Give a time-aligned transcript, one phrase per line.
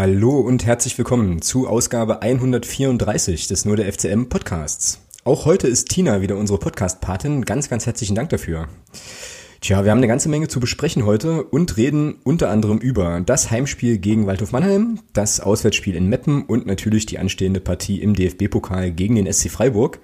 [0.00, 4.98] Hallo und herzlich willkommen zu Ausgabe 134 des Nur der FCM Podcasts.
[5.24, 7.44] Auch heute ist Tina wieder unsere Podcast-Patin.
[7.44, 8.68] Ganz, ganz herzlichen Dank dafür.
[9.60, 13.50] Tja, wir haben eine ganze Menge zu besprechen heute und reden unter anderem über das
[13.50, 18.92] Heimspiel gegen Waldhof Mannheim, das Auswärtsspiel in Meppen und natürlich die anstehende Partie im DFB-Pokal
[18.92, 19.98] gegen den SC Freiburg.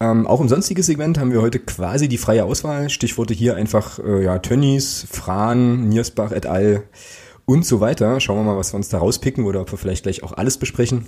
[0.00, 2.88] Ähm, auch im sonstigen Segment haben wir heute quasi die freie Auswahl.
[2.88, 6.84] Stichworte hier einfach äh, ja, Tönnies, Fran, Niersbach et al
[7.44, 8.20] und so weiter.
[8.20, 10.58] Schauen wir mal, was wir uns da rauspicken oder ob wir vielleicht gleich auch alles
[10.58, 11.06] besprechen.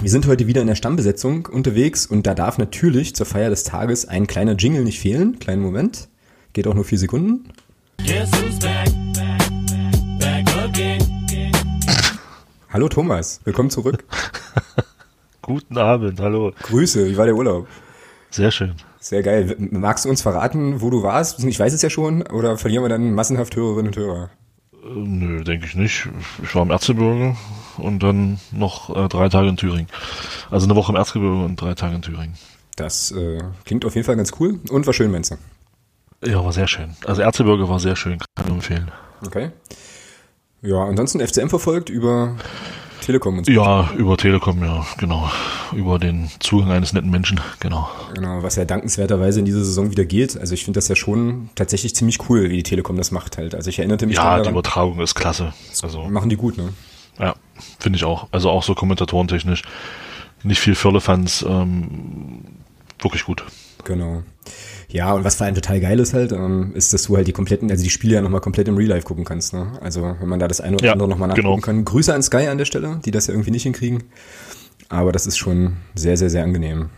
[0.00, 3.64] Wir sind heute wieder in der Stammbesetzung unterwegs und da darf natürlich zur Feier des
[3.64, 5.38] Tages ein kleiner Jingle nicht fehlen.
[5.38, 6.08] Kleinen Moment.
[6.52, 7.48] Geht auch nur vier Sekunden.
[7.98, 9.46] Back, back, back
[12.76, 14.04] hallo Thomas, willkommen zurück.
[15.40, 16.52] Guten Abend, hallo.
[16.60, 17.66] Grüße, wie war der Urlaub?
[18.28, 18.74] Sehr schön.
[19.00, 19.56] Sehr geil.
[19.58, 21.42] Magst du uns verraten, wo du warst?
[21.42, 24.30] Ich weiß es ja schon, oder verlieren wir dann massenhaft Hörerinnen und Hörer?
[24.94, 26.08] Nö, denke ich nicht.
[26.42, 27.36] Ich war im Erzgebirge
[27.78, 29.88] und dann noch äh, drei Tage in Thüringen.
[30.50, 32.34] Also eine Woche im Erzgebirge und drei Tage in Thüringen.
[32.76, 36.28] Das äh, klingt auf jeden Fall ganz cool und war schön, meinst du?
[36.28, 36.96] Ja, war sehr schön.
[37.04, 38.90] Also Erzgebirge war sehr schön, kann ich empfehlen.
[39.24, 39.50] Okay.
[40.62, 42.36] Ja, ansonsten FCM verfolgt über
[43.00, 43.52] Telekom und so.
[43.52, 45.30] Ja, über Telekom, ja, genau.
[45.72, 47.88] Über den Zugang eines netten Menschen, genau.
[48.14, 50.38] Genau, was ja dankenswerterweise in dieser Saison wieder geht.
[50.38, 53.54] Also ich finde das ja schon tatsächlich ziemlich cool, wie die Telekom das macht halt.
[53.54, 55.52] Also ich erinnerte mich Ja, daran, die Übertragung ist klasse.
[55.82, 56.72] Also machen die gut, ne?
[57.18, 57.34] Ja,
[57.78, 58.28] finde ich auch.
[58.32, 59.62] Also auch so kommentatorentechnisch.
[60.42, 62.42] Nicht viel Firlefanz, ähm,
[63.00, 63.44] wirklich gut.
[63.84, 64.22] Genau.
[64.88, 67.32] Ja, und was vor allem total geil ist halt, ähm, ist, dass du halt die
[67.32, 69.52] kompletten, also die Spiele ja nochmal komplett im Real Life gucken kannst.
[69.52, 69.72] Ne?
[69.80, 71.60] Also wenn man da das eine oder ja, andere nochmal nachgucken genau.
[71.60, 71.84] kann.
[71.84, 74.04] Grüße an Sky an der Stelle, die das ja irgendwie nicht hinkriegen.
[74.88, 76.90] Aber das ist schon sehr, sehr, sehr angenehm.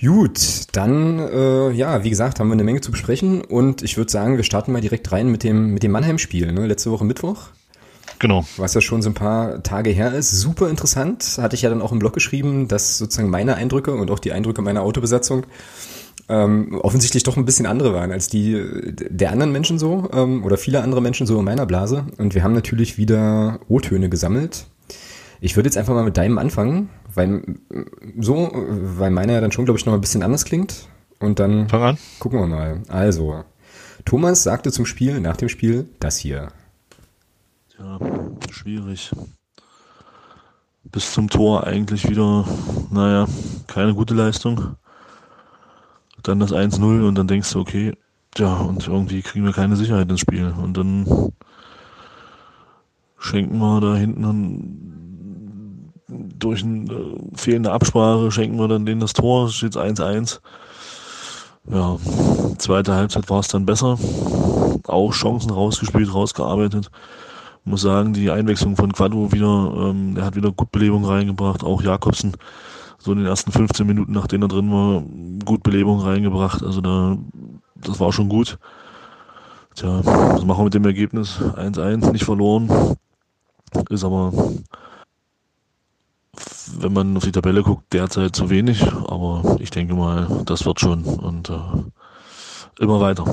[0.00, 4.10] Gut, dann, äh, ja, wie gesagt, haben wir eine Menge zu besprechen und ich würde
[4.10, 6.66] sagen, wir starten mal direkt rein mit dem, mit dem Mannheim-Spiel, ne?
[6.66, 7.48] letzte Woche Mittwoch.
[8.18, 8.44] Genau.
[8.56, 10.30] Was ja schon so ein paar Tage her ist.
[10.30, 11.38] Super interessant.
[11.40, 14.32] Hatte ich ja dann auch im Blog geschrieben, dass sozusagen meine Eindrücke und auch die
[14.32, 15.44] Eindrücke meiner Autobesatzung
[16.30, 20.56] ähm, offensichtlich doch ein bisschen andere waren als die der anderen Menschen so ähm, oder
[20.56, 22.06] viele andere Menschen so in meiner Blase.
[22.18, 24.66] Und wir haben natürlich wieder O-Töne gesammelt.
[25.40, 27.42] Ich würde jetzt einfach mal mit deinem anfangen, weil
[28.20, 30.86] so, weil meiner ja dann schon, glaube ich, noch ein bisschen anders klingt.
[31.18, 31.98] Und dann Fang an.
[32.18, 32.82] gucken wir mal.
[32.88, 33.44] Also,
[34.04, 36.48] Thomas sagte zum Spiel, nach dem Spiel, das hier.
[37.78, 37.98] Ja,
[38.50, 39.10] schwierig.
[40.84, 42.46] Bis zum Tor eigentlich wieder,
[42.90, 43.26] naja,
[43.66, 44.76] keine gute Leistung
[46.22, 47.94] dann das 1-0 und dann denkst du, okay,
[48.36, 50.54] ja, und irgendwie kriegen wir keine Sicherheit ins Spiel.
[50.56, 51.32] Und dann
[53.18, 54.24] schenken wir da hinten
[56.38, 60.40] durch eine äh, fehlende Absprache, schenken wir dann denen das Tor, steht 1-1.
[61.70, 61.96] Ja,
[62.58, 63.98] zweite Halbzeit war es dann besser.
[64.86, 66.90] Auch Chancen rausgespielt, rausgearbeitet.
[67.64, 71.62] Muss sagen, die Einwechslung von Quadro wieder, ähm, der hat wieder gut Belebung reingebracht.
[71.62, 72.32] Auch Jakobsen
[73.00, 75.02] so in den ersten 15 Minuten, nachdem er drin war,
[75.44, 76.62] gut Belebung reingebracht.
[76.62, 77.16] Also da,
[77.74, 78.58] das war schon gut.
[79.74, 81.38] Tja, was machen wir mit dem Ergebnis?
[81.40, 82.96] 1-1, nicht verloren.
[83.88, 84.32] Ist aber,
[86.78, 88.82] wenn man auf die Tabelle guckt, derzeit zu wenig.
[88.82, 91.04] Aber ich denke mal, das wird schon.
[91.04, 93.24] Und äh, immer weiter.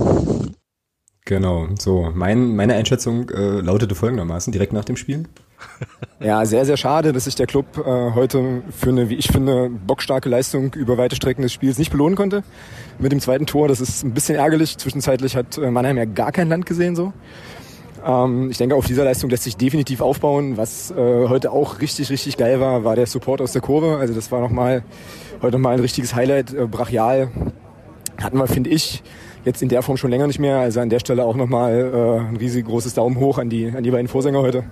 [1.26, 2.10] Genau, so.
[2.14, 5.28] Mein, meine Einschätzung äh, lautete folgendermaßen, direkt nach dem Spiel.
[6.20, 9.70] Ja, sehr, sehr schade, dass sich der Club äh, heute für eine, wie ich finde,
[9.70, 12.44] bockstarke Leistung über weite Strecken des Spiels nicht belohnen konnte.
[12.98, 14.78] Mit dem zweiten Tor, das ist ein bisschen ärgerlich.
[14.78, 17.14] Zwischenzeitlich hat äh, Mannheim ja gar kein Land gesehen so.
[18.04, 20.58] Ähm, ich denke, auf dieser Leistung lässt sich definitiv aufbauen.
[20.58, 23.98] Was äh, heute auch richtig, richtig geil war, war der Support aus der Kurve.
[23.98, 24.84] Also das war nochmal
[25.44, 27.30] heute nochmal ein richtiges Highlight, äh, brachial.
[28.20, 29.04] Hatten wir, finde ich,
[29.46, 30.58] jetzt in der Form schon länger nicht mehr.
[30.58, 33.84] Also an der Stelle auch nochmal äh, ein riesig großes Daumen hoch an die, an
[33.84, 34.64] die beiden Vorsänger heute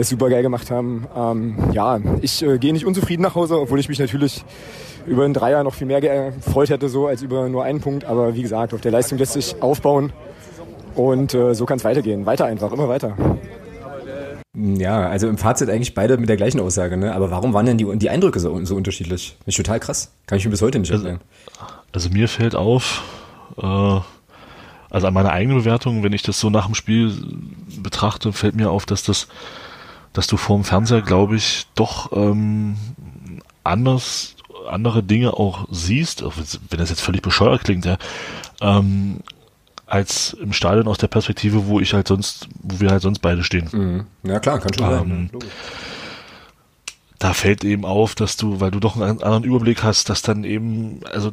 [0.00, 1.06] es super geil gemacht haben.
[1.16, 4.44] Ähm, ja, ich äh, gehe nicht unzufrieden nach Hause, obwohl ich mich natürlich
[5.06, 8.04] über einen Dreier noch viel mehr gefreut hätte, so als über nur einen Punkt.
[8.04, 10.12] Aber wie gesagt, auf der Leistung lässt sich aufbauen
[10.94, 12.26] und äh, so kann es weitergehen.
[12.26, 13.16] Weiter einfach, immer weiter.
[14.54, 17.14] Ja, also im Fazit eigentlich beide mit der gleichen Aussage, ne?
[17.14, 19.36] Aber warum waren denn die, die Eindrücke so, so unterschiedlich?
[19.46, 20.12] Ist total krass.
[20.26, 21.26] Kann ich mir bis heute nicht also, erklären.
[21.92, 23.02] Also mir fällt auf,
[23.56, 27.14] äh, also an meiner eigenen Bewertung, wenn ich das so nach dem Spiel
[27.82, 29.28] betrachte, fällt mir auf, dass das
[30.12, 32.76] dass du vorm Fernseher, glaube ich, doch ähm,
[33.64, 34.36] anders
[34.68, 37.96] andere Dinge auch siehst, wenn das jetzt völlig bescheuert klingt, ja,
[38.60, 39.18] ähm,
[39.86, 43.44] als im Stadion aus der Perspektive, wo ich halt sonst, wo wir halt sonst beide
[43.44, 43.68] stehen.
[43.72, 44.06] Mhm.
[44.28, 45.50] Ja klar, kann schon ähm, sein.
[47.18, 50.44] Da fällt eben auf, dass du, weil du doch einen anderen Überblick hast, dass dann
[50.44, 51.30] eben, also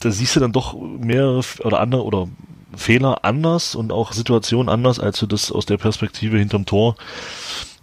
[0.00, 2.28] da siehst du dann doch mehrere oder andere oder
[2.76, 6.96] Fehler anders und auch Situationen anders, als du das aus der Perspektive hinterm Tor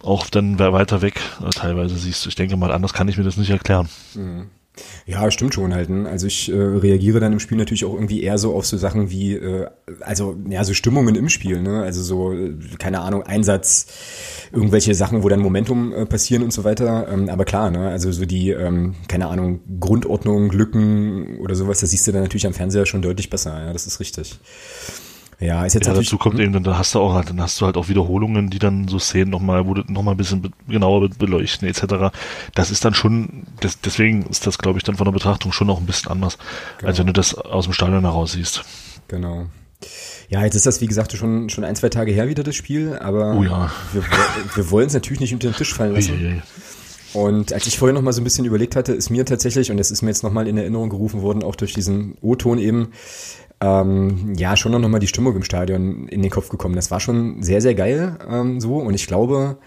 [0.02, 2.26] auch dann weiter weg äh, teilweise siehst.
[2.26, 3.88] Ich denke mal, anders kann ich mir das nicht erklären.
[4.14, 4.48] Mhm.
[5.06, 5.90] Ja, stimmt schon halt.
[5.90, 6.08] Ne?
[6.08, 9.10] Also ich äh, reagiere dann im Spiel natürlich auch irgendwie eher so auf so Sachen
[9.10, 9.66] wie, äh,
[10.00, 11.82] also ja, so Stimmungen im Spiel, ne?
[11.82, 13.86] Also so, äh, keine Ahnung, Einsatz,
[14.52, 17.08] irgendwelche Sachen, wo dann Momentum äh, passieren und so weiter.
[17.10, 17.88] Ähm, aber klar, ne?
[17.88, 22.46] Also so die, ähm, keine Ahnung, Grundordnung, Lücken oder sowas, das siehst du dann natürlich
[22.46, 24.38] am Fernseher schon deutlich besser, ja, das ist richtig.
[25.40, 27.78] Ja, ist jetzt ja, dazu kommt eben, dann hast du auch, dann hast du halt
[27.78, 32.14] auch Wiederholungen, die dann so Szenen nochmal, wo du nochmal ein bisschen genauer beleuchten, etc.
[32.54, 35.66] Das ist dann schon, das, deswegen ist das, glaube ich, dann von der Betrachtung schon
[35.66, 36.36] noch ein bisschen anders,
[36.76, 36.88] genau.
[36.88, 38.64] als wenn du das aus dem Stadion heraus siehst.
[39.08, 39.46] Genau.
[40.28, 42.98] Ja, jetzt ist das, wie gesagt, schon, schon ein, zwei Tage her wieder das Spiel,
[42.98, 43.72] aber oh ja.
[43.94, 44.04] wir,
[44.54, 46.42] wir wollen es natürlich nicht unter den Tisch fallen lassen.
[47.12, 49.78] Und als ich vorhin noch mal so ein bisschen überlegt hatte, ist mir tatsächlich, und
[49.78, 52.92] das ist mir jetzt noch mal in Erinnerung gerufen worden, auch durch diesen O-Ton eben,
[53.60, 56.76] ähm, ja, schon noch mal die Stimmung im Stadion in den Kopf gekommen.
[56.76, 58.76] Das war schon sehr, sehr geil ähm, so.
[58.76, 59.58] Und ich glaube,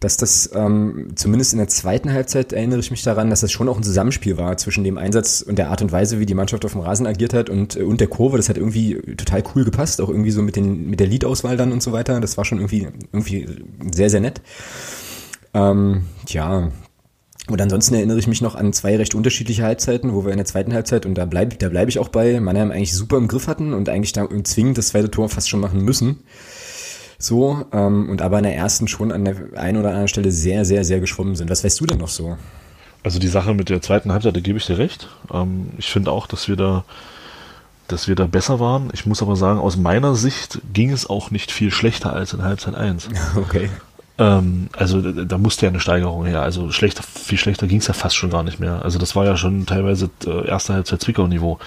[0.00, 3.68] dass das ähm, zumindest in der zweiten Halbzeit erinnere ich mich daran, dass das schon
[3.68, 6.64] auch ein Zusammenspiel war zwischen dem Einsatz und der Art und Weise, wie die Mannschaft
[6.64, 8.36] auf dem Rasen agiert hat und, äh, und der Kurve.
[8.36, 11.72] Das hat irgendwie total cool gepasst, auch irgendwie so mit, den, mit der Liedauswahl dann
[11.72, 12.20] und so weiter.
[12.20, 13.46] Das war schon irgendwie, irgendwie
[13.92, 14.40] sehr, sehr nett.
[15.54, 16.70] Ähm, ja,
[17.50, 20.46] und ansonsten erinnere ich mich noch an zwei recht unterschiedliche Halbzeiten, wo wir in der
[20.46, 23.48] zweiten Halbzeit, und da bleibe da bleib ich auch bei, Mannheim eigentlich super im Griff
[23.48, 26.20] hatten und eigentlich da zwingend das zweite Tor fast schon machen müssen.
[27.18, 30.64] So, ähm, und aber in der ersten schon an der einen oder anderen Stelle sehr,
[30.64, 31.50] sehr, sehr geschwommen sind.
[31.50, 32.36] Was weißt du denn noch so?
[33.02, 35.08] Also die Sache mit der zweiten Halbzeit, da gebe ich dir recht.
[35.32, 36.84] Ähm, ich finde auch, dass wir da
[37.88, 38.90] dass wir da besser waren.
[38.92, 42.42] Ich muss aber sagen, aus meiner Sicht ging es auch nicht viel schlechter als in
[42.42, 43.08] Halbzeit 1.
[43.36, 43.70] Okay.
[44.18, 46.42] Ähm, also da musste ja eine Steigerung her.
[46.42, 48.82] Also schlechter, viel schlechter ging es ja fast schon gar nicht mehr.
[48.82, 51.58] Also das war ja schon teilweise äh, erste Halbzeit Zwickau-Niveau.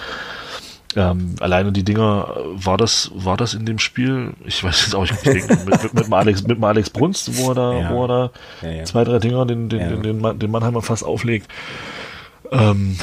[0.93, 5.03] Ähm, alleine die Dinger, war das, war das in dem Spiel, ich weiß jetzt auch
[5.03, 7.89] nicht, mit, mit, mit, mit, Alex, mit dem Alex Brunst, wo er da, ja.
[7.91, 8.31] wo er da
[8.61, 8.83] ja, ja.
[8.83, 11.49] zwei, drei Dinger den, den, den, den, den Mannheimer fast auflegt.
[12.51, 12.97] Ähm,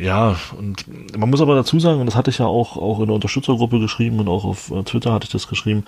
[0.00, 0.84] ja, und
[1.18, 3.80] man muss aber dazu sagen, und das hatte ich ja auch, auch in der Unterstützergruppe
[3.80, 5.84] geschrieben und auch auf äh, Twitter hatte ich das geschrieben,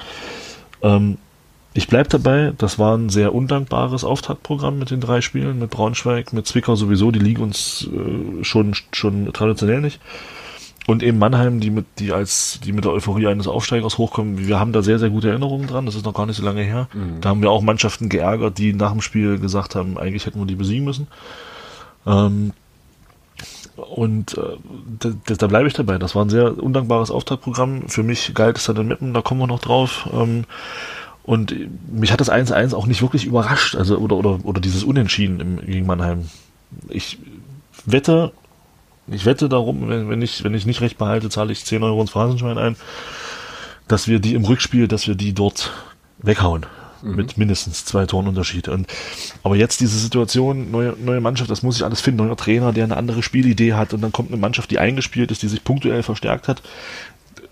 [0.83, 1.19] ähm,
[1.75, 6.33] ich bleibe dabei, das war ein sehr undankbares Auftaktprogramm mit den drei Spielen, mit Braunschweig,
[6.33, 10.01] mit Zwickau sowieso, die liegen uns äh, schon, schon traditionell nicht.
[10.87, 14.59] Und eben Mannheim, die mit, die als, die mit der Euphorie eines Aufsteigers hochkommen, wir
[14.59, 16.89] haben da sehr, sehr gute Erinnerungen dran, das ist noch gar nicht so lange her.
[16.95, 17.21] Mhm.
[17.21, 20.47] Da haben wir auch Mannschaften geärgert, die nach dem Spiel gesagt haben, eigentlich hätten wir
[20.47, 21.07] die besiegen müssen.
[22.07, 22.55] Ähm,
[23.77, 24.57] und äh,
[24.99, 25.99] da, da bleibe ich dabei.
[25.99, 27.89] Das war ein sehr undankbares Auftaktprogramm.
[27.89, 30.09] Für mich galt es dann in Meppen, da kommen wir noch drauf.
[30.13, 30.45] Ähm,
[31.29, 31.55] und
[31.93, 35.61] mich hat das 1-1 auch nicht wirklich überrascht, also oder, oder, oder dieses Unentschieden im,
[35.61, 36.31] gegen Mannheim.
[36.89, 37.19] Ich
[37.85, 38.33] wette,
[39.09, 42.01] ich wette darum, wenn, wenn, ich, wenn ich nicht recht behalte, zahle ich 10 Euro
[42.01, 42.77] ins Phrasenschwein ein,
[43.89, 45.71] dass wir die im Rückspiel, dass wir die dort
[46.17, 46.65] weghauen.
[47.03, 47.17] Mhm.
[47.17, 48.69] Mit mindestens zwei Toren Unterschied.
[48.69, 48.87] Und,
[49.43, 52.85] aber jetzt diese Situation, neue, neue Mannschaft, das muss ich alles finden, neuer Trainer, der
[52.85, 56.03] eine andere Spielidee hat und dann kommt eine Mannschaft, die eingespielt ist, die sich punktuell
[56.03, 56.63] verstärkt hat,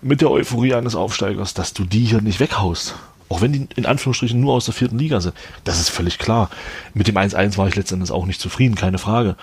[0.01, 2.95] mit der Euphorie eines Aufsteigers, dass du die hier nicht weghaust.
[3.29, 5.35] Auch wenn die in Anführungsstrichen nur aus der vierten Liga sind.
[5.63, 6.49] Das ist völlig klar.
[6.93, 9.35] Mit dem 1-1 war ich letztendlich auch nicht zufrieden, keine Frage.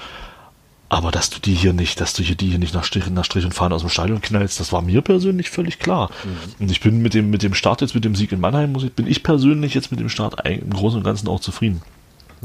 [0.88, 3.25] Aber dass du die hier nicht, dass du hier die hier nicht nach Strich, nach
[3.25, 6.11] Strich und Fahren aus dem Stadion knallst, das war mir persönlich völlig klar.
[6.25, 6.64] Mhm.
[6.64, 8.85] Und ich bin mit dem, mit dem Start jetzt, mit dem Sieg in Mannheim, muss
[8.85, 11.83] ich, bin ich persönlich jetzt mit dem Start im Großen und Ganzen auch zufrieden.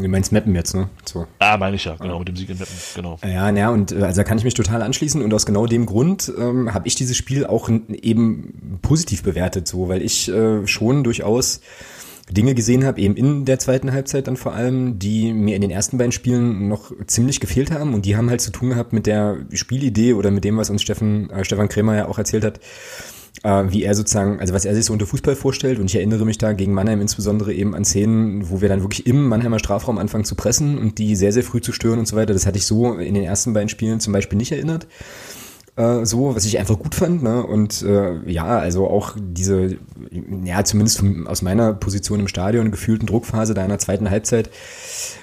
[0.01, 0.89] Du meinst Meppen jetzt, ne?
[1.05, 1.27] So.
[1.39, 2.19] Ah, meine ich ja, genau, ja.
[2.19, 3.19] mit dem Sieg in Meppen, genau.
[3.23, 5.85] Ja, ja, und äh, also da kann ich mich total anschließen und aus genau dem
[5.85, 11.03] Grund ähm, habe ich dieses Spiel auch eben positiv bewertet, so, weil ich äh, schon
[11.03, 11.61] durchaus
[12.29, 15.71] Dinge gesehen habe, eben in der zweiten Halbzeit dann vor allem, die mir in den
[15.71, 19.07] ersten beiden Spielen noch ziemlich gefehlt haben und die haben halt zu tun gehabt mit
[19.07, 22.59] der Spielidee oder mit dem, was uns Steffen, äh, Stefan Krämer ja auch erzählt hat,
[23.43, 25.79] äh, wie er sozusagen, also was er sich so unter Fußball vorstellt.
[25.79, 29.07] Und ich erinnere mich da gegen Mannheim insbesondere eben an Szenen, wo wir dann wirklich
[29.07, 32.15] im Mannheimer Strafraum anfangen zu pressen und die sehr, sehr früh zu stören und so
[32.15, 32.33] weiter.
[32.33, 34.87] Das hatte ich so in den ersten beiden Spielen zum Beispiel nicht erinnert
[35.79, 37.23] äh, so, was ich einfach gut fand.
[37.23, 37.41] Ne?
[37.41, 39.77] Und äh, ja, also auch diese,
[40.43, 44.49] ja, zumindest aus meiner Position im Stadion, gefühlten Druckphase da in der zweiten Halbzeit,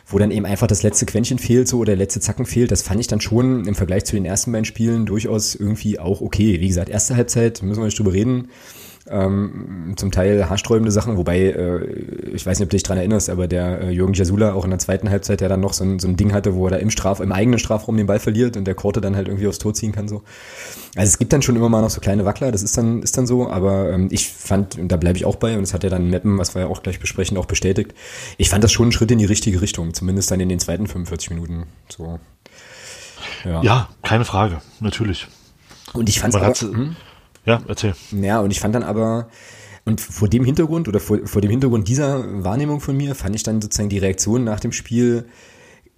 [0.06, 2.82] wo dann eben einfach das letzte Quäntchen fehlt, so oder der letzte Zacken fehlt, das
[2.82, 6.60] fand ich dann schon im Vergleich zu den ersten beiden Spielen durchaus irgendwie auch okay.
[6.60, 8.48] Wie gesagt, erste Halbzeit, müssen wir nicht drüber reden
[9.08, 11.84] ähm, zum Teil haarsträubende Sachen, wobei, äh,
[12.32, 14.70] ich weiß nicht, ob du dich dran erinnerst, aber der äh, Jürgen Jasula auch in
[14.70, 16.76] der zweiten Halbzeit ja dann noch so ein, so ein Ding hatte, wo er da
[16.76, 19.58] im Straf, im eigenen Strafraum den Ball verliert und der Korte dann halt irgendwie aufs
[19.58, 20.22] Tor ziehen kann so.
[20.96, 23.16] Also es gibt dann schon immer mal noch so kleine Wackler, das ist dann, ist
[23.16, 25.84] dann so, aber ähm, ich fand, und da bleibe ich auch bei, und das hat
[25.84, 27.94] ja dann Meppen, was wir ja auch gleich besprechen, auch bestätigt,
[28.38, 30.86] ich fand das schon ein Schritt in die richtige Richtung, zumindest dann in den zweiten
[30.86, 31.64] 45 Minuten.
[31.88, 32.18] So.
[33.44, 35.28] Ja, ja keine Frage, natürlich.
[35.92, 36.68] Und ich fand es auch?
[37.46, 37.94] Ja, erzähl.
[38.10, 39.28] Ja, und ich fand dann aber,
[39.84, 43.44] und vor dem Hintergrund oder vor, vor dem Hintergrund dieser Wahrnehmung von mir fand ich
[43.44, 45.26] dann sozusagen die Reaktion nach dem Spiel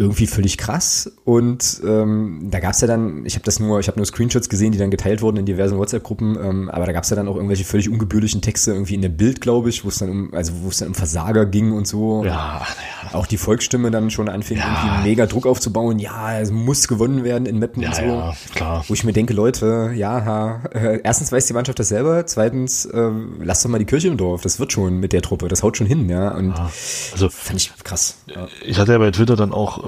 [0.01, 1.11] irgendwie völlig krass.
[1.25, 4.71] Und ähm, da gab's ja dann, ich habe das nur, ich habe nur Screenshots gesehen,
[4.71, 7.65] die dann geteilt wurden in diversen WhatsApp-Gruppen, ähm, aber da gab's ja dann auch irgendwelche
[7.65, 10.69] völlig ungebührlichen Texte irgendwie in der Bild, glaube ich, wo es dann um, also wo
[10.69, 12.25] es dann um Versager ging und so.
[12.25, 12.63] Ja,
[13.03, 13.15] ja.
[13.15, 14.67] Auch die Volksstimme dann schon anfing, ja.
[14.69, 15.99] irgendwie mega Druck aufzubauen.
[15.99, 18.03] Ja, es muss gewonnen werden in Meppen ja, und so.
[18.03, 18.85] Ja, klar.
[18.87, 22.85] Wo ich mir denke, Leute, ja, ha, äh, erstens weiß die Mannschaft das selber, zweitens,
[22.85, 25.65] äh, lasst doch mal die Kirche im Dorf, das wird schon mit der Truppe, das
[25.65, 26.37] haut schon hin, ja.
[26.37, 26.71] Und ja.
[27.11, 28.19] also fand ich krass.
[28.27, 28.47] Ja.
[28.65, 29.88] Ich hatte ja bei Twitter dann auch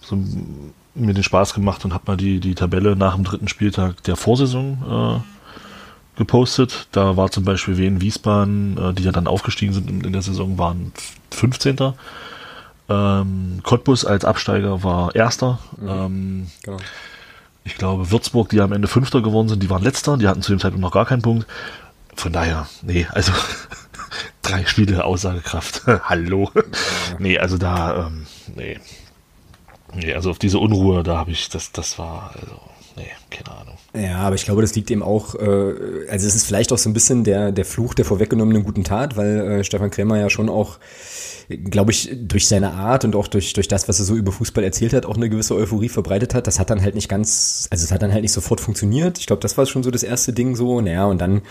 [0.00, 0.18] so
[0.94, 4.16] mir den Spaß gemacht und habe mal die, die Tabelle nach dem dritten Spieltag der
[4.16, 6.88] Vorsaison äh, gepostet.
[6.92, 10.22] Da war zum Beispiel Wien Wiesbaden, äh, die ja dann aufgestiegen sind in, in der
[10.22, 10.92] Saison, waren
[11.30, 11.94] 15.
[12.88, 15.58] Ähm, Cottbus als Absteiger war Erster.
[15.78, 15.88] Mhm.
[15.88, 16.76] Ähm, genau.
[17.64, 20.18] Ich glaube, Würzburg, die am Ende Fünfter geworden sind, die waren Letzter.
[20.18, 21.46] Die hatten zu dem Zeitpunkt noch gar keinen Punkt.
[22.14, 23.32] Von daher, nee, also
[24.42, 25.82] drei Spiele Aussagekraft.
[26.02, 26.50] Hallo.
[27.18, 28.78] nee, also da, ähm, nee,
[29.96, 32.56] Nee, also auf diese Unruhe, da habe ich, das, das war, also,
[32.96, 33.74] nee, keine Ahnung.
[33.94, 36.90] Ja, aber ich glaube, das liegt eben auch, äh, also es ist vielleicht auch so
[36.90, 40.48] ein bisschen der, der Fluch der vorweggenommenen guten Tat, weil äh, Stefan Krämer ja schon
[40.48, 40.78] auch,
[41.48, 44.64] glaube ich, durch seine Art und auch durch, durch das, was er so über Fußball
[44.64, 46.46] erzählt hat, auch eine gewisse Euphorie verbreitet hat.
[46.46, 49.18] Das hat dann halt nicht ganz, also es hat dann halt nicht sofort funktioniert.
[49.18, 51.42] Ich glaube, das war schon so das erste Ding so, naja, und dann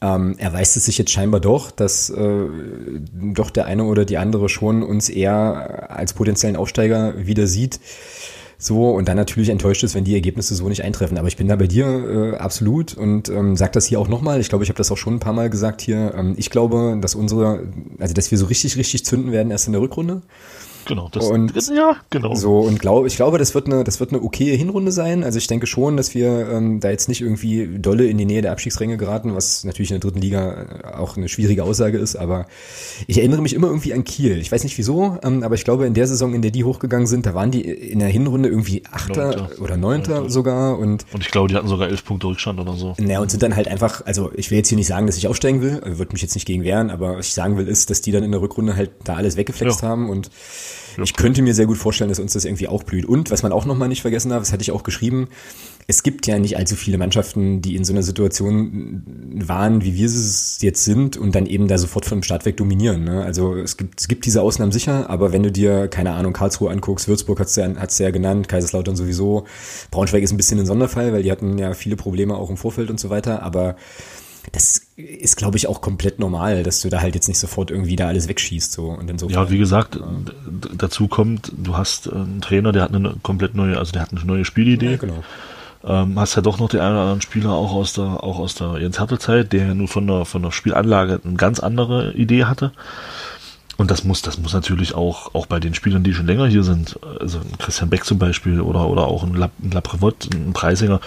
[0.00, 2.46] ähm, erweist es sich jetzt scheinbar doch, dass äh,
[3.12, 7.80] doch der eine oder die andere schon uns eher als potenziellen Aufsteiger wieder sieht.
[8.60, 11.16] So, und dann natürlich enttäuscht ist, wenn die Ergebnisse so nicht eintreffen.
[11.16, 14.40] Aber ich bin da bei dir äh, absolut und ähm, sag das hier auch nochmal.
[14.40, 16.12] Ich glaube, ich habe das auch schon ein paar Mal gesagt hier.
[16.16, 17.68] Ähm, ich glaube, dass unsere,
[18.00, 20.22] also dass wir so richtig, richtig zünden werden erst in der Rückrunde.
[20.88, 22.34] Genau, das und ja, genau.
[22.34, 25.22] So und glaube, ich glaube, das wird eine, das wird eine okaye Hinrunde sein.
[25.22, 28.40] Also ich denke schon, dass wir ähm, da jetzt nicht irgendwie dolle in die Nähe
[28.40, 32.16] der Abstiegsränge geraten, was natürlich in der dritten Liga äh, auch eine schwierige Aussage ist.
[32.16, 32.46] Aber
[33.06, 34.38] ich erinnere mich immer irgendwie an Kiel.
[34.38, 37.06] Ich weiß nicht wieso, ähm, aber ich glaube, in der Saison, in der die hochgegangen
[37.06, 39.50] sind, da waren die in der Hinrunde irgendwie Achter Neunter.
[39.60, 42.72] oder Neunter, Neunter sogar und und ich glaube, die hatten sogar elf Punkte Rückstand oder
[42.72, 42.94] so.
[42.98, 45.28] Ja, und sind dann halt einfach, also ich will jetzt hier nicht sagen, dass ich
[45.28, 48.00] aufsteigen will, würde mich jetzt nicht gegen wehren, aber was ich sagen will, ist, dass
[48.00, 49.88] die dann in der Rückrunde halt da alles weggeflext ja.
[49.88, 50.30] haben und
[51.04, 53.04] ich könnte mir sehr gut vorstellen, dass uns das irgendwie auch blüht.
[53.04, 55.28] Und was man auch nochmal nicht vergessen darf, das hatte ich auch geschrieben,
[55.86, 59.02] es gibt ja nicht allzu viele Mannschaften, die in so einer Situation
[59.34, 63.04] waren, wie wir es jetzt sind und dann eben da sofort vom Start weg dominieren.
[63.04, 63.22] Ne?
[63.24, 66.70] Also es gibt, es gibt diese Ausnahmen sicher, aber wenn du dir, keine Ahnung, Karlsruhe
[66.70, 69.46] anguckst, Würzburg hat's ja, hat's ja genannt, Kaiserslautern sowieso,
[69.90, 72.90] Braunschweig ist ein bisschen ein Sonderfall, weil die hatten ja viele Probleme auch im Vorfeld
[72.90, 73.76] und so weiter, aber
[74.52, 77.94] das ist, glaube ich, auch komplett normal, dass du da halt jetzt nicht sofort irgendwie
[77.94, 78.72] da alles wegschießt.
[78.72, 78.86] So.
[78.86, 80.02] Und insofern, ja, wie gesagt, ja.
[80.76, 84.24] dazu kommt, du hast einen Trainer, der hat eine komplett neue, also der hat eine
[84.24, 84.92] neue Spielidee.
[84.92, 85.22] Ja, genau.
[85.84, 88.56] Ähm, hast ja doch noch den einen oder anderen Spieler auch aus der, auch aus
[88.56, 92.46] der Jens Hertel Zeit, der nur von der, von der Spielanlage eine ganz andere Idee
[92.46, 92.72] hatte.
[93.76, 96.64] Und das muss, das muss natürlich auch, auch bei den Spielern, die schon länger hier
[96.64, 101.00] sind, also Christian Beck zum Beispiel oder, oder auch ein, Lab, ein Laprevot, ein Preisinger,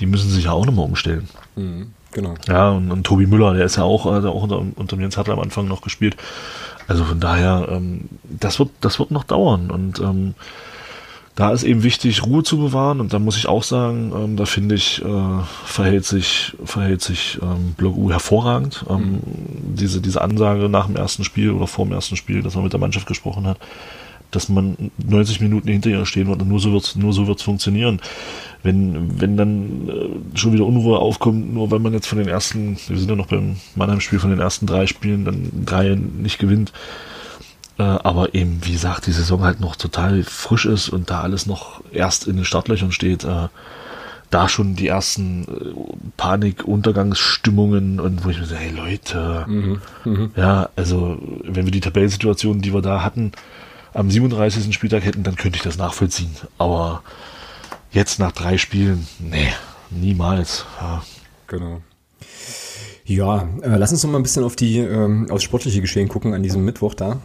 [0.00, 1.28] die müssen sich ja auch nochmal umstellen.
[1.54, 1.92] Mhm.
[2.16, 2.32] Genau.
[2.48, 5.32] Ja, und, und Tobi Müller, der ist ja auch, also auch unter, unter Jens Hartl
[5.32, 6.16] am Anfang noch gespielt.
[6.88, 9.70] Also von daher, ähm, das wird, das wird noch dauern.
[9.70, 10.32] Und ähm,
[11.34, 13.00] da ist eben wichtig, Ruhe zu bewahren.
[13.00, 17.38] Und da muss ich auch sagen, ähm, da finde ich, äh, verhält sich, verhält sich
[17.42, 18.86] ähm, Blog U hervorragend.
[18.88, 19.20] Ähm, mhm.
[19.74, 22.72] diese, diese Ansage nach dem ersten Spiel oder vor dem ersten Spiel, dass man mit
[22.72, 23.58] der Mannschaft gesprochen hat,
[24.30, 27.42] dass man 90 Minuten hinter ihr stehen wird und nur so wird's, nur so wird's
[27.42, 28.00] funktionieren.
[28.62, 32.76] Wenn, wenn dann äh, schon wieder Unruhe aufkommt, nur weil man jetzt von den ersten,
[32.88, 36.72] wir sind ja noch beim Mannheim-Spiel von den ersten drei Spielen, dann drei nicht gewinnt,
[37.78, 41.46] äh, aber eben, wie gesagt, die Saison halt noch total frisch ist und da alles
[41.46, 43.48] noch erst in den Startlöchern steht, äh,
[44.30, 45.46] da schon die ersten
[46.16, 50.28] Panik-Untergangsstimmungen und wo ich mir sage, hey Leute, mhm, mh.
[50.36, 53.32] ja, also wenn wir die Tabellensituation, die wir da hatten,
[53.96, 54.74] am 37.
[54.74, 56.30] Spieltag hätten, dann könnte ich das nachvollziehen.
[56.58, 57.02] Aber
[57.90, 59.48] jetzt nach drei Spielen, nee,
[59.90, 60.66] niemals.
[60.80, 61.02] Ja.
[61.46, 61.80] Genau.
[63.04, 66.34] Ja, äh, lass uns noch mal ein bisschen auf die ähm, aufs sportliche Geschehen gucken
[66.34, 67.20] an diesem Mittwoch da.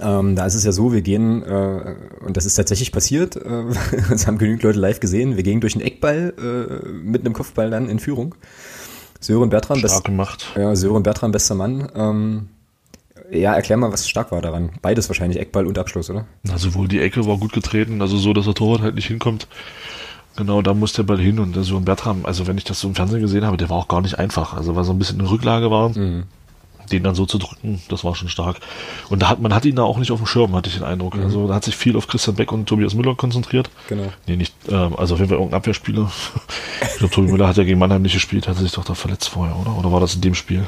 [0.00, 1.94] Ähm, da ist es ja so, wir gehen, äh,
[2.24, 3.64] und das ist tatsächlich passiert, äh,
[4.10, 7.70] das haben genügend Leute live gesehen, wir gehen durch einen Eckball äh, mit einem Kopfball
[7.70, 8.34] dann in Führung.
[9.20, 10.46] Sören Bertram, Stark best, gemacht.
[10.56, 11.90] Ja, Sören Bertram, bester Mann.
[11.94, 12.48] Ähm,
[13.30, 14.70] ja, erklär mal, was stark war daran.
[14.80, 16.26] Beides wahrscheinlich, Eckball und Abschluss, oder?
[16.42, 19.48] Na, sowohl die Ecke war gut getreten, also so, dass der Torwart halt nicht hinkommt.
[20.36, 22.88] Genau, da muss der Ball hin und so ein Bertram, also wenn ich das so
[22.88, 24.54] im Fernsehen gesehen habe, der war auch gar nicht einfach.
[24.54, 26.24] Also weil so ein bisschen in Rücklage war, mhm.
[26.92, 28.58] den dann so zu drücken, das war schon stark.
[29.10, 30.84] Und da hat, man hat ihn da auch nicht auf dem Schirm, hatte ich den
[30.84, 31.16] Eindruck.
[31.16, 31.24] Mhm.
[31.24, 33.68] Also da hat sich viel auf Christian Beck und Tobias Müller konzentriert.
[33.88, 34.12] Genau.
[34.28, 36.10] Nee, nicht, ähm, also auf jeden Fall irgendein Abwehrspieler.
[36.82, 39.28] ich glaube, Tobi Müller hat ja gegen Mannheim nicht gespielt, hat sich doch da verletzt
[39.28, 39.76] vorher, oder?
[39.76, 40.64] Oder war das in dem Spiel?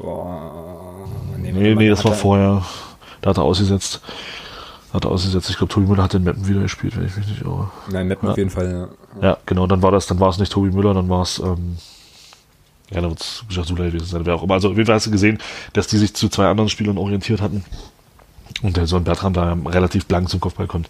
[0.00, 2.64] Boah, nee, nee, nee das war vorher.
[3.20, 4.00] Da hat er ausgesetzt.
[4.92, 5.50] Hat er ausgesetzt.
[5.50, 7.70] Ich glaube, Tobi Müller hat den Mappen wieder gespielt, wenn ich mich nicht irre.
[7.90, 8.32] Nein, Mappen ja.
[8.32, 8.88] auf jeden Fall,
[9.20, 9.28] ja.
[9.28, 11.76] Ja, genau, dann war das, dann war es nicht Tobi Müller, dann war es, ähm,
[12.90, 14.54] ja, dann wird es Jasula gewesen sein, wer auch immer.
[14.54, 15.38] Also auf jeden Fall hast du gesehen,
[15.74, 17.64] dass die sich zu zwei anderen Spielern orientiert hatten.
[18.62, 20.88] Und der Sohn Bertram da relativ blank zum Kopfball kommt.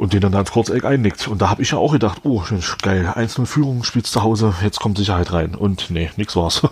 [0.00, 1.28] Und den dann ans Kurzeck einnickt.
[1.28, 2.42] Und da habe ich ja auch gedacht, oh,
[2.80, 5.54] geil, 1-0 Führung, spielst zu Hause, jetzt kommt Sicherheit rein.
[5.54, 6.62] Und nee, nix war's.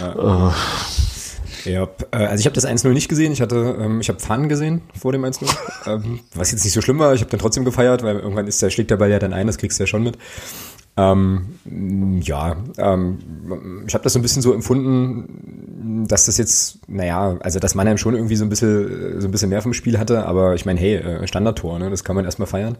[0.00, 0.48] Ja.
[1.64, 3.30] äh, ja, äh, also ich habe das 1-0 nicht gesehen.
[3.30, 5.48] Ich hatte, ähm, ich habe Pfannen gesehen vor dem 1-0.
[5.86, 7.14] ähm, was jetzt nicht so schlimm war.
[7.14, 9.46] Ich habe dann trotzdem gefeiert, weil irgendwann ist der, schlägt der Ball ja dann ein,
[9.46, 10.18] das kriegst du ja schon mit.
[10.96, 17.36] Ähm, ja, ähm, ich habe das so ein bisschen so empfunden, dass das jetzt, naja,
[17.40, 20.26] also dass Mannheim schon irgendwie so ein bisschen, so ein bisschen mehr vom Spiel hatte,
[20.26, 22.76] aber ich meine, hey, äh, Standardtor, ne, das kann man erstmal feiern.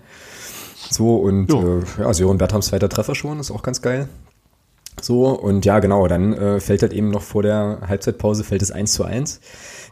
[0.91, 4.09] So, und äh, ja, Sören Bertrams zweiter Treffer schon, ist auch ganz geil.
[5.01, 8.71] So, und ja, genau, dann äh, fällt halt eben noch vor der Halbzeitpause, fällt es
[8.71, 9.41] 1 zu 1.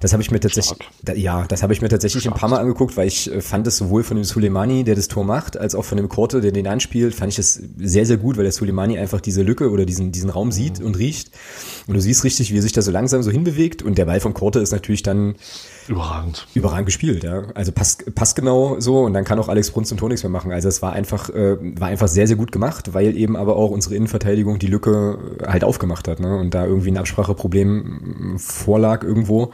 [0.03, 2.35] Das habe ich mir tatsächlich, da, ja, das habe ich mir tatsächlich Stark.
[2.35, 5.07] ein paar Mal angeguckt, weil ich äh, fand es sowohl von dem Suleimani, der das
[5.07, 8.17] Tor macht, als auch von dem Korte, der den anspielt, fand ich es sehr, sehr
[8.17, 10.53] gut, weil der Suleimani einfach diese Lücke oder diesen, diesen Raum mhm.
[10.53, 11.31] sieht und riecht.
[11.87, 13.85] Und du siehst richtig, wie er sich da so langsam so hinbewegt.
[13.85, 15.37] Und der Ball vom Korte ist natürlich dann
[15.87, 16.49] überragend.
[16.55, 17.45] Überragend gespielt, ja.
[17.55, 20.31] Also passt, passt genau so und dann kann auch Alex Brunz und Tor nichts mehr
[20.31, 20.51] machen.
[20.51, 23.71] Also es war einfach, äh, war einfach sehr, sehr gut gemacht, weil eben aber auch
[23.71, 26.37] unsere Innenverteidigung die Lücke halt aufgemacht hat, ne?
[26.37, 29.53] Und da irgendwie ein Abspracheproblem vorlag irgendwo.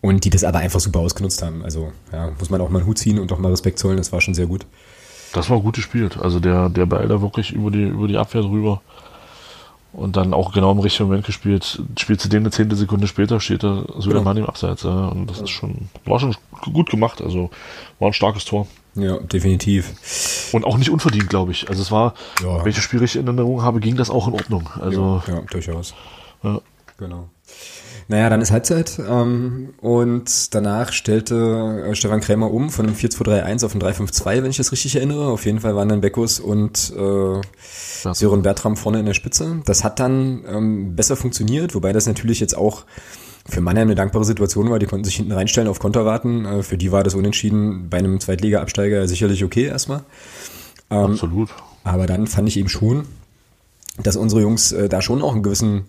[0.00, 1.64] Und die das aber einfach super ausgenutzt haben.
[1.64, 3.96] Also ja, muss man auch mal einen Hut ziehen und auch mal Respekt zollen.
[3.96, 4.64] Das war schon sehr gut.
[5.32, 6.18] Das war gut gespielt.
[6.18, 8.80] Also der, der Ball da wirklich über die, über die Abwehr drüber.
[9.92, 11.82] Und dann auch genau im richtigen Moment gespielt.
[11.98, 14.46] Spielt zu dem eine zehnte Sekunde später, steht da Suleiman genau.
[14.46, 14.82] im Abseits.
[14.84, 15.08] Ja.
[15.08, 16.36] Und das ist schon, war schon
[16.72, 17.20] gut gemacht.
[17.20, 17.50] Also
[17.98, 18.66] war ein starkes Tor.
[18.94, 20.50] Ja, definitiv.
[20.52, 21.68] Und auch nicht unverdient, glaube ich.
[21.68, 22.62] Also es war, ja.
[22.62, 24.68] wenn ich das Spiel richtig in Erinnerung habe, ging das auch in Ordnung.
[24.80, 25.94] Also, ja, ja durchaus.
[26.42, 26.60] Ja.
[26.98, 27.28] Genau.
[28.10, 33.66] Naja, dann ist Halbzeit ähm, und danach stellte äh, Stefan Krämer um von einem 4-2-3-1
[33.66, 35.28] auf ein 3-5-2, wenn ich das richtig erinnere.
[35.28, 37.40] Auf jeden Fall waren dann Beckus und äh,
[38.14, 39.60] Sören Bertram vorne in der Spitze.
[39.66, 42.86] Das hat dann ähm, besser funktioniert, wobei das natürlich jetzt auch
[43.46, 44.78] für Mannheim eine dankbare Situation war.
[44.78, 46.46] Die konnten sich hinten reinstellen, auf Konter warten.
[46.46, 50.04] Äh, für die war das Unentschieden bei einem Zweitliga-Absteiger sicherlich okay erstmal.
[50.90, 51.50] Ähm, Absolut.
[51.84, 53.04] Aber dann fand ich eben schon,
[54.02, 55.86] dass unsere Jungs äh, da schon auch einen gewissen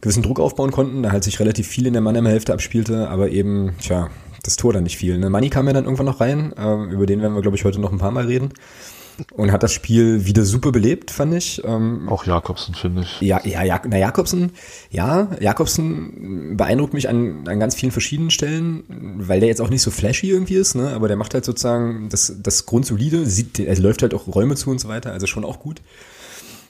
[0.00, 3.30] gewissen Druck aufbauen konnten, da halt sich relativ viel in der Mannheimer Hälfte abspielte, aber
[3.30, 4.10] eben, tja,
[4.42, 5.18] das Tor dann nicht viel.
[5.18, 5.30] Ne?
[5.30, 7.80] Money kam ja dann irgendwann noch rein, äh, über den werden wir, glaube ich, heute
[7.80, 8.52] noch ein paar Mal reden.
[9.32, 11.62] Und hat das Spiel wieder super belebt, fand ich.
[11.64, 13.20] Ähm, Auch Jakobsen, finde ich.
[13.22, 14.52] Ja, ja, ja, na Jakobsen,
[14.90, 18.84] ja, Jakobsen beeindruckt mich an, an ganz vielen verschiedenen Stellen,
[19.16, 20.90] weil der jetzt auch nicht so flashy irgendwie ist, ne?
[20.90, 24.70] aber der macht halt sozusagen das, das Grundsolide, sieht, er läuft halt auch Räume zu
[24.70, 25.80] und so weiter, also schon auch gut.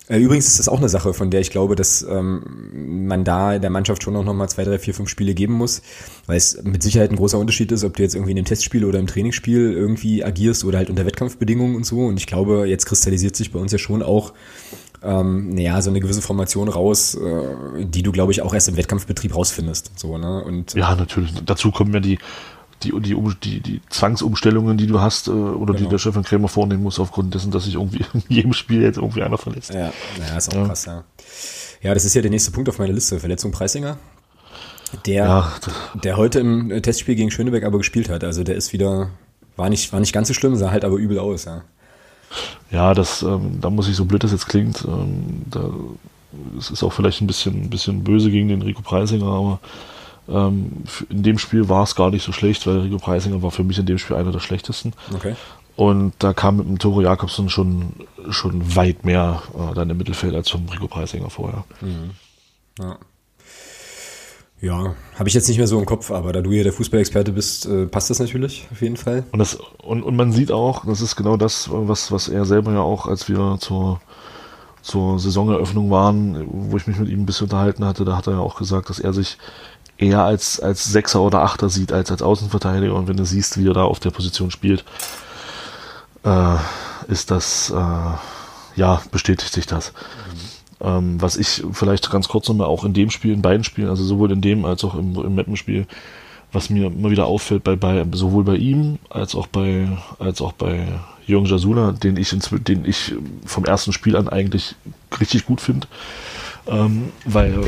[0.08, 3.58] Äh, übrigens ist das auch eine Sache, von der ich glaube, dass ähm, man da
[3.58, 5.82] der Mannschaft schon noch mal zwei, drei, vier, fünf Spiele geben muss,
[6.26, 8.84] weil es mit Sicherheit ein großer Unterschied ist, ob du jetzt irgendwie in einem Testspiel
[8.84, 12.06] oder im Trainingsspiel irgendwie agierst oder halt unter Wettkampfbedingungen und so.
[12.06, 14.32] Und ich glaube, jetzt kristallisiert sich bei uns ja schon auch
[15.02, 18.76] ähm, naja, so eine gewisse Formation raus, äh, die du, glaube ich, auch erst im
[18.76, 19.92] Wettkampfbetrieb rausfindest.
[19.96, 20.42] So, ne?
[20.42, 21.32] Und, ja, natürlich.
[21.44, 22.18] Dazu kommen ja die
[22.82, 25.84] die, die, die, die Zwangsumstellungen, die du hast, äh, oder genau.
[25.84, 28.98] die der Stefan Krämer vornehmen muss, aufgrund dessen, dass sich irgendwie in jedem Spiel jetzt
[28.98, 29.72] irgendwie einer verletzt.
[29.72, 30.66] Ja, naja, ist auch ja.
[30.66, 31.04] krass, ja.
[31.82, 33.20] Ja, das ist ja der nächste Punkt auf meiner Liste.
[33.20, 33.98] Verletzung Preisinger.
[35.04, 35.52] Der, ja,
[36.02, 38.24] der heute im Testspiel gegen Schöneberg aber gespielt hat.
[38.24, 39.10] Also der ist wieder,
[39.56, 41.62] war nicht, war nicht ganz so schlimm, sah halt aber übel aus, ja.
[42.70, 45.70] Ja, das, ähm, da muss ich so blöd das jetzt klingt, ähm, da,
[46.58, 49.60] es ist auch vielleicht ein bisschen, ein bisschen böse gegen den Rico Preisinger, aber
[50.28, 53.64] ähm, in dem Spiel war es gar nicht so schlecht, weil Rico Preisinger war für
[53.64, 54.92] mich in dem Spiel einer der schlechtesten.
[55.14, 55.34] Okay.
[55.76, 57.92] Und da kam mit dem Toro Jakobsen schon,
[58.30, 61.64] schon weit mehr äh, dann im Mittelfeld als vom Rico Preisinger vorher.
[61.80, 62.10] Mhm.
[62.78, 62.98] Ja.
[64.58, 67.32] Ja, habe ich jetzt nicht mehr so im Kopf, aber da du hier der Fußballexperte
[67.32, 69.24] bist, äh, passt das natürlich auf jeden Fall.
[69.32, 72.72] Und, das, und, und man sieht auch, das ist genau das, was, was er selber
[72.72, 74.00] ja auch, als wir zur,
[74.80, 78.34] zur Saisoneröffnung waren, wo ich mich mit ihm ein bisschen unterhalten hatte, da hat er
[78.34, 79.36] ja auch gesagt, dass er sich
[79.98, 82.94] eher als, als Sechser oder Achter sieht, als als Außenverteidiger.
[82.94, 84.84] Und wenn du siehst, wie er da auf der Position spielt,
[86.24, 86.56] äh,
[87.08, 89.92] ist das, äh, ja, bestätigt sich das.
[89.92, 90.88] Mhm.
[90.88, 94.04] Ähm, was ich vielleicht ganz kurz nochmal auch in dem Spiel, in beiden Spielen, also
[94.04, 95.86] sowohl in dem als auch im, im Mappenspiel,
[96.52, 100.52] was mir immer wieder auffällt, bei, bei, sowohl bei ihm als auch bei, als auch
[100.52, 100.86] bei
[101.26, 104.74] Jürgen Jasula, den ich, den ich vom ersten Spiel an eigentlich
[105.18, 105.88] richtig gut finde,
[106.68, 107.64] ähm, weil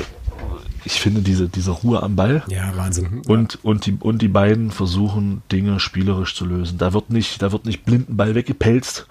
[0.84, 2.42] ich finde diese, diese Ruhe am Ball.
[2.48, 3.22] Ja, Wahnsinn.
[3.26, 6.78] Und, und, die, und die beiden versuchen, Dinge spielerisch zu lösen.
[6.78, 9.06] Da wird nicht, da wird nicht blinden Ball weggepelzt.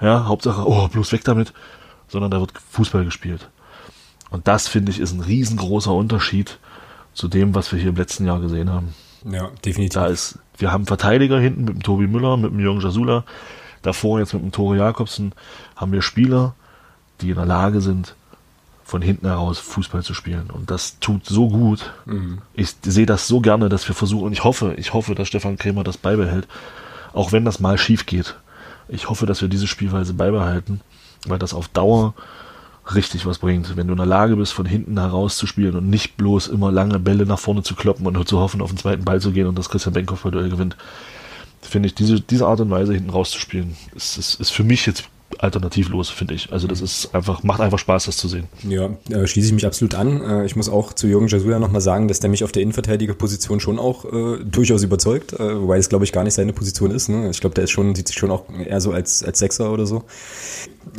[0.00, 1.52] Ja, Hauptsache, oh, bloß weg damit.
[2.08, 3.48] Sondern da wird Fußball gespielt.
[4.30, 6.58] Und das, finde ich, ist ein riesengroßer Unterschied
[7.14, 8.94] zu dem, was wir hier im letzten Jahr gesehen haben.
[9.24, 9.94] Ja, definitiv.
[9.94, 13.24] Da ist, wir haben Verteidiger hinten mit dem Tobi Müller, mit dem Jürgen Jasula.
[13.82, 15.32] Davor jetzt mit dem Tore Jakobsen
[15.76, 16.54] haben wir Spieler,
[17.20, 18.15] die in der Lage sind,
[18.86, 20.48] von hinten heraus Fußball zu spielen.
[20.48, 21.90] Und das tut so gut.
[22.04, 22.38] Mhm.
[22.54, 25.58] Ich sehe das so gerne, dass wir versuchen, und ich hoffe, ich hoffe, dass Stefan
[25.58, 26.46] Krämer das beibehält.
[27.12, 28.36] Auch wenn das mal schief geht.
[28.86, 30.82] Ich hoffe, dass wir diese Spielweise beibehalten,
[31.26, 32.14] weil das auf Dauer
[32.94, 33.76] richtig was bringt.
[33.76, 36.70] Wenn du in der Lage bist, von hinten heraus zu spielen und nicht bloß immer
[36.70, 39.32] lange Bälle nach vorne zu kloppen und nur zu hoffen, auf den zweiten Ball zu
[39.32, 40.76] gehen und dass Christian Benkhoff bei Duell gewinnt,
[41.60, 45.08] finde ich, diese, diese Art und Weise hinten rauszuspielen, ist, ist, ist für mich jetzt
[45.38, 46.52] alternativlos, finde ich.
[46.52, 48.48] Also das ist einfach, macht einfach Spaß, das zu sehen.
[48.68, 50.20] Ja, äh, schließe ich mich absolut an.
[50.22, 53.60] Äh, ich muss auch zu Jürgen Jasula nochmal sagen, dass der mich auf der Innenverteidigerposition
[53.60, 57.08] schon auch äh, durchaus überzeugt, äh, wobei es, glaube ich, gar nicht seine Position ist.
[57.08, 57.30] Ne?
[57.30, 59.86] Ich glaube, der ist schon, sieht sich schon auch eher so als, als Sechser oder
[59.86, 60.04] so.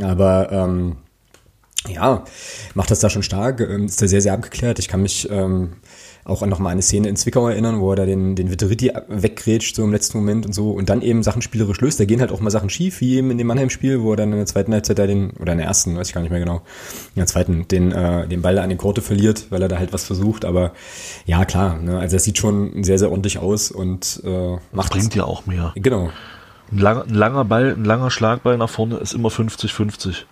[0.02, 0.98] Aber ähm,
[1.88, 2.24] ja,
[2.74, 4.80] macht das da schon stark, ähm, ist da sehr, sehr abgeklärt.
[4.80, 5.74] Ich kann mich ähm,
[6.28, 9.76] auch an nochmal eine Szene in Zwickau erinnern, wo er da den, den Vitteritti weggrätscht,
[9.76, 12.00] so im letzten Moment und so, und dann eben Sachen spielerisch löst.
[12.00, 14.32] Da gehen halt auch mal Sachen schief, wie eben in dem Mannheim-Spiel, wo er dann
[14.32, 16.40] in der zweiten Halbzeit da den, oder in der ersten, weiß ich gar nicht mehr
[16.40, 16.58] genau,
[17.16, 19.94] in der zweiten, den, äh, den Ball an den Korte verliert, weil er da halt
[19.94, 20.44] was versucht.
[20.46, 20.74] Aber
[21.26, 24.92] ja, klar, ne, also das sieht schon sehr, sehr ordentlich aus und äh, macht.
[24.92, 25.72] Bringt ja auch mehr.
[25.76, 26.10] Genau.
[26.72, 30.26] Ein langer, ein langer Ball, ein langer Schlagball nach vorne ist immer 50-50.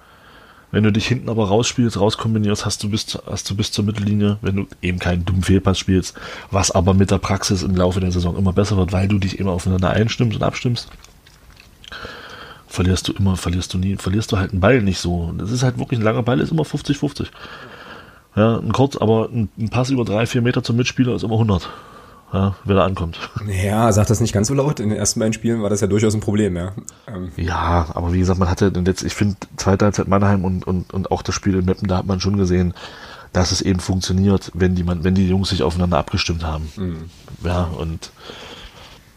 [0.71, 4.37] Wenn du dich hinten aber rausspielst, rauskombinierst, hast du bis, hast du bis zur Mittellinie,
[4.41, 6.15] wenn du eben keinen dummen Fehlpass spielst,
[6.51, 9.39] was aber mit der Praxis im Laufe der Saison immer besser wird, weil du dich
[9.39, 10.89] immer aufeinander einstimmst und abstimmst,
[12.67, 15.33] verlierst du immer, verlierst du nie, verlierst du halt einen Ball nicht so.
[15.37, 17.27] Das ist halt wirklich ein langer Ball, ist immer 50-50.
[18.35, 21.69] Ja, ein kurz, aber ein Pass über drei, vier Meter zum Mitspieler ist immer 100
[22.33, 23.17] ja, wer da ankommt.
[23.47, 24.79] Ja, sagt das nicht ganz so laut.
[24.79, 26.73] In den ersten beiden Spielen war das ja durchaus ein Problem, ja.
[27.07, 27.31] Ähm.
[27.37, 31.11] Ja, aber wie gesagt, man hatte jetzt, ich finde, zweite Halbzeit Mannheim und, und, und
[31.11, 32.73] auch das Spiel in Meppen, da hat man schon gesehen,
[33.31, 36.71] dass es eben funktioniert, wenn die, wenn die Jungs sich aufeinander abgestimmt haben.
[36.75, 37.09] Mhm.
[37.43, 38.11] Ja, und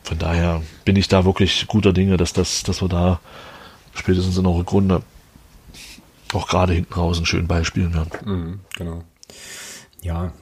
[0.03, 3.21] von daher bin ich da wirklich guter Dinge, dass, das, dass wir da
[3.95, 5.03] spätestens in der Rückrunde
[6.33, 8.11] auch gerade hinten raus einen schönen Ball spielen werden.
[8.25, 9.03] Mhm, genau.
[10.03, 10.33] Ja,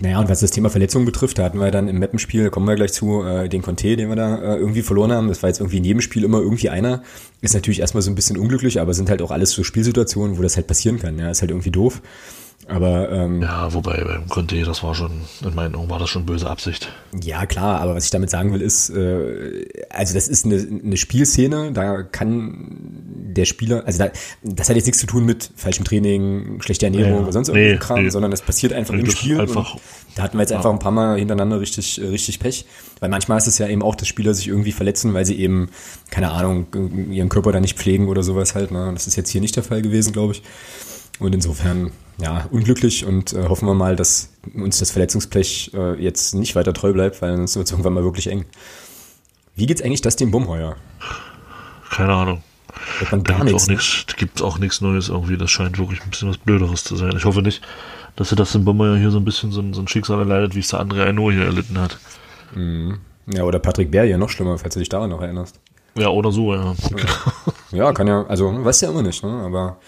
[0.00, 2.76] naja, und was das Thema Verletzungen betrifft, da hatten wir dann im Mappenspiel, kommen wir
[2.76, 5.26] gleich zu, äh, den Conte, den wir da äh, irgendwie verloren haben.
[5.26, 7.02] Das war jetzt irgendwie in jedem Spiel immer irgendwie einer.
[7.40, 10.42] Ist natürlich erstmal so ein bisschen unglücklich, aber sind halt auch alles so Spielsituationen, wo
[10.42, 11.18] das halt passieren kann.
[11.18, 12.00] Ja, ist halt irgendwie doof.
[12.68, 15.10] Aber ähm, ja, wobei beim Conte, das war schon,
[15.42, 16.92] in meinen Augen war das schon böse Absicht.
[17.18, 20.98] Ja, klar, aber was ich damit sagen will, ist, äh, also das ist eine, eine
[20.98, 22.76] Spielszene, da kann
[23.38, 24.10] der Spieler, also da,
[24.42, 27.68] das hat jetzt nichts zu tun mit falschem Training, schlechter Ernährung ja, oder sonst nee,
[27.68, 28.10] irgendwas Kram, nee.
[28.10, 29.40] sondern das passiert einfach nee, im Spiel.
[29.40, 29.76] Einfach,
[30.14, 30.58] da hatten wir jetzt ja.
[30.58, 32.66] einfach ein paar Mal hintereinander richtig, richtig Pech.
[33.00, 35.70] Weil manchmal ist es ja eben auch, dass Spieler sich irgendwie verletzen, weil sie eben,
[36.10, 36.66] keine Ahnung,
[37.10, 38.72] ihren Körper da nicht pflegen oder sowas halt.
[38.72, 38.90] Ne?
[38.92, 40.42] Das ist jetzt hier nicht der Fall gewesen, glaube ich.
[41.20, 46.34] Und insofern, ja, unglücklich und äh, hoffen wir mal, dass uns das Verletzungsblech äh, jetzt
[46.34, 48.44] nicht weiter treu bleibt, weil sonst wird es irgendwann mal wirklich eng.
[49.54, 50.76] Wie geht's eigentlich das dem Bumheuer?
[51.90, 52.42] Keine Ahnung.
[53.10, 55.36] Da gibt es auch nichts, gibt auch nichts Neues irgendwie.
[55.36, 57.14] Das scheint wirklich ein bisschen was Blöderes zu sein.
[57.16, 57.62] Ich hoffe nicht,
[58.16, 60.54] dass er das im Bumheuer hier so ein bisschen so ein, so ein Schicksal erleidet,
[60.54, 61.98] wie es der andere Aino hier erlitten hat.
[62.54, 62.98] Mhm.
[63.32, 65.60] Ja, oder Patrick Bär hier noch schlimmer, falls du dich daran noch erinnerst.
[65.96, 66.74] Ja, oder so, ja.
[67.72, 69.42] Ja, kann ja, also weiß ja immer nicht, ne?
[69.44, 69.78] aber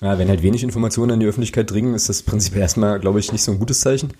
[0.00, 3.32] ja, wenn halt wenig Informationen in die Öffentlichkeit dringen, ist das prinzipiell erstmal, glaube ich,
[3.32, 4.12] nicht so ein gutes Zeichen.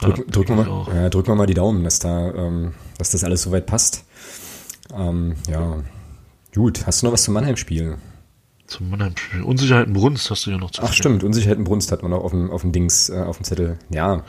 [0.00, 3.10] Drück, ja, drücken, wir mal, ja, drücken wir mal die Daumen, dass da, ähm, dass
[3.10, 4.04] das alles soweit passt.
[4.92, 5.76] Ähm, ja,
[6.54, 6.86] gut.
[6.86, 7.98] Hast du noch was zum Mannheim-Spiel?
[8.72, 9.42] Zum Mannheim-Spiel.
[9.42, 12.30] Unsicherheiten Brunst hast du ja noch zu Ach stimmt, Unsicherheiten Brunst hat man noch auf
[12.30, 13.78] dem, auf dem Dings, äh, auf dem Zettel.
[13.90, 14.22] Ja.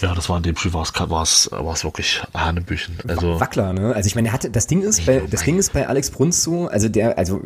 [0.00, 2.96] Ja, das war in dem Spiel war es, war es, war es wirklich Hanebüchen.
[3.08, 3.92] Also Wackler, ne?
[3.92, 6.42] Also ich meine, er hatte, das Ding ist bei, das Ding ist bei Alex Brunst
[6.44, 7.40] so, also der, also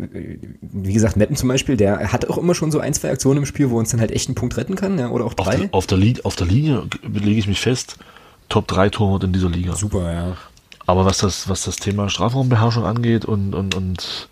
[0.60, 3.46] wie gesagt, Metten zum Beispiel, der hat auch immer schon so ein, zwei Aktionen im
[3.46, 5.54] Spiel, wo uns dann halt echt einen Punkt retten kann, ja, oder auch drei.
[5.54, 7.96] Auf der, auf der, Linie, auf der Linie lege ich mich fest,
[8.50, 9.74] Top 3 Torwart in dieser Liga.
[9.74, 10.36] Super, ja.
[10.86, 14.28] Aber was das, was das Thema Strafraumbeherrschung angeht und, und, und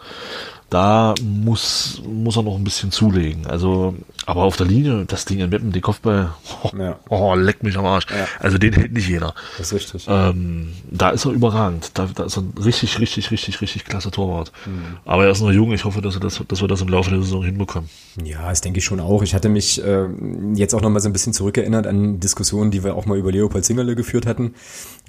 [0.70, 3.46] da muss, muss er noch ein bisschen zulegen.
[3.46, 6.98] Also, aber auf der Linie, das Ding in Meppen, die Kopfball, oh, ja.
[7.09, 8.06] oh leck mich am Arsch.
[8.09, 8.26] Ja.
[8.38, 9.35] Also den hält nicht jeder.
[9.59, 10.06] Das ist richtig.
[10.09, 11.90] Ähm, da ist er überragend.
[11.94, 14.52] Da, da ist er ein richtig, richtig, richtig, richtig klasse Torwart.
[14.64, 14.98] Mhm.
[15.04, 15.72] Aber er ist noch jung.
[15.72, 17.90] Ich hoffe, dass, er das, dass wir das im Laufe der Saison hinbekommen.
[18.24, 19.22] Ja, das denke ich schon auch.
[19.22, 20.06] Ich hatte mich äh,
[20.54, 23.33] jetzt auch noch mal so ein bisschen zurückerinnert an Diskussionen, die wir auch mal über
[23.33, 24.54] Leopold Zingerle geführt hatten,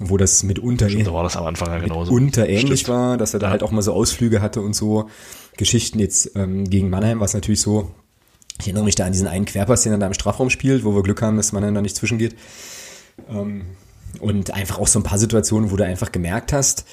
[0.00, 2.12] wo das mitunter, Stimmt, da war das am Anfang ja genauso.
[2.12, 2.96] mitunter ähnlich Stimmt.
[2.96, 3.50] war, dass er da ja.
[3.52, 5.08] halt auch mal so Ausflüge hatte und so.
[5.56, 5.98] Geschichten.
[5.98, 7.90] Jetzt ähm, gegen Mannheim war es natürlich so,
[8.58, 10.94] ich erinnere mich da an diesen einen Querpass, den er da im Strafraum spielt, wo
[10.94, 12.36] wir Glück haben, dass Mannheim da nicht zwischengeht.
[13.28, 13.62] Ähm,
[14.20, 16.84] und einfach auch so ein paar Situationen, wo du einfach gemerkt hast,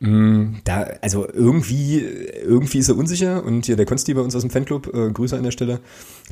[0.00, 4.42] mh, da, also irgendwie, irgendwie ist er unsicher und hier der Konsti bei uns aus
[4.42, 5.80] dem Fanclub, äh, Grüße an der Stelle,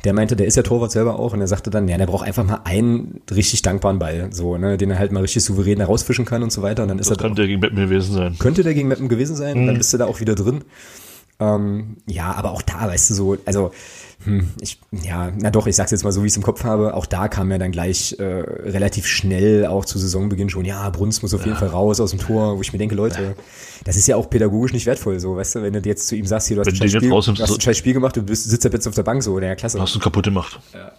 [0.03, 2.27] der meinte, der ist ja Torwart selber auch und er sagte dann, ja, der braucht
[2.27, 6.25] einfach mal einen richtig dankbaren Ball, so, ne, den er halt mal richtig souverän herausfischen
[6.25, 7.21] kann und so weiter und dann ist das er.
[7.21, 8.35] Könnte der gegen Meppen gewesen sein.
[8.37, 9.67] Könnte der gegen Meppen gewesen sein, mhm.
[9.67, 10.63] dann bist du da auch wieder drin.
[11.43, 13.71] Ähm, ja, aber auch da, weißt du, so, also
[14.25, 16.63] hm, ich, ja, na doch, ich sag's jetzt mal so, wie ich es im Kopf
[16.63, 16.93] habe.
[16.93, 21.21] Auch da kam ja dann gleich äh, relativ schnell auch zu Saisonbeginn schon, ja, Bruns
[21.21, 21.59] muss auf jeden ja.
[21.59, 23.35] Fall raus aus dem Tor, wo ich mir denke, Leute,
[23.83, 26.25] das ist ja auch pädagogisch nicht wertvoll, so, weißt du, wenn du jetzt zu ihm
[26.25, 28.49] sagst, hier, du hast, ein scheiß, Spiel, du hast ein scheiß Spiel gemacht, du bist,
[28.49, 29.77] sitzt jetzt auf der Bank, so, ja, klasse.
[29.77, 30.59] Du hast ihn kaputt gemacht.
[30.73, 30.91] Ja.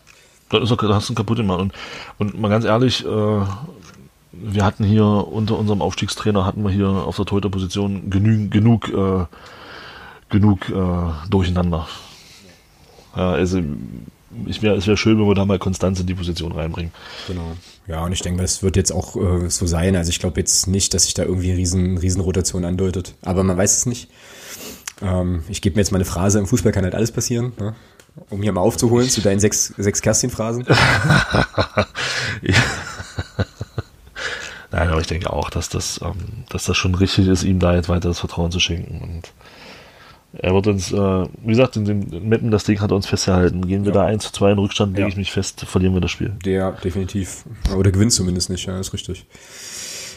[0.50, 1.60] Da, hast du ihn kaputt gemacht.
[1.60, 1.72] Und,
[2.18, 7.16] und mal ganz ehrlich, äh, wir hatten hier unter unserem Aufstiegstrainer hatten wir hier auf
[7.16, 9.24] der Torhüterposition genug, genug, äh,
[10.28, 11.88] genug äh, Durcheinander.
[13.16, 13.62] Ja, also
[14.46, 16.92] ich wär, es wäre schön, wenn wir da mal Konstanz in die Position reinbringen.
[17.28, 17.52] Genau.
[17.86, 19.94] Ja, und ich denke, das wird jetzt auch äh, so sein.
[19.94, 23.14] Also ich glaube jetzt nicht, dass sich da irgendwie eine riesen, riesen Rotation andeutet.
[23.22, 24.08] Aber man weiß es nicht.
[25.02, 27.52] Ähm, ich gebe mir jetzt mal eine Phrase, im Fußball kann halt alles passieren.
[27.58, 27.74] Ne?
[28.30, 30.66] Um hier mal aufzuholen zu deinen sechs, sechs Kerstin-Phrasen.
[34.70, 37.74] Nein, aber ich denke auch, dass das, ähm, dass das schon richtig ist, ihm da
[37.74, 39.00] jetzt weiter das Vertrauen zu schenken.
[39.02, 39.32] Und
[40.38, 43.66] er wird uns, äh, wie gesagt, in den Meppen, das Ding hat er uns festgehalten.
[43.66, 44.02] Gehen wir ja.
[44.02, 45.08] da 1 zu 2 in Rückstand, lege ja.
[45.08, 46.32] ich mich fest, verlieren wir das Spiel.
[46.44, 47.44] Der, definitiv.
[47.76, 49.26] Oder gewinnt zumindest nicht, ja, ist richtig.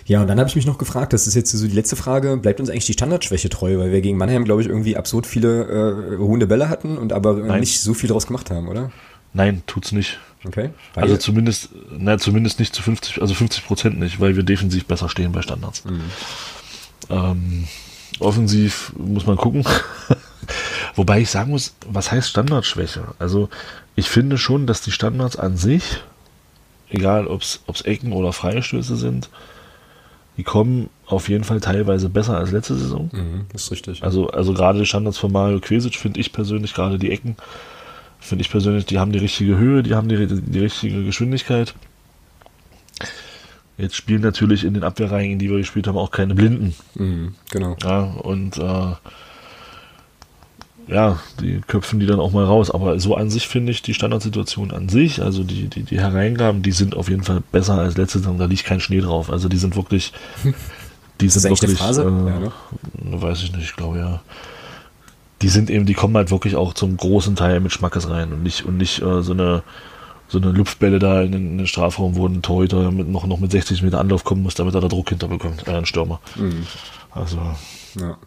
[0.05, 2.37] Ja, und dann habe ich mich noch gefragt, das ist jetzt so die letzte Frage,
[2.37, 5.65] bleibt uns eigentlich die Standardschwäche treu, weil wir gegen Mannheim, glaube ich, irgendwie absurd viele
[5.65, 7.59] äh, ruhende Bälle hatten und aber Nein.
[7.59, 8.91] nicht so viel draus gemacht haben, oder?
[9.33, 10.17] Nein, tut's nicht.
[10.45, 10.69] Okay.
[10.95, 15.09] Also zumindest, na, zumindest nicht zu 50, also 50 Prozent nicht, weil wir defensiv besser
[15.09, 15.83] stehen bei Standards.
[15.83, 16.01] Mhm.
[17.09, 17.67] Ähm,
[18.19, 19.63] offensiv muss man gucken.
[20.95, 23.03] Wobei ich sagen muss, was heißt Standardschwäche?
[23.19, 23.49] Also
[23.95, 26.01] ich finde schon, dass die Standards an sich,
[26.89, 29.29] egal ob es Ecken oder Freistöße sind,
[30.37, 33.09] die kommen auf jeden Fall teilweise besser als letzte Saison.
[33.11, 34.03] Mhm, ist richtig.
[34.03, 37.35] Also, also gerade die Standards von Mario Quesic finde ich persönlich, gerade die Ecken,
[38.19, 41.73] finde ich persönlich, die haben die richtige Höhe, die haben die, die richtige Geschwindigkeit.
[43.77, 46.73] Jetzt spielen natürlich in den Abwehrreihen, in die wir gespielt haben, auch keine Blinden.
[46.95, 47.75] Mhm, genau.
[47.83, 48.93] Ja, und äh,
[50.87, 52.71] ja, die köpfen die dann auch mal raus.
[52.71, 56.63] Aber so an sich finde ich die Standardsituation an sich, also die, die, die Hereingaben,
[56.63, 58.39] die sind auf jeden Fall besser als letzte Saison.
[58.39, 59.29] Da liegt kein Schnee drauf.
[59.29, 60.13] Also die sind wirklich.
[61.19, 61.79] Die sind wirklich.
[61.79, 62.03] Phase?
[62.03, 62.51] Äh, ja?
[63.21, 64.21] Weiß ich nicht, ich glaube ja.
[65.41, 68.43] Die sind eben, die kommen halt wirklich auch zum großen Teil mit Schmackes rein und
[68.43, 69.63] nicht, und nicht äh, so eine
[70.27, 73.39] so eine Luftbälle da in den, in den Strafraum, wo ein Torhüter mit, noch, noch
[73.39, 76.19] mit 60 Meter Anlauf kommen muss, damit er da Druck hinterbekommt, äh, ein Stürmer.
[76.35, 76.65] Mhm.
[77.11, 77.37] Also.
[77.99, 78.17] Ja.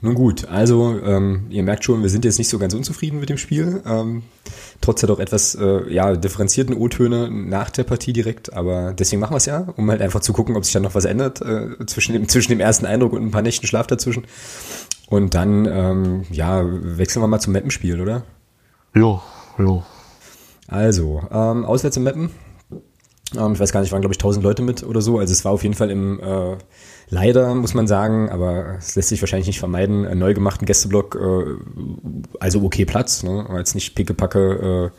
[0.00, 3.30] Nun gut, also ähm, ihr merkt schon, wir sind jetzt nicht so ganz unzufrieden mit
[3.30, 3.82] dem Spiel.
[3.84, 4.22] Ähm,
[4.80, 9.32] trotz der doch etwas äh, ja, differenzierten O-Töne nach der Partie direkt, aber deswegen machen
[9.32, 11.84] wir es ja, um halt einfach zu gucken, ob sich da noch was ändert äh,
[11.86, 14.24] zwischen, dem, zwischen dem ersten Eindruck und ein paar Nächten Schlaf dazwischen.
[15.08, 18.22] Und dann, ähm, ja, wechseln wir mal zum Mappenspiel, oder?
[18.94, 19.20] Jo,
[19.58, 19.82] jo.
[20.68, 22.30] Also, ähm, auswärts im Mappen.
[23.36, 25.18] Ähm, ich weiß gar nicht, waren glaube ich 1000 Leute mit oder so.
[25.18, 26.56] Also es war auf jeden Fall im, äh,
[27.08, 31.16] leider muss man sagen, aber es lässt sich wahrscheinlich nicht vermeiden, einen neu gemachten Gästeblock,
[31.16, 31.54] äh,
[32.40, 33.46] also okay Platz, ne?
[33.48, 34.98] war jetzt nicht pickepacke, äh,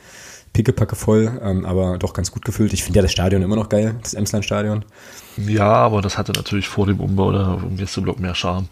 [0.53, 2.73] pickepacke voll, ähm, aber doch ganz gut gefüllt.
[2.73, 4.85] Ich finde ja das Stadion immer noch geil, das Emsland-Stadion.
[5.37, 8.67] Ja, aber das hatte natürlich vor dem Umbau der Gästeblock mehr Charme.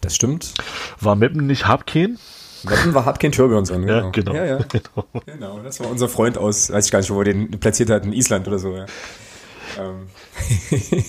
[0.00, 0.54] Das stimmt.
[1.00, 2.18] War Meppen nicht Habken?
[2.64, 3.82] Wetten war Hardkin Turbulence an.
[3.86, 4.04] Genau.
[4.04, 4.34] Ja, genau.
[4.34, 4.58] Ja, ja.
[4.68, 5.06] genau.
[5.26, 8.12] Genau, das war unser Freund aus, weiß ich gar nicht, wo wir den platziert hatten,
[8.12, 8.76] Island oder so.
[8.76, 8.86] Ja.
[9.78, 10.08] Ähm.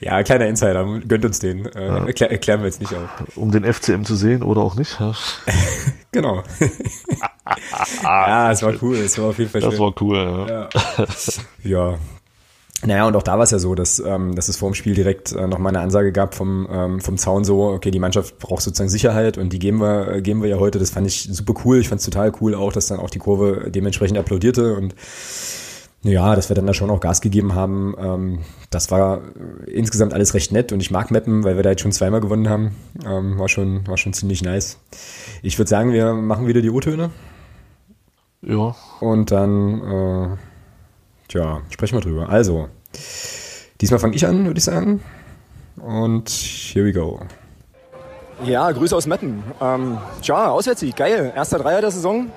[0.00, 1.66] ja, kleiner Insider, gönnt uns den.
[1.66, 2.06] Äh, ja.
[2.06, 3.36] erklär, erklären wir jetzt nicht auch.
[3.36, 4.98] Um den FCM zu sehen oder auch nicht.
[5.00, 5.14] Ja.
[6.12, 6.42] genau.
[8.02, 9.70] ja, es war cool, es war auf jeden Fall schön.
[9.70, 10.68] Das war cool, ja.
[10.68, 11.06] Ja,
[11.64, 11.98] ja
[12.84, 14.94] naja, und auch da war es ja so, dass, ähm, dass es vor dem Spiel
[14.94, 18.62] direkt äh, nochmal eine Ansage gab vom, ähm, vom Zaun so, okay, die Mannschaft braucht
[18.62, 20.78] sozusagen Sicherheit und die geben wir, äh, geben wir ja heute.
[20.78, 21.78] Das fand ich super cool.
[21.78, 24.94] Ich fand es total cool auch, dass dann auch die Kurve dementsprechend applaudierte und
[26.02, 27.96] ja, dass wir dann da schon auch Gas gegeben haben.
[27.98, 28.38] Ähm,
[28.70, 29.22] das war
[29.66, 32.20] äh, insgesamt alles recht nett und ich mag Mappen, weil wir da jetzt schon zweimal
[32.20, 32.76] gewonnen haben.
[33.04, 34.78] Ähm, war, schon, war schon ziemlich nice.
[35.42, 37.10] Ich würde sagen, wir machen wieder die O-Töne.
[38.42, 38.76] Ja.
[39.00, 40.36] Und dann äh,
[41.28, 42.28] Tja, sprechen wir drüber.
[42.28, 42.68] Also,
[43.80, 45.02] diesmal fange ich an, würde ich sagen.
[45.76, 47.20] Und here we go.
[48.44, 49.42] Ja, Grüße aus Metten.
[49.60, 51.32] Ähm, tja, Auswärtssieg, geil.
[51.34, 52.30] Erster Dreier der Saison.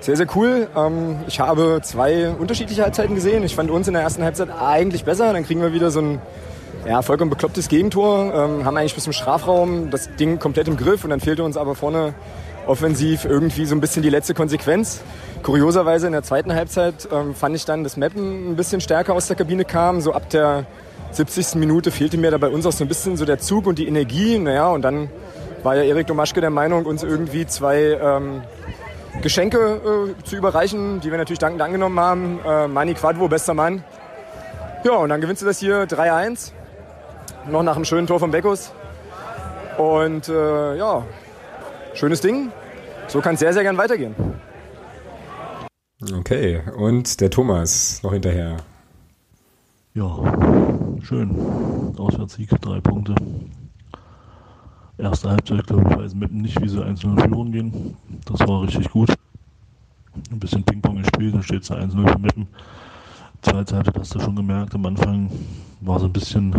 [0.00, 0.68] Sehr, sehr cool.
[0.76, 3.42] Ähm, ich habe zwei unterschiedliche Halbzeiten gesehen.
[3.44, 5.32] Ich fand uns in der ersten Halbzeit eigentlich besser.
[5.32, 6.20] Dann kriegen wir wieder so ein
[6.86, 8.32] Ja, vollkommen beklopptes Gegentor.
[8.34, 11.56] Ähm, haben eigentlich bis zum Strafraum das Ding komplett im Griff und dann fehlte uns
[11.56, 12.14] aber vorne
[12.66, 15.00] offensiv irgendwie so ein bisschen die letzte Konsequenz.
[15.42, 19.26] Kurioserweise in der zweiten Halbzeit ähm, fand ich dann, dass Meppen ein bisschen stärker aus
[19.26, 20.00] der Kabine kam.
[20.00, 20.66] So ab der
[21.12, 21.54] 70.
[21.54, 23.86] Minute fehlte mir da bei uns auch so ein bisschen so der Zug und die
[23.86, 24.38] Energie.
[24.38, 25.08] Naja, und dann
[25.62, 28.42] war ja Erik Domaschke der Meinung, uns irgendwie zwei ähm,
[29.22, 32.40] Geschenke äh, zu überreichen, die wir natürlich dankend angenommen haben.
[32.44, 33.84] Äh, Mani Quadvo, bester Mann.
[34.84, 36.52] Ja, und dann gewinnst du das hier 3-1.
[37.50, 38.72] Noch nach einem schönen Tor von Beckus.
[39.78, 41.04] Und äh, ja,
[41.94, 42.52] schönes Ding.
[43.08, 44.14] So kann es sehr, sehr gern weitergehen.
[46.02, 48.58] Okay, und der Thomas noch hinterher.
[49.94, 50.18] Ja,
[51.00, 51.30] schön.
[51.96, 53.14] Auswärtssieg, drei Punkte.
[54.98, 57.96] Erste Halbzeit, glaube ich, weiß Meppen nicht, wie sie einzeln in Führung gehen.
[58.26, 59.14] Das war richtig gut.
[60.30, 62.46] Ein bisschen Ping-Pong gespielt, dann steht es 1-0 für Meppen.
[63.40, 65.30] Zweite Halbzeit hast du schon gemerkt, am Anfang
[65.80, 66.54] war so ein bisschen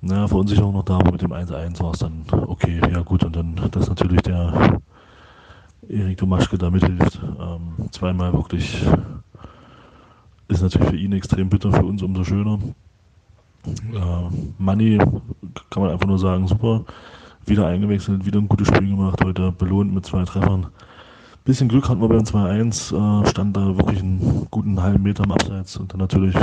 [0.00, 3.24] naja, Verunsicherung noch da, aber mit dem 1-1 war es dann okay, ja gut.
[3.24, 4.80] Und dann, dass natürlich der
[5.88, 8.84] Erik Domaschke da mithilft, ähm, zweimal wirklich,
[10.48, 12.58] ist natürlich für ihn extrem bitter, für uns umso schöner.
[13.66, 14.98] Äh, Money
[15.70, 16.84] kann man einfach nur sagen, super.
[17.46, 20.68] Wieder eingewechselt, wieder ein gutes Spiel gemacht, heute belohnt mit zwei Treffern.
[21.44, 25.32] Bisschen Glück hatten wir beim 2-1, äh, stand da wirklich einen guten halben Meter am
[25.32, 26.34] Abseits und dann natürlich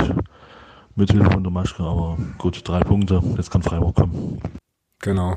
[0.94, 4.40] mit Hilfe von Domaschke, aber gut, drei Punkte, jetzt kann Freiburg kommen.
[5.00, 5.36] Genau.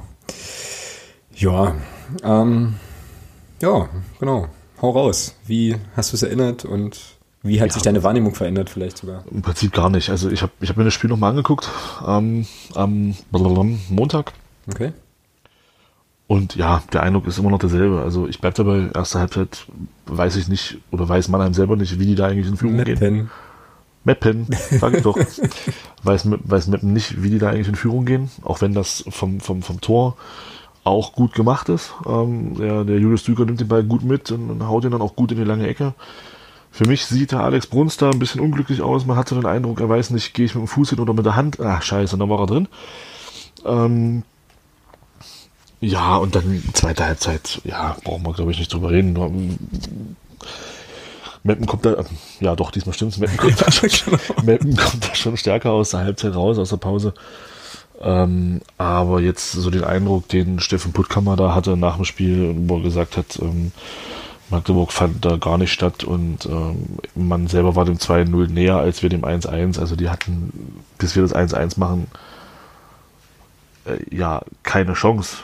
[1.33, 1.73] Ja,
[2.23, 2.75] ähm,
[3.61, 3.89] ja,
[4.19, 4.47] genau.
[4.81, 5.35] Hau raus.
[5.45, 6.99] Wie hast du es erinnert und
[7.43, 7.73] wie hat ja.
[7.73, 9.23] sich deine Wahrnehmung verändert vielleicht sogar?
[9.31, 10.09] Im Prinzip gar nicht.
[10.09, 11.69] Also ich habe ich hab mir das Spiel nochmal angeguckt
[12.05, 13.15] ähm, am
[13.89, 14.33] Montag.
[14.67, 14.93] Okay.
[16.27, 18.01] Und ja, der Eindruck ist immer noch derselbe.
[18.01, 19.67] Also ich bleibe dabei, erste Halbzeit
[20.07, 22.99] weiß ich nicht oder weiß Mannheim selber nicht, wie die da eigentlich in Führung Meppen.
[22.99, 23.31] gehen.
[24.03, 25.17] Meppen, sag ich doch.
[26.03, 29.39] weiß, weiß Meppen nicht, wie die da eigentlich in Führung gehen, auch wenn das vom,
[29.39, 30.17] vom, vom Tor
[30.85, 31.93] auch gut gemacht ist.
[32.07, 35.01] Ähm, der, der Julius Düker nimmt den Ball gut mit und, und haut ihn dann
[35.01, 35.93] auch gut in die lange Ecke.
[36.71, 39.05] Für mich sieht der Alex Bruns da ein bisschen unglücklich aus.
[39.05, 41.13] Man hat so den Eindruck, er weiß nicht, gehe ich mit dem Fuß hin oder
[41.13, 41.59] mit der Hand.
[41.59, 42.67] Ach, scheiße, dann war er drin.
[43.65, 44.23] Ähm,
[45.81, 50.17] ja, und dann zweite Halbzeit, ja, brauchen wir, glaube ich, nicht drüber reden.
[51.43, 52.03] Meppen kommt da,
[52.39, 56.01] ja doch, diesmal stimmt's, Meppen kommt, da schon, Meppen kommt da schon stärker aus der
[56.01, 57.13] Halbzeit raus, aus der Pause.
[58.01, 62.77] Ähm, aber jetzt so den Eindruck, den Steffen Puttkammer da hatte nach dem Spiel, wo
[62.77, 63.71] er gesagt hat, ähm,
[64.49, 69.01] Magdeburg fand da gar nicht statt und ähm, man selber war dem 2-0 näher als
[69.01, 69.79] wir dem 1-1.
[69.79, 72.07] Also die hatten, bis wir das 1-1 machen,
[73.85, 75.37] äh, ja, keine Chance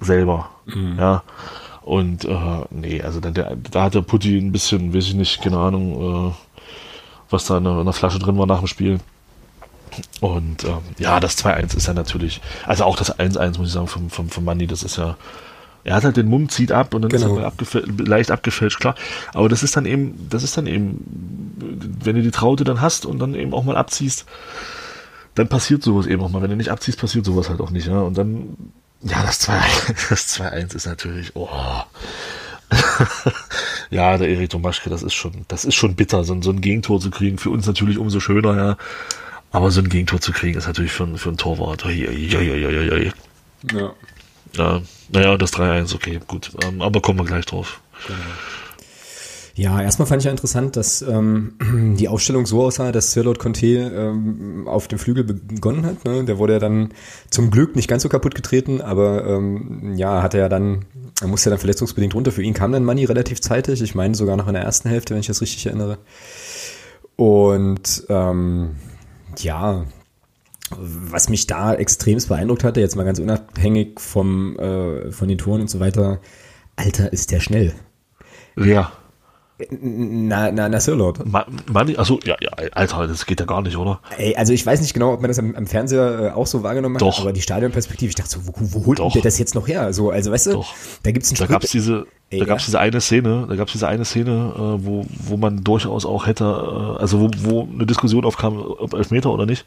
[0.00, 0.50] selber.
[0.66, 0.96] Mhm.
[0.98, 1.22] Ja.
[1.82, 5.42] Und äh, nee, also da, der, da hat der Putti ein bisschen, weiß ich nicht,
[5.42, 6.32] keine Ahnung, äh,
[7.30, 9.00] was da in der Flasche drin war nach dem Spiel.
[10.20, 13.86] Und ähm, ja, das 2-1 ist ja natürlich, also auch das 1-1, muss ich sagen,
[13.86, 15.16] vom, vom, vom Manni, das ist ja,
[15.84, 17.34] er hat halt den Mumm, zieht ab und dann genau.
[17.34, 18.94] ist er abgefälscht, leicht abgefälscht, klar.
[19.34, 23.04] Aber das ist dann eben, das ist dann eben, wenn du die Traute dann hast
[23.04, 24.24] und dann eben auch mal abziehst,
[25.34, 26.40] dann passiert sowas eben auch mal.
[26.40, 27.86] Wenn du nicht abziehst, passiert sowas halt auch nicht.
[27.86, 28.00] Ja?
[28.00, 28.56] Und dann
[29.04, 31.48] ja, das 2-1 das 2-1 ist natürlich, oh.
[33.90, 36.98] ja, der Erik Tomaschke, das ist schon, das ist schon bitter, so, so ein Gegentor
[37.00, 37.38] zu kriegen.
[37.38, 38.76] Für uns natürlich umso schöner, ja.
[39.54, 41.84] Aber so ein Gegentor zu kriegen, ist natürlich für, für einen Torwart.
[41.84, 43.12] Ja, ja, ja, ja, ja.
[43.72, 43.92] Ja.
[44.56, 46.50] ja naja, das 3-1, okay, gut.
[46.64, 47.80] Ähm, aber kommen wir gleich drauf.
[48.08, 48.18] Genau.
[49.54, 51.52] Ja, erstmal fand ich ja interessant, dass ähm,
[52.00, 56.04] die Aufstellung so aussah, dass Sirlot Conte ähm, auf dem Flügel begonnen hat.
[56.04, 56.24] Ne?
[56.24, 56.92] Der wurde ja dann
[57.30, 60.84] zum Glück nicht ganz so kaputt getreten, aber ähm, ja, hat er ja dann,
[61.20, 62.32] er musste ja dann verletzungsbedingt runter.
[62.32, 63.80] Für ihn kam dann Money relativ zeitig.
[63.82, 65.98] Ich meine sogar noch in der ersten Hälfte, wenn ich das richtig erinnere.
[67.14, 68.70] Und ähm,
[69.42, 69.86] ja,
[70.70, 75.62] was mich da extremst beeindruckt hatte, jetzt mal ganz unabhängig vom äh, von den Toren
[75.62, 76.20] und so weiter,
[76.76, 77.74] Alter, ist der schnell.
[78.56, 78.92] Ja.
[79.70, 81.20] Na, na, na Sirlot.
[81.96, 84.00] Achso, ja, ja, Alter, das geht ja gar nicht, oder?
[84.18, 86.64] Ey, also ich weiß nicht genau, ob man das am, am Fernseher äh, auch so
[86.64, 87.18] wahrgenommen Doch.
[87.18, 89.92] hat, aber die Stadionperspektive, ich dachte so, wo, wo holt der das jetzt noch her?
[89.92, 90.74] So, also weißt du, Doch.
[91.04, 92.66] da gibt's einen Da gab's diese, Ey, da gab's ja.
[92.66, 96.44] diese eine Szene, da gab's diese eine Szene, äh, wo, wo man durchaus auch hätte,
[96.44, 99.64] äh, also wo, wo eine Diskussion aufkam, ob Elfmeter oder nicht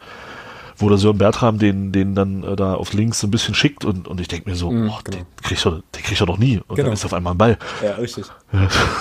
[0.78, 3.84] wo der Sören Bertram den, den dann äh, da auf links so ein bisschen schickt
[3.84, 5.18] und, und ich denke mir so, mm, oh, genau.
[5.18, 6.62] den kriegt er, den kriegt er doch nie.
[6.68, 6.88] Und genau.
[6.88, 7.58] dann ist auf einmal ein Ball.
[7.84, 8.26] Ja, richtig.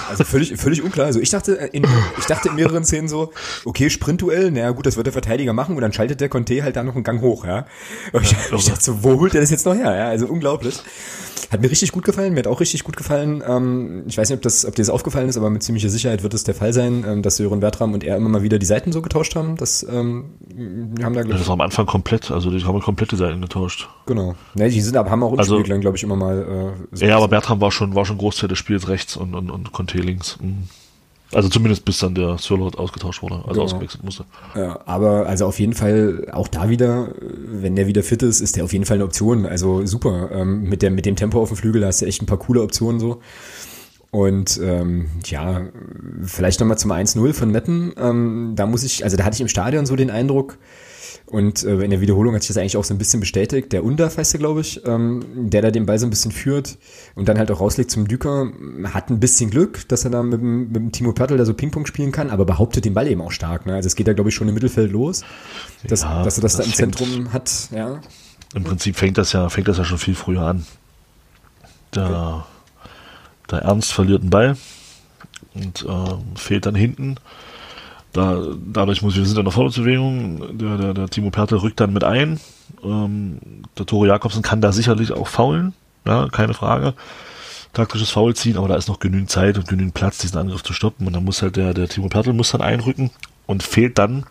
[0.09, 1.07] also völlig, völlig unklar.
[1.07, 1.87] Also ich dachte äh, in,
[2.19, 3.33] ich dachte in mehreren Szenen so,
[3.65, 6.77] okay, Sprintduell, naja gut, das wird der Verteidiger machen und dann schaltet der Conte halt
[6.77, 7.67] da noch einen Gang hoch, ja.
[8.13, 9.95] Und ich, ja, ich dachte so, wo holt er das jetzt noch her?
[9.95, 10.81] Ja, also unglaublich.
[11.51, 13.43] Hat mir richtig gut gefallen, mir hat auch richtig gut gefallen.
[13.47, 16.23] Ähm, ich weiß nicht, ob, das, ob dir das aufgefallen ist, aber mit ziemlicher Sicherheit
[16.23, 18.67] wird es der Fall sein, ähm, dass Sören Bertram und er immer mal wieder die
[18.67, 19.57] Seiten so getauscht haben.
[19.57, 20.25] Das, ähm,
[21.03, 23.89] haben da, das war am Anfang komplett, also die haben komplette Seiten getauscht.
[24.07, 24.35] Genau.
[24.55, 26.75] Ne, die sind aber haben auch im also, Spiel, glaube ich, immer mal.
[26.93, 29.51] Äh, so ja, aber Bertram war schon, war schon Großteil des Spiels rechts und, und,
[29.51, 30.39] und Conte links.
[30.41, 30.69] Mhm.
[31.33, 33.65] Also zumindest bis dann der Sirlot ausgetauscht wurde, also genau.
[33.65, 34.25] ausgewechselt musste.
[34.55, 38.57] Ja, aber also auf jeden Fall auch da wieder, wenn der wieder fit ist, ist
[38.57, 39.45] der auf jeden Fall eine Option.
[39.45, 40.31] Also super.
[40.33, 42.63] Ähm, mit, der, mit dem Tempo auf dem Flügel hast du echt ein paar coole
[42.63, 43.21] Optionen so.
[44.13, 45.67] Und ähm, ja,
[46.23, 47.93] vielleicht nochmal zum 1-0 von Meppen.
[47.99, 50.59] Ähm, da muss ich, also da hatte ich im Stadion so den Eindruck,
[51.27, 53.73] und äh, in der Wiederholung hat sich das eigentlich auch so ein bisschen bestätigt.
[53.73, 56.79] Der Undaf heißt er, glaube ich, ähm, der da den Ball so ein bisschen führt
[57.17, 58.53] und dann halt auch rauslegt zum Düker,
[58.85, 61.87] hat ein bisschen Glück, dass er da mit, mit dem Timo Pörtl da so Ping-Pong
[61.87, 63.67] spielen kann, aber behauptet den Ball eben auch stark.
[63.67, 63.75] Ne?
[63.75, 65.25] Also es geht da, glaube ich, schon im Mittelfeld los,
[65.89, 67.51] dass, ja, dass er das, das da im Zentrum hat.
[67.75, 68.01] Ja.
[68.55, 70.65] Im Prinzip fängt das ja, fängt das ja schon viel früher an.
[71.95, 72.89] Der, okay.
[73.51, 74.57] der Ernst verliert den Ball
[75.55, 77.17] und äh, fehlt dann hinten
[78.17, 78.43] da,
[78.73, 80.59] dadurch muss wir sind in der Vorwärtsbewegung.
[80.59, 82.41] Der, der, der Timo Pertl rückt dann mit ein.
[82.83, 83.39] Ähm,
[83.79, 85.75] der Tore Jakobsen kann da sicherlich auch faulen,
[86.07, 86.95] ja, keine Frage.
[87.73, 90.73] Taktisches Foul ziehen, aber da ist noch genügend Zeit und genügend Platz, diesen Angriff zu
[90.73, 91.07] stoppen.
[91.07, 93.11] Und dann muss halt der, der Timo Pertl muss dann einrücken
[93.47, 94.25] und fehlt dann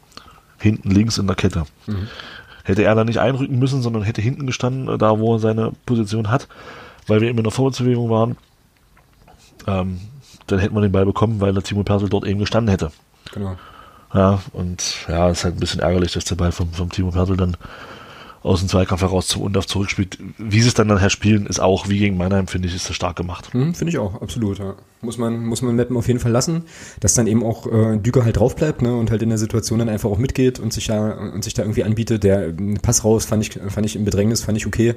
[0.59, 1.65] hinten links in der Kette.
[1.85, 2.07] Mhm.
[2.63, 6.31] Hätte er da nicht einrücken müssen, sondern hätte hinten gestanden, da wo er seine Position
[6.31, 6.47] hat,
[7.05, 8.35] weil wir eben in der Vorwärtsbewegung waren,
[9.67, 9.99] ähm,
[10.47, 12.91] dann hätten wir den Ball bekommen, weil der Timo Pertl dort eben gestanden hätte.
[13.31, 13.57] Genau.
[14.15, 17.35] Ja, und ja, ist halt ein bisschen ärgerlich, dass der Ball vom, vom Timo Pertl
[17.35, 17.57] dann
[18.43, 20.19] aus dem Zweikampf heraus zum Undaf zurückspielt.
[20.37, 22.95] Wie sie es dann nachher spielen, ist auch, wie gegen Mannheim, finde ich, ist das
[22.95, 23.53] stark gemacht.
[23.53, 24.59] Mhm, finde ich auch, absolut.
[24.59, 24.75] Ja.
[25.01, 26.63] Muss man, muss man Mappen auf jeden Fall lassen,
[26.99, 29.79] dass dann eben auch äh, Düker halt drauf bleibt ne, und halt in der Situation
[29.79, 32.23] dann einfach auch mitgeht und sich da, und sich da irgendwie anbietet.
[32.23, 34.95] Der Pass raus fand ich, fand ich im Bedrängnis, fand ich okay.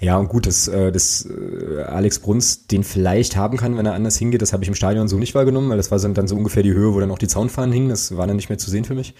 [0.00, 3.94] Ja, und gut, dass, äh, dass äh, Alex Bruns den vielleicht haben kann, wenn er
[3.94, 6.36] anders hingeht, das habe ich im Stadion so nicht wahrgenommen, weil das war dann so
[6.36, 7.88] ungefähr die Höhe, wo dann auch die Zaunfahnen hingen.
[7.88, 9.14] Das war dann nicht mehr zu sehen für mich.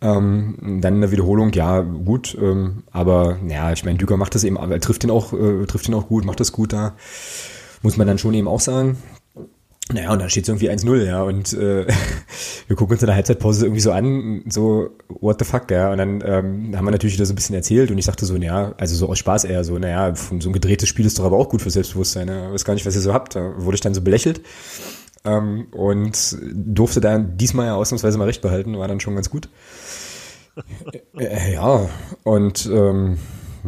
[0.00, 4.44] Ähm, dann in der Wiederholung, ja, gut, ähm, aber ja, ich meine, Düker macht das
[4.44, 6.94] eben, trifft ihn auch, äh, trifft ihn auch gut, macht das gut da.
[7.82, 8.98] Muss man dann schon eben auch sagen.
[9.90, 11.86] Naja, und dann steht es irgendwie 1-0, ja, und äh,
[12.66, 15.98] wir gucken uns in der Halbzeitpause irgendwie so an, so, what the fuck, ja, und
[15.98, 18.74] dann ähm, haben wir natürlich wieder so ein bisschen erzählt und ich dachte so, naja,
[18.76, 21.48] also so aus Spaß eher so, naja, so ein gedrehtes Spiel ist doch aber auch
[21.48, 23.94] gut für Selbstbewusstsein, ja, weiß gar nicht, was ihr so habt, da wurde ich dann
[23.94, 24.42] so belächelt
[25.24, 29.48] ähm, und durfte dann diesmal ja ausnahmsweise mal recht behalten, war dann schon ganz gut.
[31.16, 31.88] Äh, ja,
[32.24, 33.18] und ähm,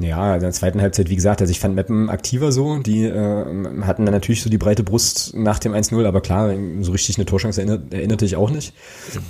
[0.03, 2.79] ja, in der zweiten Halbzeit, wie gesagt, also ich fand Meppen aktiver so.
[2.79, 3.45] Die äh,
[3.83, 7.27] hatten dann natürlich so die breite Brust nach dem 1-0, aber klar, so richtig eine
[7.27, 8.75] Torchance erinnert, erinnerte ich auch nicht.
[9.15, 9.21] Ja.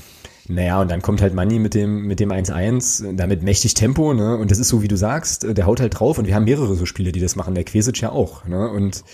[0.49, 4.37] Naja, und dann kommt halt Manni mit dem, mit dem 1-1, damit mächtig Tempo, ne?
[4.37, 6.75] Und das ist so, wie du sagst, der haut halt drauf und wir haben mehrere
[6.75, 8.69] so Spiele, die das machen, der Quesic ja auch, ne?
[8.69, 9.05] Und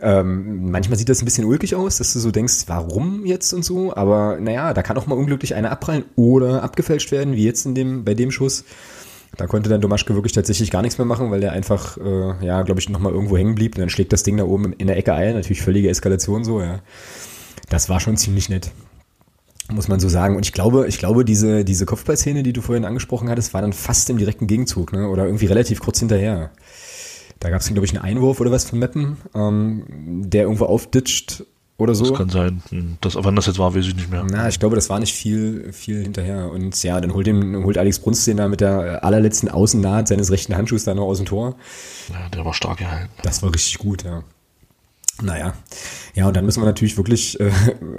[0.00, 3.64] ähm, manchmal sieht das ein bisschen ulkig aus, dass du so denkst, warum jetzt und
[3.64, 7.64] so, aber naja, da kann auch mal unglücklich einer abprallen oder abgefälscht werden, wie jetzt
[7.64, 8.64] in dem, bei dem Schuss.
[9.36, 12.62] Da konnte dann Domaschke wirklich tatsächlich gar nichts mehr machen, weil der einfach, äh, ja,
[12.62, 13.74] glaube ich, nochmal irgendwo hängen blieb.
[13.76, 15.34] Und dann schlägt das Ding da oben in der Ecke ein.
[15.34, 16.80] Natürlich völlige Eskalation so, ja.
[17.68, 18.70] Das war schon ziemlich nett.
[19.70, 20.36] Muss man so sagen.
[20.36, 23.72] Und ich glaube, ich glaube, diese, diese Kopfballszene, die du vorhin angesprochen hattest, war dann
[23.72, 25.08] fast im direkten Gegenzug, ne?
[25.08, 26.50] Oder irgendwie relativ kurz hinterher.
[27.40, 29.84] Da gab es, glaube ich, einen Einwurf oder was von Meppen, ähm,
[30.24, 31.44] der irgendwo aufditscht
[31.78, 32.06] oder so.
[32.06, 32.62] Das kann sein.
[32.70, 34.24] Hm, das, wann das jetzt war, weiß ich nicht mehr.
[34.28, 36.50] Na, ich glaube, das war nicht viel, viel hinterher.
[36.50, 40.30] Und ja, dann holt, den, holt Alex Bruns den da mit der allerletzten Außennaht seines
[40.30, 41.56] rechten Handschuhs da noch aus dem Tor.
[42.12, 43.10] Ja, der war stark gehalten.
[43.22, 44.22] Das war richtig gut, ja.
[45.22, 45.54] Naja.
[46.14, 47.50] Ja, und dann müssen wir natürlich wirklich, äh,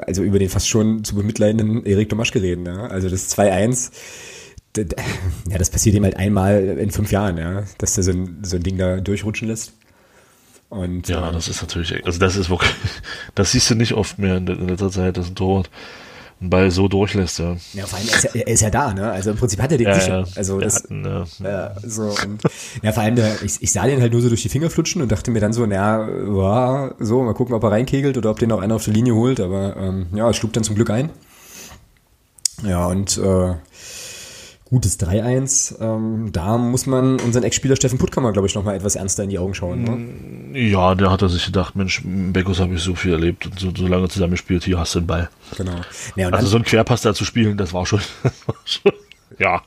[0.05, 2.65] also über den fast schon zu bemitleidenden Erik Domaschke reden.
[2.65, 2.87] Ja?
[2.87, 3.91] Also das 2-1,
[5.49, 8.57] ja, das passiert ihm halt einmal in fünf Jahren, ja, dass der so ein, so
[8.57, 9.73] ein Ding da durchrutschen lässt.
[10.69, 12.71] Und, ja, äh, das ist natürlich, also das ist wirklich,
[13.35, 15.69] das siehst du nicht oft mehr in, in letzter Zeit, dass ein Torwart
[16.39, 17.55] einen Ball so durchlässt, ja.
[17.73, 19.11] Ja, vor allem, er ist ja, er ist ja da, ne?
[19.11, 20.27] Also im Prinzip hat er den ja, sicher.
[20.35, 21.25] Also das, hatten, ja.
[21.43, 21.75] ja.
[21.83, 22.43] so und,
[22.83, 25.01] ja, vor allem, der, ich, ich sah den halt nur so durch die Finger flutschen
[25.01, 28.39] und dachte mir dann so, naja, ja, so, mal gucken, ob er reinkegelt oder ob
[28.39, 30.91] den auch einer auf die Linie holt, aber ähm, ja, es schlug dann zum Glück
[30.91, 31.09] ein.
[32.63, 33.55] Ja, und äh,
[34.69, 35.81] gutes 3-1.
[35.81, 39.39] Ähm, da muss man unseren Ex-Spieler Steffen Puttkammer, glaube ich, nochmal etwas ernster in die
[39.39, 39.83] Augen schauen.
[39.83, 40.59] Ne?
[40.59, 43.71] Ja, der hat er sich gedacht, Mensch, Beckos habe ich so viel erlebt und so,
[43.75, 45.29] so lange zusammen gespielt, hier hast du den Ball.
[45.57, 45.81] Genau.
[46.15, 48.91] Ja, also so ein Querpass da zu spielen, das war schon, das war schon
[49.39, 49.61] Ja,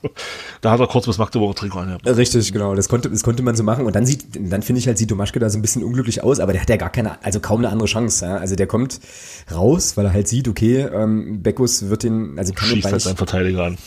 [0.62, 1.98] da hat er kurz bis Magdeburger Trikot an.
[2.04, 2.12] Ja.
[2.12, 2.74] Richtig, genau.
[2.74, 3.86] Das konnte, das konnte man so machen.
[3.86, 6.40] Und dann sieht, dann finde ich halt, sieht Domaschke da so ein bisschen unglücklich aus,
[6.40, 8.26] aber der hat ja gar keine, also kaum eine andere Chance.
[8.26, 8.36] Ja?
[8.38, 9.00] Also der kommt
[9.52, 13.02] raus, weil er halt sieht, okay, ähm, Beckus wird den, also kann schießt den halt
[13.02, 13.78] seinen Verteidiger an.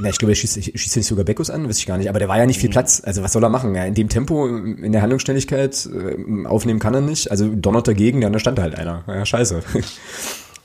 [0.00, 2.08] Na, ich glaube, er schießt, schießt nicht sogar Beckus an, weiß ich gar nicht.
[2.08, 2.74] Aber der war ja nicht viel mhm.
[2.74, 3.02] Platz.
[3.04, 3.74] Also was soll er machen?
[3.74, 7.30] Ja, in dem Tempo, in der Handlungsständigkeit äh, aufnehmen kann er nicht.
[7.32, 9.02] Also donnert dagegen, ja, da stand halt einer.
[9.08, 9.62] Ja, scheiße.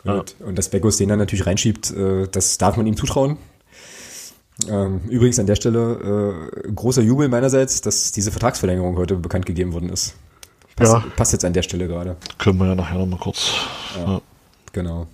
[0.05, 0.23] Ja.
[0.39, 3.37] Und dass Beckus den dann natürlich reinschiebt, äh, das darf man ihm zutrauen.
[4.67, 9.73] Ähm, übrigens an der Stelle äh, großer Jubel meinerseits, dass diese Vertragsverlängerung heute bekannt gegeben
[9.73, 10.15] worden ist.
[10.75, 11.03] Passt, ja.
[11.15, 12.15] passt jetzt an der Stelle gerade.
[12.37, 13.51] Können wir ja nachher nochmal kurz.
[13.97, 14.21] Ja, ja.
[14.73, 15.07] Genau.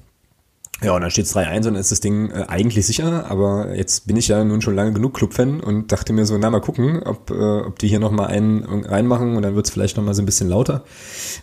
[0.84, 3.74] Ja, und dann steht es 3-1 und dann ist das Ding äh, eigentlich sicher, aber
[3.76, 6.60] jetzt bin ich ja nun schon lange genug Clubfan und dachte mir so, na mal
[6.60, 10.14] gucken, ob, äh, ob die hier nochmal einen reinmachen und dann wird es vielleicht nochmal
[10.14, 10.84] so ein bisschen lauter.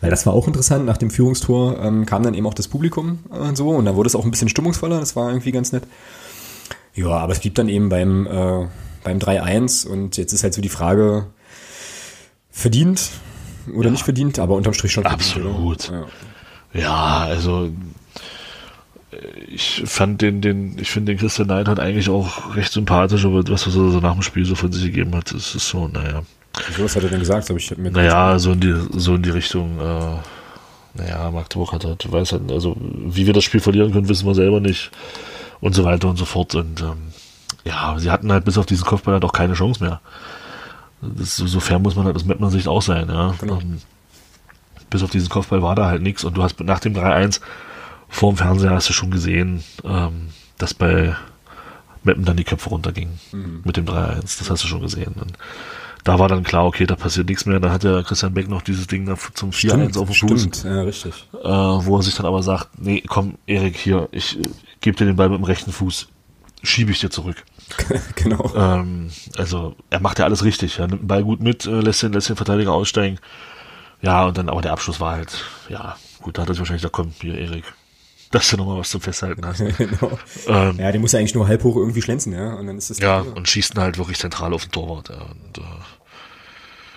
[0.02, 3.20] Weil das war auch interessant, nach dem Führungstor ähm, kam dann eben auch das Publikum
[3.30, 5.84] und so und dann wurde es auch ein bisschen stimmungsvoller, das war irgendwie ganz nett.
[6.94, 8.68] Ja, aber es blieb dann eben beim, äh,
[9.04, 11.26] beim 3-1 und jetzt ist halt so die Frage,
[12.50, 13.10] verdient
[13.74, 13.92] oder ja.
[13.92, 15.22] nicht verdient, aber unterm Strich schon verdient.
[15.22, 15.90] Absolut.
[15.90, 16.80] Ja.
[16.80, 17.70] ja, also
[19.48, 23.66] ich fand den, den, ich finde den Christian hat eigentlich auch recht sympathisch, aber was
[23.66, 26.22] er so nach dem Spiel so von sich gegeben hat, ist, ist so, naja.
[26.78, 27.48] was hat er denn gesagt?
[27.48, 30.16] Hab ich mir naja, so in die, so in die Richtung, äh,
[30.94, 34.34] naja, Magdeburg hat halt, weiß halt, also wie wir das Spiel verlieren können, wissen wir
[34.34, 34.90] selber nicht
[35.62, 36.54] und so weiter und so fort.
[36.54, 37.12] Und ähm,
[37.64, 40.02] ja, sie hatten halt bis auf diesen Kopfball halt auch keine Chance mehr.
[41.00, 43.34] Das, so fair muss man halt aus Mettner Sicht auch sein, ja.
[43.40, 43.54] Genau.
[43.54, 43.78] Um,
[44.90, 47.40] bis auf diesen Kopfball war da halt nichts und du hast nach dem 3-1
[48.10, 51.16] vor dem Fernseher hast du schon gesehen, ähm, dass bei
[52.04, 53.62] Meppen dann die Köpfe runtergingen mhm.
[53.64, 54.38] mit dem 3-1.
[54.38, 55.14] Das hast du schon gesehen.
[55.14, 55.38] Und
[56.04, 57.58] da war dann klar, okay, da passiert nichts mehr.
[57.58, 60.40] Da hat ja Christian Beck noch dieses Ding zum 4-1 auf dem Fuß.
[60.40, 61.14] Stimmt, ja, richtig.
[61.42, 64.38] Äh, wo er sich dann aber sagt, nee, komm, Erik, hier, ich
[64.82, 66.08] gebe dir den Ball mit dem rechten Fuß,
[66.62, 67.42] schiebe ich dir zurück.
[68.16, 68.52] genau.
[68.54, 70.78] Ähm, also, er macht ja alles richtig.
[70.78, 73.18] Er nimmt den Ball gut mit, äh, lässt, den, lässt den Verteidiger aussteigen.
[74.02, 76.82] Ja, und dann, aber der Abschluss war halt, ja, gut, da hat er sich wahrscheinlich
[76.82, 77.64] gesagt, komm, hier, Erik,
[78.32, 79.58] dass du nochmal was zum Festhalten hast.
[79.78, 80.18] genau.
[80.48, 82.54] ähm, ja, der muss ja eigentlich nur halb hoch irgendwie schlänzen, ja.
[82.54, 85.08] Und dann ist das ja, und schießt ihn halt wirklich zentral auf den Torwart.
[85.10, 85.22] Ja.
[85.22, 85.62] Und, äh,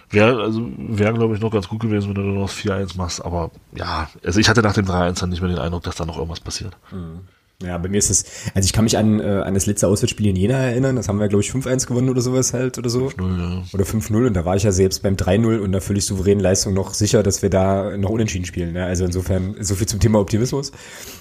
[0.09, 3.23] wäre, also, wäre, glaube ich, noch ganz gut gewesen, wenn du nur noch 4-1 machst.
[3.23, 6.05] Aber ja, also ich hatte nach dem 3-1 dann nicht mehr den Eindruck, dass da
[6.05, 6.75] noch irgendwas passiert.
[6.91, 7.27] Mhm.
[7.63, 10.27] Ja, bei mir ist das, also ich kann mich an, äh, an das letzte Auswärtsspiel
[10.27, 13.07] in Jena erinnern, das haben wir, glaube ich, 5-1 gewonnen oder sowas halt oder so.
[13.07, 13.63] 5-0, ja.
[13.73, 16.73] Oder 5-0 und da war ich ja selbst beim 3-0 und der völlig souveränen Leistung
[16.73, 18.75] noch sicher, dass wir da noch unentschieden spielen.
[18.75, 18.85] Ja?
[18.87, 20.73] Also insofern, so viel zum Thema Optimismus.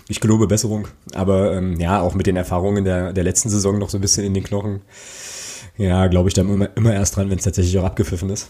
[0.08, 0.88] Ich gelobe Besserung.
[1.14, 4.24] Aber ähm, ja, auch mit den Erfahrungen der, der letzten Saison noch so ein bisschen
[4.24, 4.80] in den Knochen.
[5.76, 8.48] Ja, glaube ich dann immer, immer erst dran, wenn es tatsächlich auch abgepfiffen ist.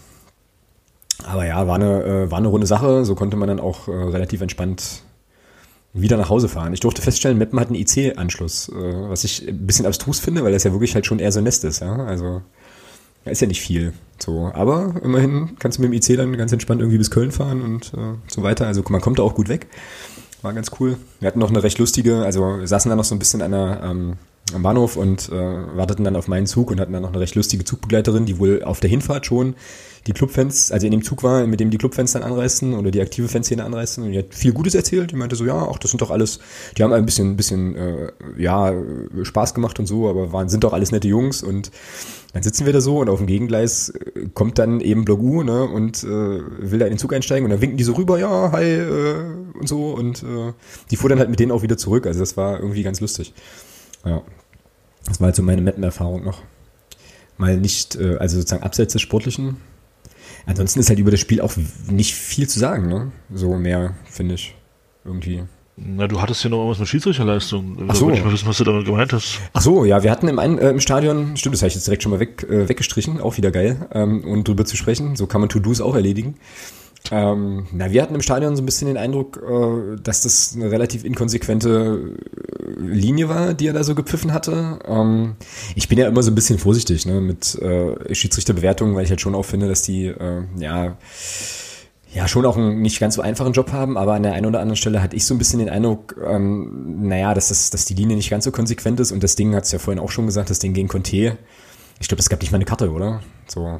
[1.23, 3.05] Aber ja, war eine, äh, war eine runde Sache.
[3.05, 5.03] So konnte man dann auch äh, relativ entspannt
[5.95, 6.73] wieder nach Hause fahren.
[6.73, 8.73] Ich durfte feststellen, Meppen hat einen IC-Anschluss, äh,
[9.09, 11.45] was ich ein bisschen abstrus finde, weil das ja wirklich halt schon eher so ein
[11.45, 11.79] Nest ist.
[11.79, 11.95] Ja?
[12.05, 12.41] Also
[13.23, 13.93] da ist ja nicht viel.
[14.19, 17.61] So, aber immerhin kannst du mit dem IC dann ganz entspannt irgendwie bis Köln fahren
[17.61, 18.67] und äh, so weiter.
[18.67, 19.67] Also man kommt da auch gut weg.
[20.41, 20.97] War ganz cool.
[21.19, 23.51] Wir hatten noch eine recht lustige, also wir saßen da noch so ein bisschen an
[23.51, 24.13] der, ähm,
[24.53, 27.35] am Bahnhof und äh, warteten dann auf meinen Zug und hatten dann noch eine recht
[27.35, 29.55] lustige Zugbegleiterin, die wohl auf der Hinfahrt schon
[30.07, 33.01] die Clubfans, also in dem Zug war, mit dem die Clubfans dann anreisten oder die
[33.01, 35.11] aktive Fanszene anreisten und die hat viel Gutes erzählt.
[35.11, 36.39] Die meinte so, ja, auch das sind doch alles,
[36.77, 38.73] die haben ein bisschen, bisschen, äh, ja,
[39.23, 41.71] Spaß gemacht und so, aber waren, sind doch alles nette Jungs und
[42.33, 45.63] dann sitzen wir da so und auf dem Gegengleis äh, kommt dann eben Blogu, ne,
[45.63, 48.51] und äh, will da in den Zug einsteigen und dann winken die so rüber, ja,
[48.51, 49.15] hi, äh,
[49.59, 50.53] und so und äh,
[50.91, 52.05] die fuhr dann halt mit denen auch wieder zurück.
[52.05, 53.33] Also das war irgendwie ganz lustig.
[54.05, 54.21] Ja.
[55.05, 56.41] Das war halt so meine Mappen-Erfahrung noch.
[57.37, 59.57] Mal nicht, äh, also sozusagen abseits des Sportlichen,
[60.45, 61.53] Ansonsten ist halt über das Spiel auch
[61.89, 63.11] nicht viel zu sagen, ne?
[63.33, 64.55] So mehr, finde ich.
[65.03, 65.43] Irgendwie.
[65.77, 67.77] Na, du hattest ja noch irgendwas mit Schiedsrichterleistung.
[67.89, 68.09] Ach so.
[68.09, 69.39] Ich mal wissen, was du damit gemeint hast.
[69.51, 71.87] Ach so, ja, wir hatten im, einen, äh, im Stadion, stimmt, das habe ich jetzt
[71.87, 75.17] direkt schon mal weg, äh, weggestrichen, auch wieder geil, ähm, und drüber zu sprechen.
[75.17, 76.35] So kann man To-Dos auch erledigen.
[77.11, 80.71] Ähm, na, wir hatten im Stadion so ein bisschen den Eindruck, äh, dass das eine
[80.71, 82.15] relativ inkonsequente
[82.59, 84.79] äh, Linie war, die er da so gepfiffen hatte.
[84.85, 85.35] Ähm,
[85.75, 89.21] ich bin ja immer so ein bisschen vorsichtig ne, mit äh, Schiedsrichterbewertungen, weil ich halt
[89.21, 90.97] schon auch finde, dass die äh, ja
[92.15, 94.61] ja schon auch einen nicht ganz so einfachen Job haben, aber an der einen oder
[94.61, 97.93] anderen Stelle hatte ich so ein bisschen den Eindruck, ähm, naja, dass, das, dass die
[97.93, 100.25] Linie nicht ganz so konsequent ist und das Ding hat es ja vorhin auch schon
[100.25, 101.37] gesagt, das Ding gegen Conte,
[101.99, 103.21] ich glaube, es gab nicht mal eine Karte, oder?
[103.47, 103.79] So.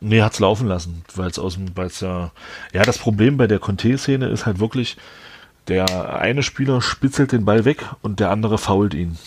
[0.00, 2.30] Nee, hat's laufen lassen, weil es aus dem, weil es ja,
[2.72, 4.96] ja, das Problem bei der Conte-Szene ist halt wirklich,
[5.66, 9.18] der eine Spieler spitzelt den Ball weg und der andere fault ihn.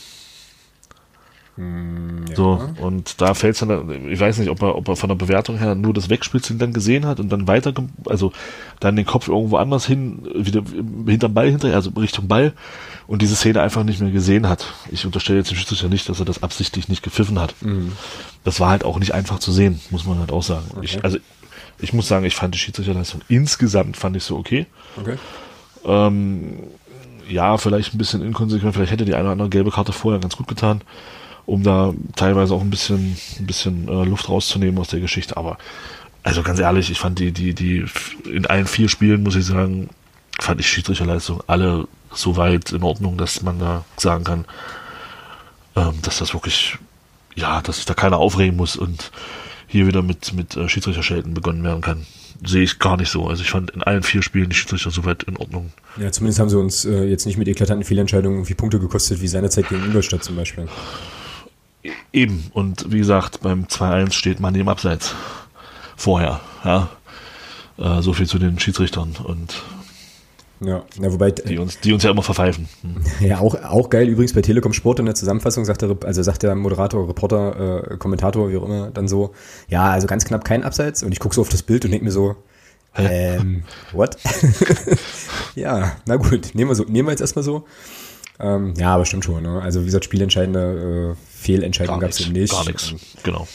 [1.58, 2.36] Hm, ja.
[2.36, 5.16] So, und da fällt es dann, ich weiß nicht, ob er, ob er von der
[5.16, 7.74] Bewertung her nur das Wegspitzen dann gesehen hat und dann weiter,
[8.06, 8.32] also
[8.80, 10.64] dann den Kopf irgendwo anders hin, wieder
[11.06, 12.54] hinterm Ball hinterher, also Richtung Ball
[13.12, 14.74] und diese Szene einfach nicht mehr gesehen hat.
[14.90, 17.54] Ich unterstelle jetzt dem Schiedsrichter nicht, dass er das absichtlich nicht gepfiffen hat.
[17.60, 17.92] Mhm.
[18.46, 20.64] Das war halt auch nicht einfach zu sehen, muss man halt auch sagen.
[20.72, 20.86] Okay.
[20.86, 21.18] Ich, also
[21.80, 24.66] ich muss sagen, ich fand die Schiedsrichterleistung insgesamt fand ich so okay.
[24.96, 25.18] Okay.
[25.84, 26.60] Ähm,
[27.28, 30.38] ja, vielleicht ein bisschen inkonsequent, vielleicht hätte die eine oder andere gelbe Karte vorher ganz
[30.38, 30.82] gut getan
[31.46, 35.36] um da teilweise auch ein bisschen, ein bisschen äh, Luft rauszunehmen aus der Geschichte.
[35.36, 35.58] Aber
[36.24, 37.84] also ganz ehrlich, ich fand die, die, die
[38.32, 39.90] in allen vier Spielen, muss ich sagen,
[40.40, 44.46] fand ich Schiedsrichterleistung alle so weit in Ordnung, dass man da sagen kann,
[45.76, 46.78] ähm, dass das wirklich,
[47.36, 49.12] ja, dass sich da keiner aufregen muss und
[49.68, 52.06] hier wieder mit, mit äh, Schiedsrichterschelten begonnen werden kann.
[52.44, 53.28] Sehe ich gar nicht so.
[53.28, 55.72] Also ich fand in allen vier Spielen die Schiedsrichter soweit in Ordnung.
[55.98, 59.28] Ja, zumindest haben sie uns äh, jetzt nicht mit eklatanten Fehlentscheidungen irgendwie Punkte gekostet, wie
[59.28, 60.68] seinerzeit gegen Ingolstadt zum Beispiel.
[62.12, 62.52] Eben.
[62.54, 65.16] Und wie gesagt, beim 2-1 steht man im Abseits.
[65.96, 66.90] Vorher, ja.
[67.78, 69.64] Äh, so viel zu den Schiedsrichtern und
[70.62, 72.68] ja, ja wobei die uns, die uns ja immer verpfeifen.
[73.20, 76.44] Ja, auch, auch geil übrigens bei Telekom Sport in der Zusammenfassung sagt der, also sagt
[76.44, 79.34] der Moderator, Reporter, äh, Kommentator, wie auch immer, dann so,
[79.68, 82.06] ja, also ganz knapp kein Abseits und ich gucke so auf das Bild und denke
[82.06, 82.36] mir so,
[82.96, 84.18] ähm, what?
[85.56, 87.66] ja, na gut, nehmen wir so, nehmen wir jetzt erstmal so.
[88.40, 89.44] Ähm, ja, aber stimmt schon.
[89.44, 89.62] Ne?
[89.62, 92.52] Also wie gesagt, spielentscheidende äh, Fehlentscheidungen gab es eben nicht.
[92.52, 92.94] Gar nichts,
[93.24, 93.48] genau.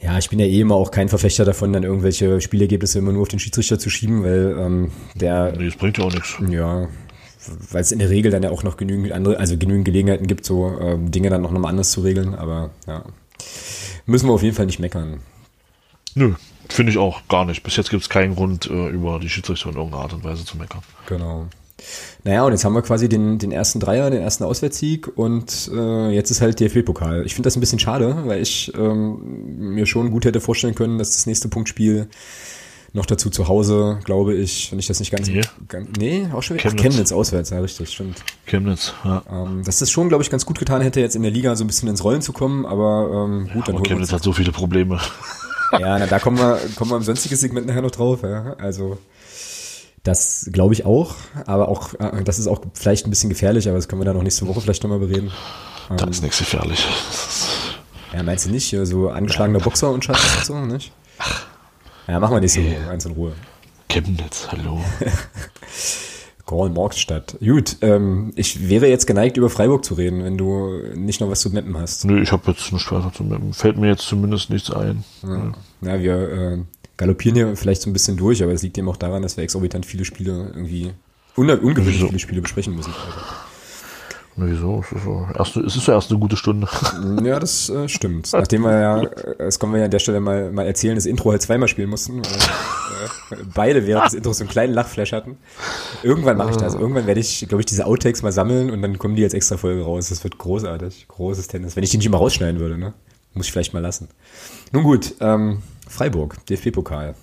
[0.00, 3.22] Ja, ich bin ja eh immer auch kein Verfechter davon, dann irgendwelche Spielergebnisse immer nur
[3.22, 5.52] auf den Schiedsrichter zu schieben, weil ähm, der.
[5.56, 6.36] Nee, das bringt ja auch nichts.
[6.50, 6.88] Ja,
[7.70, 10.44] weil es in der Regel dann ja auch noch genügend andere, also genügend Gelegenheiten gibt,
[10.44, 13.04] so ähm, Dinge dann noch mal anders zu regeln, aber ja.
[14.06, 15.20] Müssen wir auf jeden Fall nicht meckern.
[16.14, 16.34] Nö,
[16.68, 17.62] finde ich auch gar nicht.
[17.62, 20.44] Bis jetzt gibt es keinen Grund, äh, über die Schiedsrichter in irgendeiner Art und Weise
[20.44, 20.82] zu meckern.
[21.06, 21.48] Genau.
[22.22, 26.10] Naja, und jetzt haben wir quasi den, den ersten Dreier, den ersten Auswärtssieg und äh,
[26.10, 27.26] jetzt ist halt DFB-Pokal.
[27.26, 30.98] Ich finde das ein bisschen schade, weil ich ähm, mir schon gut hätte vorstellen können,
[30.98, 32.08] dass das nächste Punktspiel
[32.94, 35.28] noch dazu zu Hause, glaube ich, wenn ich das nicht ganz...
[35.28, 36.80] Nee, ganz, nee auch schon Chemnitz.
[36.80, 38.22] Ach, Chemnitz auswärts, ja richtig, stimmt.
[38.46, 39.22] Chemnitz, ja.
[39.28, 41.64] Ähm, dass das schon, glaube ich, ganz gut getan hätte, jetzt in der Liga so
[41.64, 43.76] ein bisschen ins Rollen zu kommen, aber ähm, gut, ja, dann...
[43.76, 45.00] Aber Chemnitz hat so viele Probleme.
[45.72, 48.54] Ja, na, da kommen wir, kommen wir im sonstigen Segment nachher noch drauf, ja.
[48.58, 48.96] Also...
[50.04, 51.14] Das glaube ich auch,
[51.46, 54.16] aber auch, äh, das ist auch vielleicht ein bisschen gefährlich, aber das können wir dann
[54.16, 55.32] noch nächste Woche vielleicht nochmal bereden.
[55.88, 56.86] Da ähm, ist nichts gefährlich.
[58.12, 58.76] Ja, meinst du nicht?
[58.82, 60.92] So angeschlagener Boxer und Scheiße und so, nicht?
[61.18, 61.46] Ach.
[62.06, 63.32] Ja, machen wir nächste Woche, eins in Ruhe.
[63.88, 64.78] Chemnitz, hallo.
[66.46, 67.38] Gorn Morgstadt.
[67.40, 71.40] Gut, ähm, ich wäre jetzt geneigt, über Freiburg zu reden, wenn du nicht noch was
[71.40, 72.04] zu mappen hast.
[72.04, 73.54] Nö, ich habe jetzt nichts weiter zu mappen.
[73.54, 75.02] Fällt mir jetzt zumindest nichts ein.
[75.22, 76.58] Ja, ja wir äh,
[76.96, 79.44] galoppieren hier vielleicht so ein bisschen durch, aber es liegt eben auch daran, dass wir
[79.44, 80.92] exorbitant viele Spiele irgendwie,
[81.36, 82.92] ungewöhnlich viele Spiele besprechen müssen.
[84.36, 84.80] Na, wieso?
[84.80, 86.66] Es ist, so, erste, es ist ja erst eine gute Stunde.
[87.24, 88.30] Ja, das äh, stimmt.
[88.32, 91.06] Nachdem wir ja, äh, das können wir ja an der Stelle mal, mal erzählen, das
[91.06, 92.22] Intro halt zweimal spielen mussten,
[93.30, 95.36] weil äh, beide während des Intros so einen kleinen Lachflash hatten.
[96.02, 96.74] Irgendwann mache ich das.
[96.74, 99.56] Irgendwann werde ich, glaube ich, diese Outtakes mal sammeln und dann kommen die als extra
[99.56, 100.08] Folge raus.
[100.08, 101.06] Das wird großartig.
[101.08, 101.76] Großes Tennis.
[101.76, 102.92] Wenn ich die nicht mal rausschneiden würde, ne?
[103.34, 104.08] Muss ich vielleicht mal lassen.
[104.72, 105.62] Nun gut, ähm,
[105.94, 107.14] Freiburg, DFB-Pokal.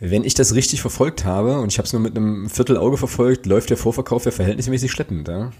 [0.00, 3.46] Wenn ich das richtig verfolgt habe, und ich habe es nur mit einem Viertelauge verfolgt,
[3.46, 5.28] läuft der Vorverkauf ja verhältnismäßig schleppend.
[5.28, 5.50] Ja?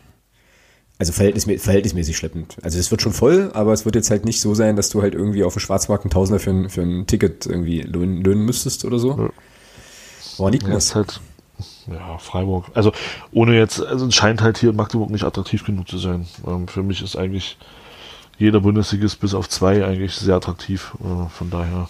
[0.99, 2.59] Also verhältnismäßig, verhältnismäßig schleppend.
[2.62, 5.01] Also es wird schon voll, aber es wird jetzt halt nicht so sein, dass du
[5.01, 8.45] halt irgendwie auf dem Schwarzmarkt einen Tausender für ein, für ein Ticket irgendwie löhnen, löhnen
[8.45, 9.16] müsstest oder so.
[9.16, 9.31] Ja.
[10.39, 11.22] War nicht ja, ist halt,
[11.91, 12.66] ja, Freiburg.
[12.75, 12.93] Also
[13.33, 16.27] ohne jetzt, also es scheint halt hier in Magdeburg nicht attraktiv genug zu sein.
[16.47, 17.57] Ähm, für mich ist eigentlich
[18.39, 20.95] jeder Bundesligist bis auf zwei eigentlich sehr attraktiv.
[21.01, 21.89] Äh, von daher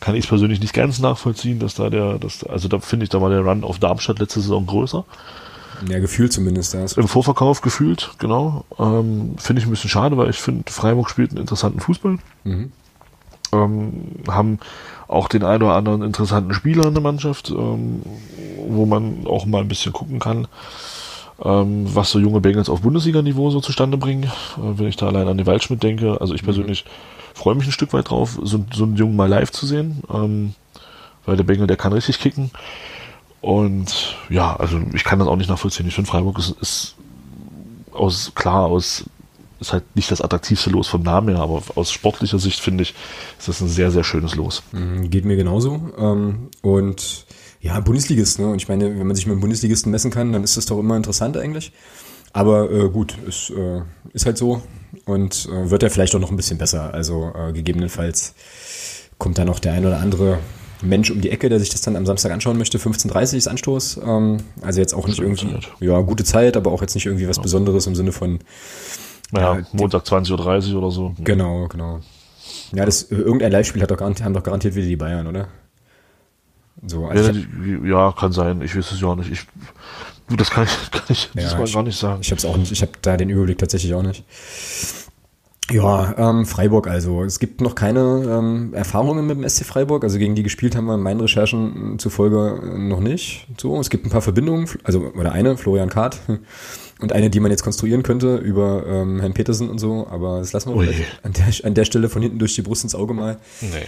[0.00, 3.10] kann ich es persönlich nicht ganz nachvollziehen, dass da der, dass, also da finde ich,
[3.10, 5.04] da war der Run auf Darmstadt letzte Saison größer.
[5.88, 6.72] Ja, gefühlt zumindest.
[6.74, 6.94] Das.
[6.94, 8.64] Im Vorverkauf gefühlt, genau.
[8.78, 12.18] Ähm, finde ich ein bisschen schade, weil ich finde, Freiburg spielt einen interessanten Fußball.
[12.44, 12.72] Mhm.
[13.52, 13.92] Ähm,
[14.26, 14.58] haben
[15.06, 18.02] auch den einen oder anderen interessanten Spieler in der Mannschaft, ähm,
[18.68, 20.48] wo man auch mal ein bisschen gucken kann
[21.42, 24.24] ähm, was so junge Bengals auf Bundesliga-Niveau so zustande bringen.
[24.24, 26.46] Äh, wenn ich da allein an den Waldschmidt denke, also ich mhm.
[26.46, 26.84] persönlich
[27.34, 30.54] freue mich ein Stück weit drauf, so, so einen Jungen mal live zu sehen, ähm,
[31.26, 32.50] weil der Bengel, der kann richtig kicken.
[33.42, 35.86] Und ja, also ich kann das auch nicht nachvollziehen.
[35.86, 36.94] Ich finde Freiburg ist, ist
[37.92, 39.04] aus, klar, aus,
[39.60, 42.94] ist halt nicht das attraktivste Los vom Namen her, aber aus sportlicher Sicht finde ich,
[43.38, 44.62] ist das ein sehr, sehr schönes Los.
[44.72, 45.80] Mhm, geht mir genauso.
[45.98, 47.26] Ähm, und
[47.66, 48.48] ja, Bundesligist, ne?
[48.48, 50.78] Und ich meine, wenn man sich mit einem Bundesligisten messen kann, dann ist das doch
[50.78, 51.72] immer interessant eigentlich.
[52.32, 53.80] Aber äh, gut, ist, äh,
[54.12, 54.62] ist halt so
[55.04, 56.92] und äh, wird ja vielleicht auch noch ein bisschen besser.
[56.92, 58.34] Also äh, gegebenenfalls
[59.18, 60.38] kommt da noch der ein oder andere
[60.82, 62.78] Mensch um die Ecke, der sich das dann am Samstag anschauen möchte.
[62.78, 64.00] 15.30 ist Anstoß.
[64.04, 65.72] Ähm, also jetzt auch nicht irgendwie, Zeit.
[65.80, 68.40] ja, gute Zeit, aber auch jetzt nicht irgendwie was Besonderes im Sinne von
[69.32, 71.14] Ja, ja Montag 20.30 Uhr oder so.
[71.18, 72.00] Genau, genau.
[72.74, 75.48] Ja, das, irgendein Live-Spiel hat doch haben doch garantiert wieder die Bayern, oder?
[76.84, 78.60] So, also ja, ja, kann sein.
[78.62, 79.30] Ich weiß es ja auch nicht.
[79.30, 79.46] Ich,
[80.36, 82.20] das kann ich, kann ich ja, diesmal gar nicht sagen.
[82.20, 82.72] Ich habe es auch nicht.
[82.72, 84.24] Ich habe da den Überblick tatsächlich auch nicht.
[85.70, 87.24] Ja, ähm, Freiburg also.
[87.24, 90.04] Es gibt noch keine ähm, Erfahrungen mit dem SC Freiburg.
[90.04, 93.46] Also gegen die gespielt haben wir meinen Recherchen zufolge noch nicht.
[93.58, 96.20] So, es gibt ein paar Verbindungen, also oder eine, Florian Kahrt
[97.00, 100.52] und eine, die man jetzt konstruieren könnte über ähm, Herrn Petersen und so, aber das
[100.52, 100.88] lassen wir
[101.24, 103.38] an der, an der Stelle von hinten durch die Brust ins Auge mal.
[103.60, 103.86] Naja.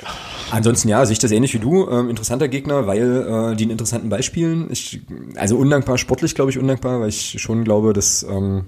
[0.51, 1.89] Ansonsten ja, sehe ich das ähnlich wie du.
[1.89, 4.67] Ähm, interessanter Gegner, weil äh, die einen interessanten Beispielen.
[4.71, 5.01] Ich,
[5.37, 8.65] also undankbar, sportlich glaube ich undankbar, weil ich schon glaube, dass ähm,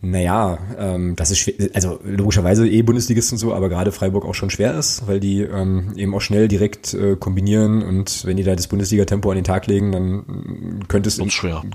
[0.00, 4.50] naja, ähm, das ist schwer, also logischerweise eh Bundesligisten so, aber gerade Freiburg auch schon
[4.50, 8.54] schwer ist, weil die ähm, eben auch schnell direkt äh, kombinieren und wenn die da
[8.54, 11.18] das Bundesliga-Tempo an den Tag legen, dann könnte es,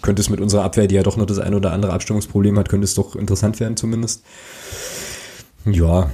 [0.01, 2.69] könnte es mit unserer Abwehr, die ja doch noch das ein oder andere Abstimmungsproblem hat,
[2.69, 4.23] könnte es doch interessant werden zumindest.
[5.65, 6.09] Ja.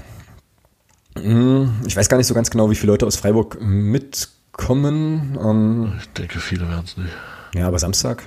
[1.15, 5.37] Hm, ich weiß gar nicht so ganz genau, wie viele Leute aus Freiburg mitkommen.
[5.39, 7.13] Ähm, ich denke, viele werden es nicht.
[7.53, 8.23] Ja, aber Samstag?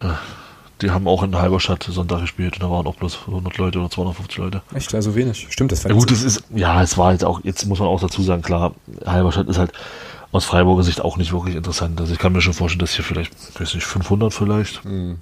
[0.00, 0.41] Ach
[0.82, 3.90] die haben auch in Halberstadt Sonntag gespielt und da waren auch bloß 100 Leute oder
[3.90, 4.62] 250 Leute.
[4.74, 5.46] Echt, also wenig.
[5.50, 7.88] Stimmt, das war ja, gut, das ist, ja, es war jetzt auch, jetzt muss man
[7.88, 8.74] auch dazu sagen, klar,
[9.06, 9.72] Halberstadt ist halt
[10.32, 12.00] aus Freiburger Sicht auch nicht wirklich interessant.
[12.00, 14.84] Also ich kann mir schon vorstellen, dass hier vielleicht, weiß nicht, 500 vielleicht.
[14.84, 15.18] Mhm.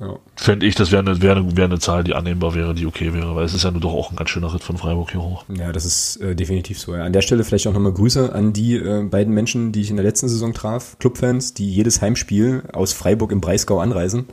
[0.00, 0.18] Ja.
[0.36, 3.12] Fände ich, das wäre eine, wär eine, wär eine Zahl, die annehmbar wäre, die okay
[3.14, 5.22] wäre, weil es ist ja nur doch auch ein ganz schöner Ritt von Freiburg hier
[5.22, 5.44] hoch.
[5.48, 6.94] Ja, das ist äh, definitiv so.
[6.94, 7.04] Ja.
[7.04, 9.96] An der Stelle vielleicht auch nochmal Grüße an die äh, beiden Menschen, die ich in
[9.96, 14.26] der letzten Saison traf, Clubfans, die jedes Heimspiel aus Freiburg im Breisgau anreisen.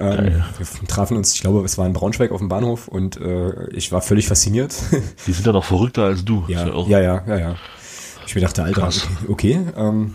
[0.00, 3.68] Ähm, wir trafen uns, ich glaube, es war in Braunschweig auf dem Bahnhof und äh,
[3.70, 4.74] ich war völlig fasziniert.
[5.26, 6.44] Die sind ja noch verrückter als du.
[6.48, 7.56] Ja, ja, ja, ja, ja.
[8.26, 9.06] Ich mir dachte, Alter, Krass.
[9.28, 10.14] okay, ähm,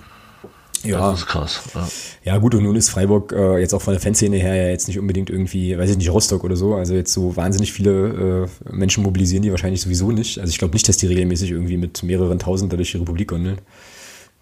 [0.84, 1.62] ja, das ist krass.
[1.74, 1.88] Ja.
[2.24, 4.88] ja, gut, und nun ist Freiburg äh, jetzt auch von der Fanszene her ja jetzt
[4.88, 6.76] nicht unbedingt irgendwie, weiß ich nicht, Rostock oder so.
[6.76, 10.40] Also jetzt so wahnsinnig viele äh, Menschen mobilisieren die wahrscheinlich sowieso nicht.
[10.40, 13.60] Also ich glaube nicht, dass die regelmäßig irgendwie mit mehreren Tausend durch die Republik gondeln.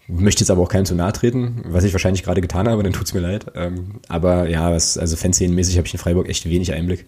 [0.06, 2.94] Möchte jetzt aber auch keinem zu nahe treten, was ich wahrscheinlich gerade getan habe, dann
[2.94, 3.46] tut's mir leid.
[3.54, 7.04] Ähm, aber ja, was, also Fanszenenmäßig habe ich in Freiburg echt wenig Einblick.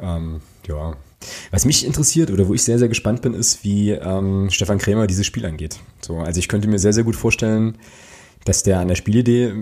[0.00, 0.96] Ähm, ja.
[1.50, 5.06] Was mich interessiert oder wo ich sehr, sehr gespannt bin, ist, wie ähm, Stefan Krämer
[5.06, 5.78] dieses Spiel angeht.
[6.00, 7.76] So, also ich könnte mir sehr, sehr gut vorstellen,
[8.44, 9.52] dass der an der Spielidee,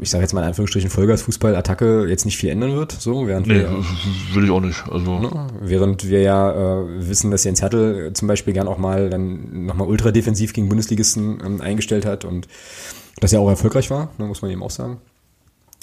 [0.00, 2.92] ich sage jetzt mal in Anführungsstrichen Vollgas-Fußball-Attacke jetzt nicht viel ändern wird.
[2.92, 3.84] So, während nee, wir,
[4.32, 4.84] will ich auch nicht.
[4.90, 5.18] Also.
[5.20, 9.66] Ne, während wir ja äh, wissen, dass Jens Hertel zum Beispiel gern auch mal dann
[9.66, 12.48] nochmal ultra defensiv gegen Bundesligisten ähm, eingestellt hat und
[13.20, 14.98] dass er auch erfolgreich war, ne, muss man eben auch sagen.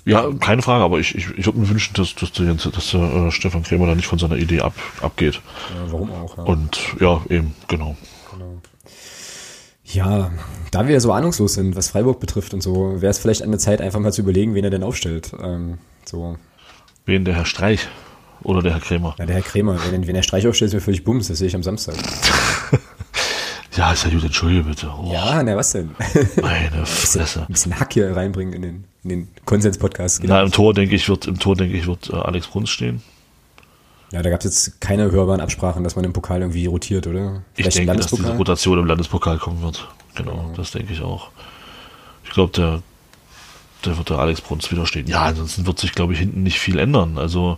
[0.04, 2.92] Ja, keine Frage, aber ich, ich, ich würde mir wünschen, dass, dass, der, Jens, dass
[2.92, 5.36] der äh, Stefan Krämer da nicht von seiner Idee ab, abgeht.
[5.36, 6.38] Ja, warum auch?
[6.38, 6.44] Ja.
[6.44, 7.96] Und ja, eben, genau.
[9.94, 10.32] Ja,
[10.72, 13.52] da wir ja so ahnungslos sind, was Freiburg betrifft und so, wäre es vielleicht an
[13.52, 15.32] der Zeit, einfach mal zu überlegen, wen er denn aufstellt.
[15.42, 16.38] Ähm, so.
[17.06, 17.88] Wen, der Herr Streich
[18.44, 19.16] oder der Herr Krämer?
[19.20, 19.78] Ja, der Herr Krämer.
[19.90, 21.96] Wenn, wenn er Streich aufstellt, ist mir völlig bums, das sehe ich am Samstag.
[23.76, 24.92] ja, ist ja gut, entschuldige bitte.
[24.98, 25.12] Oh.
[25.12, 25.92] Ja, na was denn?
[26.42, 27.42] Meine Fresse.
[27.42, 30.22] Ein bisschen Hack hier reinbringen in den, in den Konsens-Podcast.
[30.22, 30.36] Genau.
[30.36, 33.02] Na, im Tor, denke ich, wird, im Tor, denke ich, wird äh, Alex Bruns stehen.
[34.12, 37.44] Ja, da gab es jetzt keine hörbaren Absprachen, dass man im Pokal irgendwie rotiert, oder?
[37.54, 39.88] Vielleicht ich denke, dass diese Rotation im Landespokal kommen wird.
[40.16, 40.54] Genau, ja.
[40.58, 41.30] das denke ich auch.
[42.26, 42.82] Ich glaube, der,
[43.86, 45.08] der wird der Alex Bruns wieder stehen.
[45.08, 47.18] Ja, ansonsten wird sich, glaube ich, hinten nicht viel ändern.
[47.18, 47.58] Also,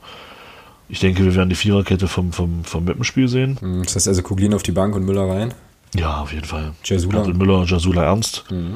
[0.90, 3.58] ich denke, wir werden die Viererkette vom, vom, vom Mappenspiel sehen.
[3.60, 5.56] Hm, das heißt also Kuglin auf die Bank und Müller rein?
[5.96, 6.74] Ja, auf jeden Fall.
[6.84, 7.24] Jasula.
[7.26, 8.46] Müller, Jasula Ernst.
[8.52, 8.76] Mhm.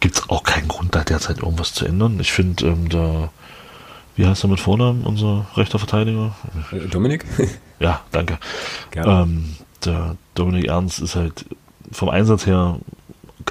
[0.00, 2.18] Gibt es auch keinen Grund, da derzeit irgendwas zu ändern.
[2.20, 3.30] Ich finde, ähm, da
[4.16, 6.34] wie heißt er mit Vornamen, unser rechter Verteidiger?
[6.72, 7.24] Äh, Dominik?
[7.80, 8.38] Ja, danke.
[8.94, 11.44] Ähm, der Dominik Ernst ist halt
[11.90, 12.78] vom Einsatz her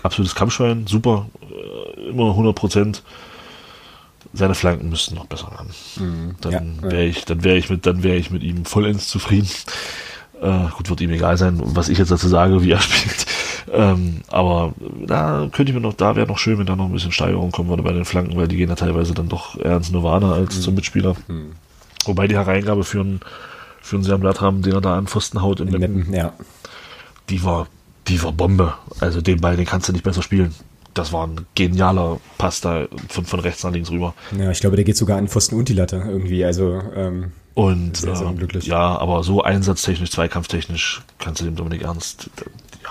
[0.04, 3.04] absolutes Kampfschwein, super, äh, immer 100 Prozent.
[4.34, 5.72] Seine Flanken müssten noch besser werden.
[5.98, 9.10] Mhm, dann ja, wäre ich, dann wäre ich mit, dann wäre ich mit ihm vollends
[9.10, 9.50] zufrieden.
[10.42, 13.26] Äh, gut, wird ihm egal sein, was ich jetzt dazu sage, wie er spielt.
[13.72, 14.74] Ähm, aber
[15.06, 17.52] da könnte ich mir noch, da wäre noch schön, wenn da noch ein bisschen Steigerung
[17.52, 20.34] kommen würde bei den Flanken, weil die gehen ja teilweise dann doch eher ins Nirvana
[20.34, 20.62] als mhm.
[20.62, 21.16] zum Mitspieler.
[21.28, 21.54] Mhm.
[22.06, 23.20] Wobei die Hereingabe für einen,
[23.82, 26.34] für einen Sam Blattrahmen, den er da an Pfosten haut in Meppen, ja.
[27.30, 27.68] die war,
[28.08, 28.74] die war Bombe.
[29.00, 30.54] Also den Ball, den kannst du nicht besser spielen
[30.94, 34.14] das war ein genialer Pass da von, von rechts nach links rüber.
[34.38, 36.44] Ja, ich glaube, der geht sogar an Pfosten und die Latte irgendwie.
[36.44, 41.84] Also ähm, und sehr, sehr äh, ja, aber so einsatztechnisch, zweikampftechnisch kannst du dem Dominik
[41.84, 42.30] Ernst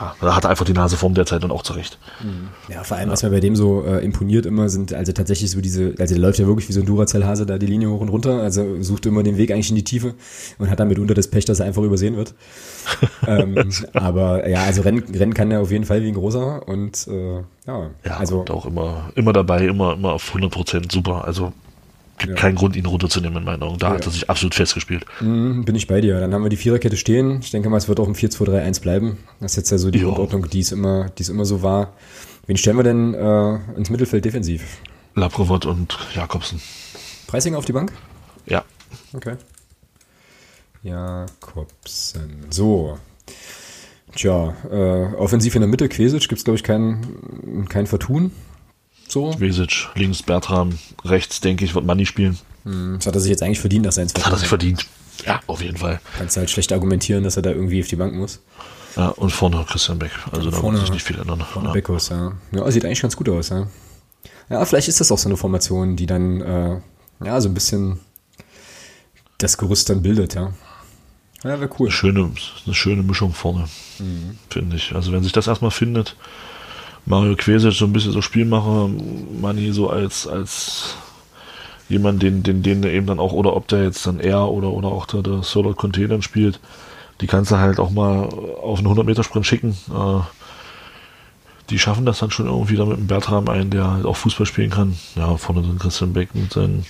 [0.00, 1.98] ja, da hat er einfach die Nase vorn der Zeit und auch zurecht.
[2.68, 3.12] Ja, vor allem, ja.
[3.12, 6.22] was mir bei dem so äh, imponiert immer, sind also tatsächlich so diese, also der
[6.22, 9.06] läuft ja wirklich wie so ein Duracell-Hase da die Linie hoch und runter, also sucht
[9.06, 10.14] immer den Weg eigentlich in die Tiefe
[10.58, 12.34] und hat dann mitunter das Pech, dass er einfach übersehen wird.
[13.26, 17.06] ähm, aber ja, also Rennen, Rennen kann er auf jeden Fall wie ein großer und
[17.08, 17.36] äh,
[17.66, 21.52] ja, ja, also und auch immer, immer dabei, immer, immer auf 100 Prozent super, also
[22.20, 22.40] gibt ja.
[22.40, 23.78] keinen Grund, ihn runterzunehmen in meinen Augen.
[23.78, 23.94] Da ja.
[23.94, 25.04] hat er sich absolut festgespielt.
[25.20, 26.20] Mhm, bin ich bei dir.
[26.20, 27.40] Dann haben wir die Viererkette stehen.
[27.42, 29.18] Ich denke mal, es wird auch im 4-2-3-1 bleiben.
[29.40, 31.94] Das ist jetzt ja so die Ordnung, die es immer, die es immer so war.
[32.46, 34.78] Wen stellen wir denn äh, ins Mittelfeld defensiv?
[35.14, 36.60] Laprovot und Jakobsen.
[37.26, 37.92] Preisinger auf die Bank?
[38.46, 38.64] Ja.
[39.12, 39.36] Okay.
[40.82, 42.46] Jakobsen.
[42.50, 42.98] So.
[44.14, 48.32] Tja, äh, offensiv in der Mitte, Quesic, gibt es glaube ich kein, kein Vertun.
[49.10, 49.32] So.
[49.32, 52.38] Quesic, links Bertram, rechts denke ich, wird Manni spielen.
[52.64, 54.86] Hm, das hat er sich jetzt eigentlich verdient, dass er ins Hat er sich verdient.
[55.26, 56.00] Ja, auf jeden Fall.
[56.16, 58.40] Kannst halt schlecht argumentieren, dass er da irgendwie auf die Bank muss.
[58.96, 60.12] Ja, und vorne Christian Beck.
[60.30, 61.40] Also da wird sich nicht viel ändern.
[61.40, 61.72] Vorne ja.
[61.74, 62.32] Beckos, ja.
[62.52, 63.66] Ja, sieht eigentlich ganz gut aus, ja.
[64.48, 66.80] Ja, vielleicht ist das auch so eine Formation, die dann, äh,
[67.24, 68.00] ja, so ein bisschen
[69.38, 70.52] das Gerüst dann bildet, ja.
[71.42, 71.88] Ja, wäre cool.
[71.88, 72.30] Eine schöne,
[72.66, 74.38] eine schöne Mischung vorne, mhm.
[74.50, 74.94] finde ich.
[74.94, 76.16] Also wenn sich das erstmal findet,
[77.06, 78.88] Mario Quesic so ein bisschen so Spielmacher,
[79.40, 80.94] Mani so als, als
[81.88, 84.88] jemand, den, den, den eben dann auch, oder ob der jetzt dann er oder, oder
[84.88, 86.60] auch der, der Solo dann spielt,
[87.20, 89.76] die kannst du halt auch mal auf einen 100 Meter Sprint schicken.
[89.90, 90.20] Äh,
[91.68, 94.46] die schaffen das dann schon irgendwie da mit dem Bertram ein, der halt auch Fußball
[94.46, 94.96] spielen kann.
[95.14, 96.84] Ja, vorne dann Christian Beck mit seinen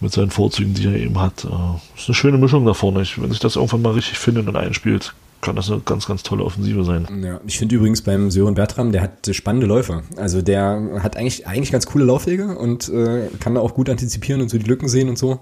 [0.00, 1.44] mit seinen Vorzügen, die er eben hat.
[1.44, 3.02] Äh, ist eine schöne Mischung da vorne.
[3.02, 6.22] Ich, wenn sich das irgendwann mal richtig findet und einspielt, kann das eine ganz, ganz
[6.22, 7.06] tolle Offensive sein.
[7.22, 10.04] Ja, ich finde übrigens beim Sören Bertram, der hat spannende Läufer.
[10.16, 14.40] Also der hat eigentlich, eigentlich ganz coole Laufwege und äh, kann da auch gut antizipieren
[14.40, 15.40] und so die Lücken sehen und so.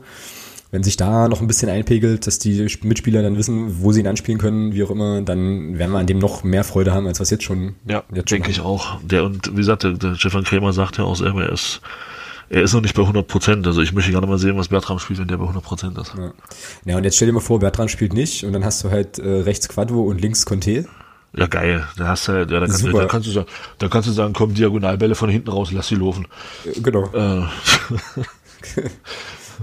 [0.72, 4.06] Wenn sich da noch ein bisschen einpegelt, dass die Mitspieler dann wissen, wo sie ihn
[4.06, 7.20] anspielen können, wie auch immer, dann werden wir an dem noch mehr Freude haben, als
[7.20, 7.74] was jetzt schon.
[7.86, 9.00] Ja, denke ich auch.
[9.02, 11.80] Der und wie gesagt, der, der Stefan Krämer sagt ja auch selber, er ist
[12.50, 13.66] er ist noch nicht bei 100 Prozent.
[13.66, 16.12] Also ich möchte gerne mal sehen, was Bertram spielt, wenn der bei 100 Prozent ist.
[16.18, 16.32] Ja.
[16.84, 19.20] ja, und jetzt stell dir mal vor, Bertram spielt nicht und dann hast du halt
[19.20, 20.86] äh, rechts Quadvo und links Conte.
[21.36, 21.86] Ja, geil.
[21.96, 23.46] Da hast du, ja, da, kannst du, da kannst du sagen,
[23.78, 26.26] da kannst du sagen, komm, Diagonalbälle von hinten raus, lass sie laufen.
[26.64, 27.08] Äh, genau.
[27.14, 27.46] Äh.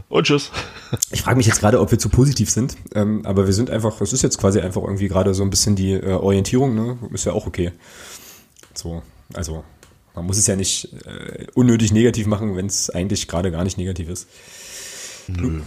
[0.08, 0.50] und tschüss.
[1.12, 4.00] Ich frage mich jetzt gerade, ob wir zu positiv sind, ähm, aber wir sind einfach,
[4.00, 6.98] es ist jetzt quasi einfach irgendwie gerade so ein bisschen die äh, Orientierung, ne?
[7.12, 7.74] Ist ja auch okay.
[8.74, 9.66] So, also
[10.18, 13.78] man muss es ja nicht äh, unnötig negativ machen, wenn es eigentlich gerade gar nicht
[13.78, 14.28] negativ ist.
[15.28, 15.62] Nun,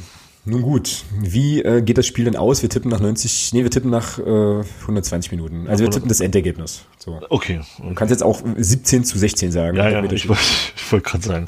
[0.45, 2.61] nun, gut, wie äh, geht das Spiel denn aus?
[2.63, 5.69] Wir tippen nach 90, nee, wir tippen nach äh, 120 Minuten.
[5.69, 6.83] Also wir tippen das Endergebnis.
[6.99, 7.21] So.
[7.29, 7.89] Okay, okay.
[7.89, 9.77] Du kannst jetzt auch 17 zu 16 sagen.
[9.77, 10.43] Ja, ja, ich wollte
[10.91, 11.47] wollt gerade sagen.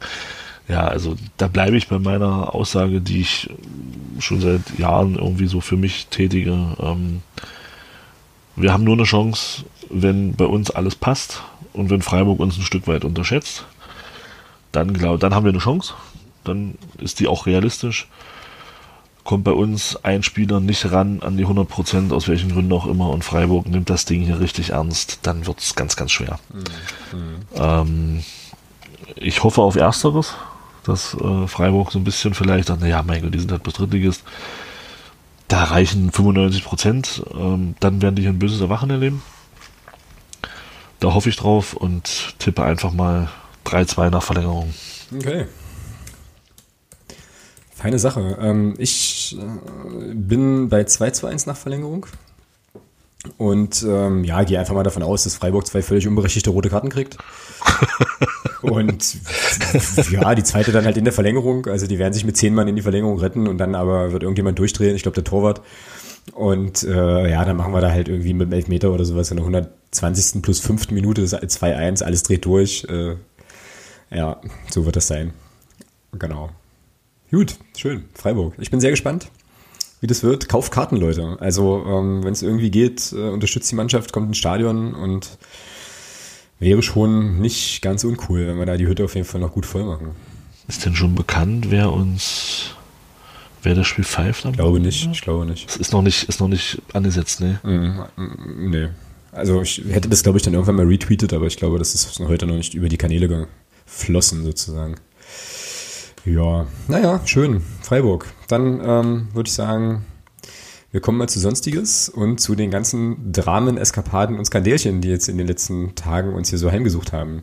[0.69, 3.51] Ja, also da bleibe ich bei meiner Aussage, die ich
[4.21, 6.77] schon seit Jahren irgendwie so für mich tätige.
[6.79, 7.23] Ähm,
[8.55, 11.43] wir haben nur eine Chance, wenn bei uns alles passt
[11.73, 13.65] und wenn Freiburg uns ein Stück weit unterschätzt,
[14.73, 15.95] dann, glaub, dann haben wir eine Chance.
[16.45, 18.09] Dann ist die auch realistisch.
[19.25, 22.87] Kommt bei uns ein Spieler nicht ran an die 100 Prozent, aus welchen Gründen auch
[22.87, 26.41] immer, und Freiburg nimmt das Ding hier richtig ernst, dann wird es ganz, ganz schwer.
[26.53, 27.37] Mhm.
[27.55, 28.25] Ähm,
[29.15, 30.35] ich hoffe auf Ersteres,
[30.83, 33.75] dass äh, Freiburg so ein bisschen vielleicht sagt, naja, mein Gott, die sind halt bis
[33.75, 34.25] Drittligist.
[35.47, 39.23] Da reichen 95 Prozent, ähm, dann werden die hier ein böses Erwachen erleben.
[41.03, 43.29] Da hoffe ich drauf und tippe einfach mal
[43.67, 44.73] 3-2 nach Verlängerung.
[45.13, 45.47] Okay.
[47.75, 48.39] Feine Sache.
[48.41, 52.07] Ähm, ich äh, bin bei 2 zu 1 nach Verlängerung.
[53.37, 56.89] Und ähm, ja, gehe einfach mal davon aus, dass Freiburg zwei völlig unberechtigte rote Karten
[56.89, 57.19] kriegt.
[58.63, 59.17] und
[60.13, 61.67] ja, die zweite dann halt in der Verlängerung.
[61.67, 64.23] Also die werden sich mit zehn Mann in die Verlängerung retten und dann aber wird
[64.23, 64.95] irgendjemand durchdrehen.
[64.95, 65.63] Ich glaube, der Torwart.
[66.31, 69.39] Und äh, ja, dann machen wir da halt irgendwie mit dem Elfmeter oder sowas in
[69.39, 70.41] der 120.
[70.43, 70.91] plus 5.
[70.91, 72.87] Minute 2-1, alles dreht durch.
[72.89, 73.17] Äh,
[74.11, 75.33] ja, so wird das sein.
[76.13, 76.51] Genau.
[77.31, 78.05] Gut, schön.
[78.15, 78.55] Freiburg.
[78.59, 79.29] Ich bin sehr gespannt,
[80.01, 80.49] wie das wird.
[80.49, 81.37] Kauft Karten, Leute.
[81.41, 85.39] Also, ähm, wenn es irgendwie geht, äh, unterstützt die Mannschaft, kommt ins Stadion und
[86.59, 89.67] wäre schon nicht ganz uncool, wenn wir da die Hütte auf jeden Fall noch gut
[89.67, 90.11] voll machen.
[90.69, 92.77] Ist denn schon bekannt, wer uns
[93.63, 94.45] wer das Spiel pfeift?
[94.45, 95.69] Ich glaube nicht, ich glaube nicht.
[95.69, 97.61] Es ist noch nicht, ist noch nicht angesetzt, ne?
[97.63, 98.89] Mm, nee.
[99.33, 102.19] Also ich hätte das, glaube ich, dann irgendwann mal retweetet, aber ich glaube, das ist
[102.21, 103.49] heute noch nicht über die Kanäle
[103.87, 104.97] geflossen, sozusagen.
[106.25, 107.63] Ja, naja, schön.
[107.81, 108.27] Freiburg.
[108.49, 110.05] Dann ähm, würde ich sagen,
[110.93, 115.29] wir kommen mal zu Sonstiges und zu den ganzen Dramen, Eskapaden und Skandälchen, die jetzt
[115.29, 117.43] in den letzten Tagen uns hier so heimgesucht haben.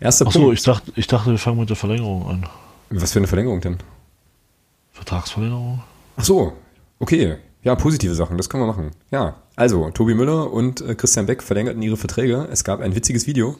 [0.00, 0.58] Erster Ach so, Punkt.
[0.58, 2.46] Ich dachte, ich dachte, wir fangen mit der Verlängerung an.
[2.90, 3.78] Was für eine Verlängerung denn?
[4.92, 5.82] Vertragsverlängerung.
[6.16, 6.52] Ach so,
[6.98, 7.36] okay.
[7.62, 8.92] Ja, positive Sachen, das können wir machen.
[9.10, 12.48] Ja, also, Tobi Müller und äh, Christian Beck verlängerten ihre Verträge.
[12.50, 13.56] Es gab ein witziges Video.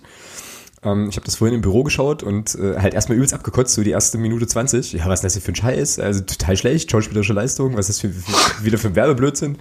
[0.83, 3.83] Ähm, ich habe das vorhin im Büro geschaut und äh, halt erstmal übelst abgekotzt, so
[3.83, 4.95] die erste Minute 20.
[4.95, 5.99] Ja, was ist das denn für ein Scheiß?
[5.99, 9.59] Also total schlecht, schauspielerische Leistung, was ist das für, für, wieder für ein Werbeblödsinn?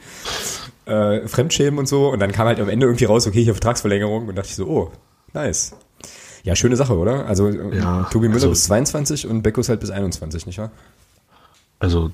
[0.86, 2.10] Äh, Fremdschämen und so.
[2.10, 4.56] Und dann kam halt am Ende irgendwie raus, okay, ich habe Vertragsverlängerung und dachte ich
[4.56, 4.92] so, oh,
[5.34, 5.76] nice.
[6.44, 7.26] Ja, schöne Sache, oder?
[7.26, 10.72] Also ja, Tobi Müller also, bis 22 und Beckus halt bis 21, nicht wahr?
[11.80, 12.12] Also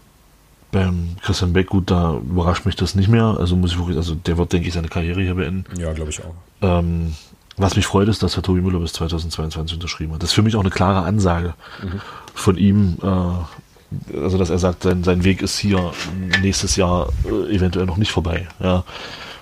[0.72, 3.38] beim Christian Beck, gut, da überrascht mich das nicht mehr.
[3.39, 5.66] Also muss ich wirklich, also der wird, denke ich, seine Karriere hier beenden.
[5.80, 6.34] Ja, glaube ich auch.
[6.61, 7.16] Ähm,
[7.57, 10.22] was mich freut, ist, dass Herr Tobi Müller bis 2022 unterschrieben hat.
[10.22, 12.01] Das ist für mich auch eine klare Ansage mhm.
[12.34, 12.97] von ihm.
[13.01, 15.93] Äh, also, dass er sagt, sein, sein Weg ist hier
[16.41, 18.47] nächstes Jahr äh, eventuell noch nicht vorbei.
[18.59, 18.84] Ja,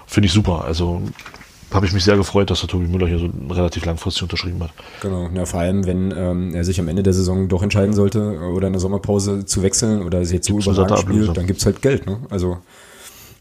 [0.05, 0.65] finde ich super.
[0.65, 1.01] Also
[1.73, 4.71] habe ich mich sehr gefreut, dass der Tobi Müller hier so relativ langfristig unterschrieben hat.
[5.01, 8.39] Genau, ja, vor allem, wenn ähm, er sich am Ende der Saison doch entscheiden sollte
[8.39, 11.81] oder in der Sommerpause zu wechseln oder sich jetzt so überragend spielt, dann gibt's halt
[11.81, 12.05] Geld.
[12.05, 12.19] Ne?
[12.29, 12.57] Also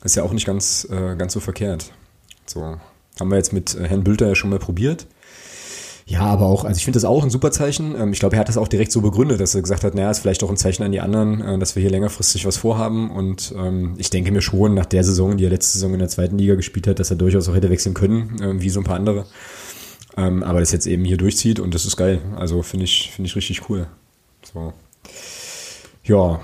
[0.05, 1.93] ist ja auch nicht ganz, äh, ganz so verkehrt.
[2.47, 2.76] So,
[3.20, 5.07] haben wir jetzt mit äh, Herrn Bülter ja schon mal probiert.
[6.07, 7.94] Ja, aber auch, also ich finde das auch ein super Zeichen.
[7.96, 10.11] Ähm, ich glaube, er hat das auch direkt so begründet, dass er gesagt hat, naja,
[10.11, 13.11] ist vielleicht auch ein Zeichen an die anderen, äh, dass wir hier längerfristig was vorhaben.
[13.11, 16.09] Und ähm, ich denke mir schon, nach der Saison, die er letzte Saison in der
[16.09, 18.84] zweiten Liga gespielt hat, dass er durchaus auch hätte wechseln können, äh, wie so ein
[18.84, 19.26] paar andere.
[20.16, 22.20] Ähm, aber das jetzt eben hier durchzieht und das ist geil.
[22.36, 23.86] Also finde ich, finde ich richtig cool.
[24.53, 24.72] So.
[26.05, 26.40] Ja,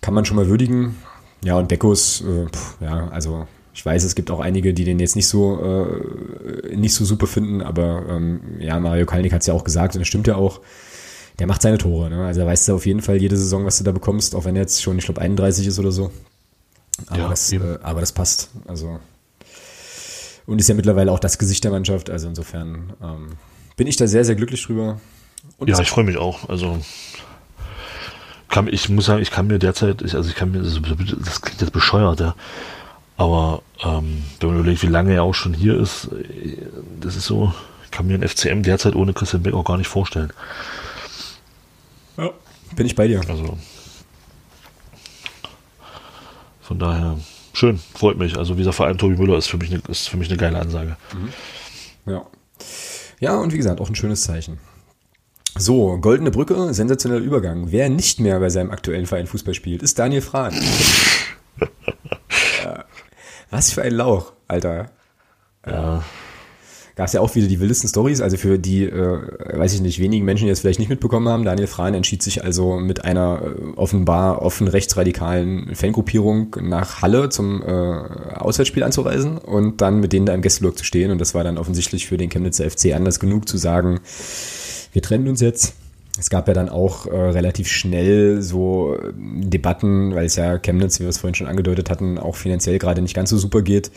[0.00, 0.96] kann man schon mal würdigen.
[1.44, 2.46] Ja, und Beckus, äh,
[2.84, 6.94] ja, also ich weiß, es gibt auch einige, die den jetzt nicht so äh, nicht
[6.94, 10.08] so super finden, aber ähm, ja, Mario Kalnick hat es ja auch gesagt und das
[10.08, 10.60] stimmt ja auch.
[11.38, 12.10] Der macht seine Tore.
[12.10, 12.26] Ne?
[12.26, 14.62] Also er weiß auf jeden Fall jede Saison, was du da bekommst, auch wenn er
[14.62, 16.10] jetzt schon, ich glaube, 31 ist oder so.
[17.06, 18.50] Aber, ja, das, äh, aber das passt.
[18.66, 19.00] Also
[20.50, 22.10] und ist ja mittlerweile auch das Gesicht der Mannschaft.
[22.10, 23.36] Also insofern ähm,
[23.76, 25.00] bin ich da sehr, sehr glücklich drüber.
[25.58, 26.48] Und ja, ich freue mich auch.
[26.48, 26.80] Also
[28.48, 31.60] kann, ich muss sagen, ich kann mir derzeit, ich, also ich kann mir, das klingt
[31.60, 32.34] jetzt bescheuert, ja.
[33.20, 36.08] Aber ähm, wenn man überlegt, wie lange er auch schon hier ist,
[37.00, 37.52] das ist so,
[37.84, 40.32] ich kann mir ein FCM derzeit ohne Christian Beck auch gar nicht vorstellen.
[42.16, 42.30] Ja,
[42.74, 43.20] bin ich bei dir.
[43.28, 43.58] Also
[46.62, 47.18] von daher
[47.52, 48.38] schön, freut mich.
[48.38, 50.96] Also vor allem Tobi Müller ist für mich eine, ist für mich eine geile Ansage.
[51.12, 52.10] Mhm.
[52.10, 52.26] Ja.
[53.20, 54.56] Ja, und wie gesagt, auch ein schönes Zeichen.
[55.58, 57.70] So, Goldene Brücke, sensationeller Übergang.
[57.70, 60.54] Wer nicht mehr bei seinem aktuellen Verein Fußball spielt, ist Daniel Frahn.
[63.50, 64.90] Was für ein Lauch, Alter.
[65.66, 66.02] Ja.
[66.96, 70.00] Gab es ja auch wieder die wildesten Stories, also für die, äh, weiß ich nicht,
[70.00, 71.44] wenigen Menschen, die es vielleicht nicht mitbekommen haben.
[71.44, 77.62] Daniel Frahn entschied sich also mit einer äh, offenbar offen rechtsradikalen Fangruppierung nach Halle zum
[77.62, 81.10] äh, Auswärtsspiel anzureisen und dann mit denen da im Gästeblock zu stehen.
[81.10, 84.00] Und das war dann offensichtlich für den Chemnitzer FC anders genug zu sagen,
[84.92, 85.74] wir trennen uns jetzt
[86.20, 91.00] es gab ja dann auch äh, relativ schnell so äh, Debatten, weil es ja Chemnitz,
[91.00, 93.90] wie wir es vorhin schon angedeutet hatten, auch finanziell gerade nicht ganz so super geht,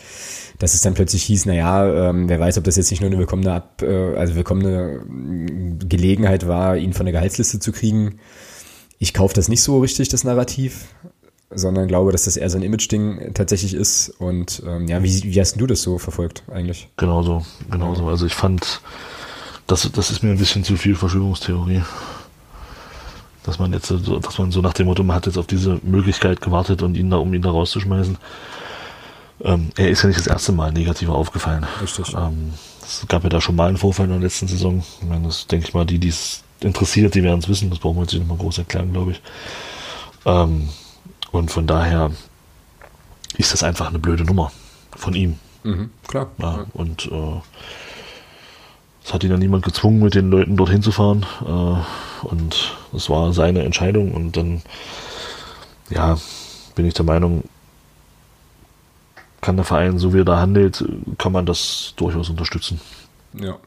[0.58, 3.20] dass es dann plötzlich hieß, naja, ähm, wer weiß, ob das jetzt nicht nur eine
[3.20, 8.20] willkommene, Ab, äh, also willkommene äh, Gelegenheit war, ihn von der Gehaltsliste zu kriegen.
[9.00, 10.86] Ich kaufe das nicht so richtig, das Narrativ,
[11.52, 14.10] sondern glaube, dass das eher so ein Image-Ding tatsächlich ist.
[14.18, 16.88] Und ähm, ja, wie, wie hast du das so verfolgt eigentlich?
[16.96, 18.08] Genauso, genauso.
[18.08, 18.82] Also ich fand,
[19.68, 21.82] das, das ist mir ein bisschen zu viel Verschwörungstheorie
[23.44, 25.80] dass man jetzt, so, dass man so nach dem Motto, man hat jetzt auf diese
[25.84, 28.18] Möglichkeit gewartet und ihn da, um ihn da rauszuschmeißen.
[29.42, 31.66] Ähm, er ist ja nicht das erste Mal negativer aufgefallen.
[31.82, 32.14] Richtig.
[32.14, 34.84] Ähm, es gab ja da schon mal einen Vorfall in der letzten Saison.
[35.02, 37.70] Ich meine, das denke ich mal, die, die es interessiert, die werden es wissen.
[37.70, 39.22] Das brauchen wir jetzt nicht nochmal groß erklären, glaube ich.
[40.26, 40.70] Ähm,
[41.32, 42.12] und von daher
[43.38, 44.52] ist das einfach eine blöde Nummer
[44.96, 45.38] von ihm.
[45.64, 46.30] Mhm, klar.
[46.38, 47.42] Ja, und äh,
[49.06, 51.26] es hat ihn ja niemand gezwungen, mit den Leuten dorthin zu fahren.
[51.46, 54.14] Äh, und es war seine Entscheidung.
[54.14, 54.62] Und dann,
[55.90, 56.18] ja,
[56.76, 57.44] bin ich der Meinung,
[59.42, 60.84] kann der Verein, so wie er da handelt,
[61.18, 62.80] kann man das durchaus unterstützen.
[63.34, 63.58] Ja.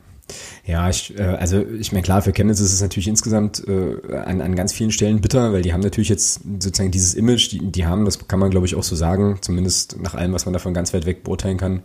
[0.64, 4.40] Ja, ich, äh, also ich meine, klar, für Chemnitz ist es natürlich insgesamt äh, an,
[4.40, 7.86] an ganz vielen Stellen bitter, weil die haben natürlich jetzt sozusagen dieses Image, die, die
[7.86, 10.74] haben, das kann man glaube ich auch so sagen, zumindest nach allem, was man davon
[10.74, 11.82] ganz weit weg beurteilen kann,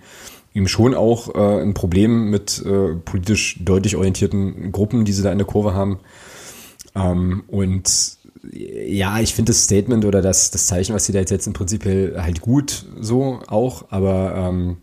[0.54, 5.32] ihm schon auch äh, ein Problem mit äh, politisch deutlich orientierten Gruppen, die sie da
[5.32, 6.00] in der Kurve haben.
[6.96, 8.18] Ähm, und
[8.52, 12.22] ja, ich finde das Statement oder das, das Zeichen, was sie da jetzt setzen, prinzipiell
[12.22, 14.78] halt gut so auch, aber ähm,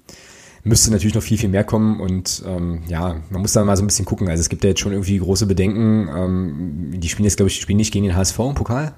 [0.64, 3.82] müsste natürlich noch viel, viel mehr kommen und ähm, ja, man muss da mal so
[3.82, 4.28] ein bisschen gucken.
[4.28, 6.08] Also es gibt ja jetzt schon irgendwie große Bedenken.
[6.14, 8.94] Ähm, die spielen jetzt, glaube ich, spielen nicht gegen den HSV im Pokal.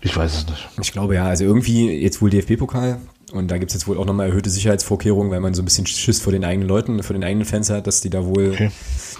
[0.00, 0.68] Ich weiß es nicht.
[0.80, 2.98] Ich glaube ja, also irgendwie jetzt wohl DFB-Pokal,
[3.32, 5.86] und da gibt es jetzt wohl auch nochmal erhöhte Sicherheitsvorkehrungen, weil man so ein bisschen
[5.86, 8.70] Schiss vor den eigenen Leuten, vor den eigenen Fans hat, dass die da wohl okay.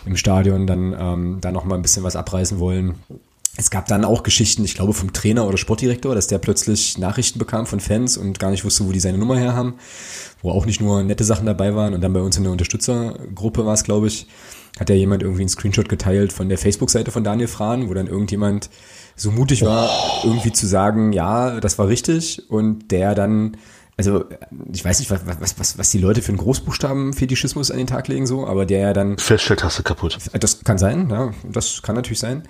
[0.04, 2.94] im Stadion dann ähm, da nochmal ein bisschen was abreißen wollen.
[3.56, 7.38] Es gab dann auch Geschichten, ich glaube vom Trainer oder Sportdirektor, dass der plötzlich Nachrichten
[7.38, 9.74] bekam von Fans und gar nicht wusste, wo die seine Nummer her haben,
[10.40, 11.92] wo auch nicht nur nette Sachen dabei waren.
[11.92, 14.26] Und dann bei uns in der Unterstützergruppe war es, glaube ich,
[14.80, 18.06] hat ja jemand irgendwie einen Screenshot geteilt von der Facebook-Seite von Daniel Frahn, wo dann
[18.06, 18.70] irgendjemand
[19.16, 19.90] so mutig war,
[20.24, 23.58] irgendwie zu sagen, ja, das war richtig und der dann
[23.96, 24.24] also
[24.72, 28.08] ich weiß nicht, was, was, was, was die Leute für einen Großbuchstaben-Fetischismus an den Tag
[28.08, 29.18] legen, so, aber der ja dann.
[29.18, 30.18] Feststelltaste kaputt.
[30.32, 32.42] Das kann sein, ja, das kann natürlich sein.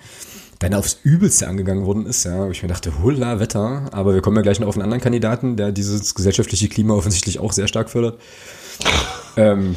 [0.59, 4.21] Dann aufs Übelste angegangen worden ist, ja, wo ich mir dachte, hulla, Wetter, aber wir
[4.21, 7.67] kommen ja gleich noch auf einen anderen Kandidaten, der dieses gesellschaftliche Klima offensichtlich auch sehr
[7.67, 8.21] stark fördert.
[9.35, 9.75] Ähm,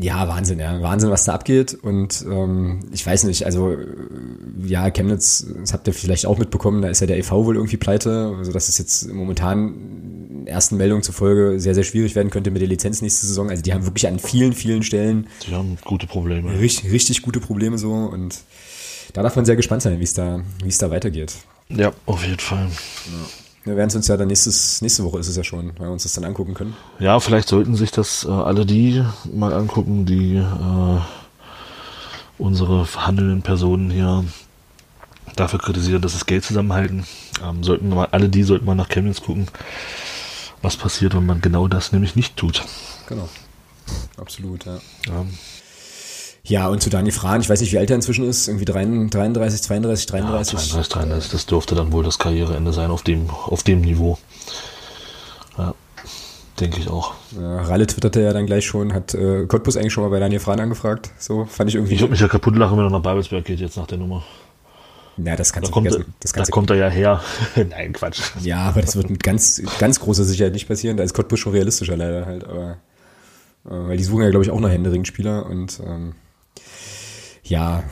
[0.00, 0.80] ja, Wahnsinn, ja.
[0.80, 1.74] Wahnsinn, was da abgeht.
[1.74, 3.76] Und ähm, ich weiß nicht, also
[4.64, 7.76] ja, Chemnitz, das habt ihr vielleicht auch mitbekommen, da ist ja der EV wohl irgendwie
[7.76, 8.34] pleite.
[8.38, 12.68] Also dass es jetzt momentan ersten Meldungen zufolge sehr, sehr schwierig werden könnte mit der
[12.68, 13.50] Lizenz nächste Saison.
[13.50, 15.26] Also die haben wirklich an vielen, vielen Stellen.
[15.46, 16.58] Die haben gute Probleme.
[16.58, 17.92] Richtig, richtig gute Probleme so.
[17.92, 18.40] Und
[19.12, 21.34] da darf man sehr gespannt sein, wie es da, wie es da weitergeht.
[21.68, 22.66] Ja, auf jeden Fall.
[22.66, 23.49] Ja.
[23.70, 25.92] Wir werden es uns ja dann nächstes, nächste Woche ist es ja schon, weil wir
[25.92, 26.74] uns das dann angucken können.
[26.98, 29.00] Ja, vielleicht sollten sich das äh, alle die
[29.32, 31.00] mal angucken, die äh,
[32.36, 34.24] unsere handelnden Personen hier
[35.36, 37.04] dafür kritisieren, dass das Geld zusammenhalten.
[37.44, 39.46] Ähm, sollten mal, alle die sollten mal nach Chemnitz gucken,
[40.62, 42.64] was passiert, wenn man genau das nämlich nicht tut.
[43.06, 43.28] Genau.
[44.16, 44.80] Absolut, ja.
[45.06, 45.26] ja.
[46.44, 49.62] Ja, und zu Dani Frahn, ich weiß nicht, wie alt er inzwischen ist, irgendwie 33,
[49.62, 50.52] 32, 33.
[50.52, 54.18] Ja, 33, 33, das dürfte dann wohl das Karriereende sein auf dem, auf dem Niveau.
[55.58, 55.74] Ja,
[56.58, 57.14] denke ich auch.
[57.38, 60.38] Ja, Ralle twitterte ja dann gleich schon, hat äh, Cottbus eigentlich schon mal bei Dani
[60.38, 61.10] Frahn angefragt.
[61.18, 61.94] So, fand ich irgendwie.
[61.94, 64.24] Ich würde mich ja kaputt lachen, wenn er nach Babelsberg geht jetzt nach der Nummer.
[65.18, 67.22] Ja, das kannst da du kommt, Das kannst da kommt er ja her.
[67.56, 68.22] Nein, Quatsch.
[68.40, 70.96] Ja, aber das wird mit ganz, ganz großer Sicherheit nicht passieren.
[70.96, 72.44] Da ist Cottbus schon realistischer leider halt.
[72.44, 72.78] Aber,
[73.66, 76.14] äh, weil die suchen ja, glaube ich, auch nach Händering-Spieler und ähm,
[77.50, 77.82] ja,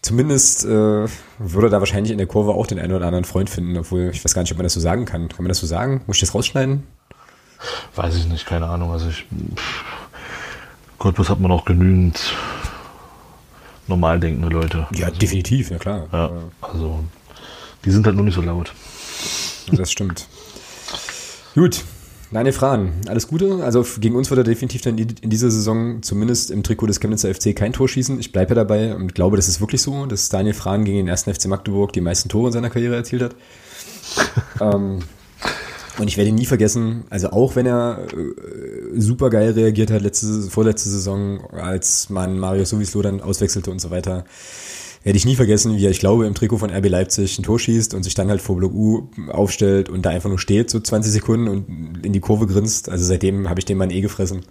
[0.00, 1.06] zumindest äh,
[1.38, 4.24] würde da wahrscheinlich in der Kurve auch den einen oder anderen Freund finden, obwohl ich
[4.24, 5.28] weiß gar nicht, ob man das so sagen kann.
[5.28, 6.00] Kann man das so sagen?
[6.06, 6.82] Muss ich das rausschneiden?
[7.94, 8.90] Weiß ich nicht, keine Ahnung.
[8.90, 9.26] Also ich
[10.98, 12.34] Cottbus hat man auch genügend
[13.86, 14.86] normal denkende Leute.
[14.94, 16.08] Ja, also, definitiv, ja klar.
[16.12, 17.04] Ja, also
[17.84, 18.72] die sind halt nur nicht so laut.
[19.72, 20.26] Das stimmt.
[21.54, 21.84] Gut,
[22.32, 23.62] Nein, Fran, alles Gute.
[23.62, 27.32] Also gegen uns wird er definitiv dann in dieser Saison zumindest im Trikot des Chemnitzer
[27.32, 28.18] FC kein Tor schießen.
[28.18, 31.08] Ich bleibe ja dabei und glaube, das ist wirklich so, dass Daniel Fran gegen den
[31.08, 33.36] ersten FC Magdeburg die meisten Tore in seiner Karriere erzielt hat.
[34.62, 35.00] ähm,
[35.98, 40.00] und ich werde ihn nie vergessen, also auch wenn er äh, super geil reagiert hat
[40.00, 44.24] letzte, vorletzte Saison, als man Mario Sowislo dann auswechselte und so weiter,
[45.04, 47.58] werde ich nie vergessen, wie er, ich glaube, im Trikot von RB Leipzig ein Tor
[47.58, 50.78] schießt und sich dann halt vor Block U aufstellt und da einfach nur steht, so
[50.78, 52.88] 20 Sekunden und in die Kurve grinst.
[52.88, 54.42] Also seitdem habe ich den Mann eh gefressen.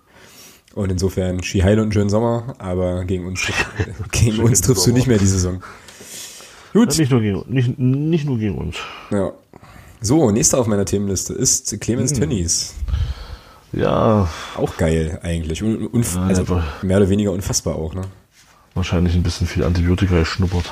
[0.73, 3.45] Und insofern Ski Heil und einen schönen Sommer, aber gegen uns,
[4.11, 5.61] gegen uns triffst du nicht mehr die Saison.
[6.73, 6.97] Gut.
[6.97, 8.77] Nicht, nur gegen, nicht, nicht nur gegen uns.
[9.11, 9.33] Ja.
[9.99, 12.19] So, nächster auf meiner Themenliste ist Clemens hm.
[12.19, 12.73] Tönnies.
[13.73, 14.29] Ja.
[14.55, 15.63] Auch geil eigentlich.
[15.63, 18.03] Unf ja, also mehr oder weniger unfassbar auch, ne?
[18.73, 20.65] Wahrscheinlich ein bisschen viel Antibiotika geschnuppert.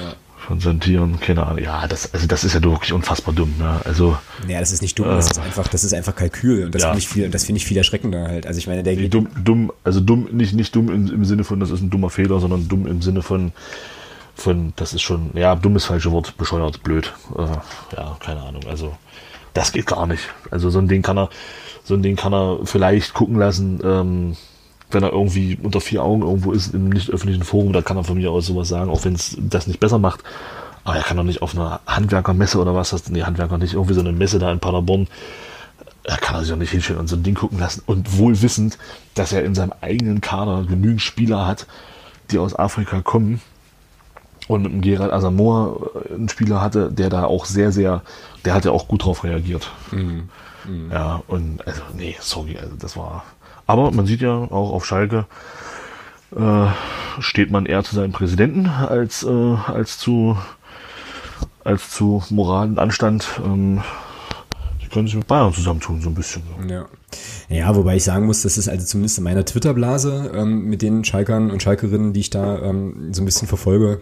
[0.00, 0.14] Ja.
[0.36, 1.62] Von seinen Tieren, keine Ahnung.
[1.62, 3.54] Ja, das, also das ist ja wirklich unfassbar dumm.
[3.58, 3.80] Ne?
[3.84, 4.18] Also,
[4.48, 6.82] ja, das ist nicht dumm, äh, das ist einfach, das ist einfach Kalkül und das
[6.82, 6.88] ja.
[6.88, 8.46] finde ich viel, das finde ich viel erschreckender halt.
[8.46, 11.44] Also ich meine, der nee, dumm, dumm, also dumm, nicht, nicht dumm im, im Sinne
[11.44, 13.52] von, das ist ein dummer Fehler, sondern dumm im Sinne von,
[14.34, 17.12] von, das ist schon, ja, dummes falsche Wort, bescheuert, blöd.
[17.38, 18.62] Äh, ja, keine Ahnung.
[18.68, 18.96] Also
[19.54, 20.22] das geht gar nicht.
[20.50, 21.28] Also so ein Ding kann er,
[21.84, 23.80] so ein Ding kann er vielleicht gucken lassen.
[23.84, 24.36] Ähm,
[24.94, 28.04] wenn er irgendwie unter vier Augen irgendwo ist im nicht öffentlichen Forum, da kann er
[28.04, 30.22] von mir aus sowas sagen, auch wenn es das nicht besser macht.
[30.84, 33.94] Aber er kann doch nicht auf einer Handwerkermesse oder was das, nee, Handwerker nicht, irgendwie
[33.94, 35.06] so eine Messe da in Paderborn,
[36.04, 37.82] da kann er sich doch nicht hinstellen und so ein Ding gucken lassen.
[37.86, 38.78] Und wohl wissend,
[39.14, 41.66] dass er in seinem eigenen Kader genügend Spieler hat,
[42.30, 43.40] die aus Afrika kommen.
[44.48, 45.76] Und mit dem Gerald Asamoah
[46.10, 48.02] äh, einen Spieler hatte, der da auch sehr, sehr,
[48.44, 49.70] der hat ja auch gut drauf reagiert.
[49.92, 50.28] Mhm.
[50.66, 50.90] Mhm.
[50.90, 53.24] Ja, und also, nee, sorry, also das war,
[53.72, 55.26] aber man sieht ja auch auf Schalke
[56.36, 56.66] äh,
[57.20, 60.36] steht man eher zu seinem Präsidenten als, äh, als zu
[61.64, 63.40] als zu Moral und Anstand.
[63.44, 63.82] Ähm,
[64.82, 66.42] die können sich mit Bayern zusammentun, so ein bisschen.
[66.68, 66.86] Ja.
[67.48, 71.04] Ja, wobei ich sagen muss, das ist also zumindest in meiner Twitter-Blase ähm, mit den
[71.04, 74.00] Schalkern und Schalkerinnen, die ich da ähm, so ein bisschen verfolge,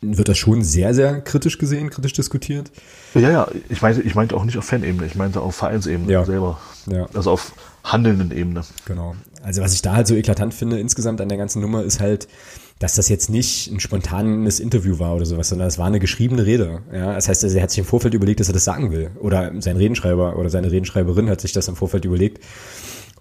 [0.00, 2.70] wird das schon sehr, sehr kritisch gesehen, kritisch diskutiert.
[3.14, 6.24] Ja, ja, ich meinte, ich meinte auch nicht auf Fanebene, ich meinte auf Vereinsebene ja.
[6.24, 6.58] selber.
[6.86, 7.06] Ja.
[7.14, 7.52] Also auf
[7.84, 8.62] handelnden Ebene.
[8.86, 9.14] Genau.
[9.42, 12.26] Also was ich da halt so eklatant finde insgesamt an der ganzen Nummer ist halt,
[12.78, 16.44] dass das jetzt nicht ein spontanes Interview war oder sowas, sondern es war eine geschriebene
[16.44, 16.82] Rede.
[16.92, 19.10] Ja, das heißt, also er hat sich im Vorfeld überlegt, dass er das sagen will.
[19.20, 22.42] Oder sein Redenschreiber oder seine Redenschreiberin hat sich das im Vorfeld überlegt.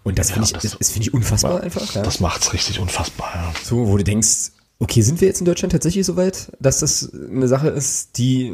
[0.03, 1.94] Und das ja, finde ich, das, das finde ich unfassbar einfach.
[1.94, 2.02] Ja.
[2.02, 3.53] Das macht's richtig unfassbar, ja.
[3.64, 7.13] So, wo du denkst, Okay, sind wir jetzt in Deutschland tatsächlich so weit, dass das
[7.13, 8.53] eine Sache ist, die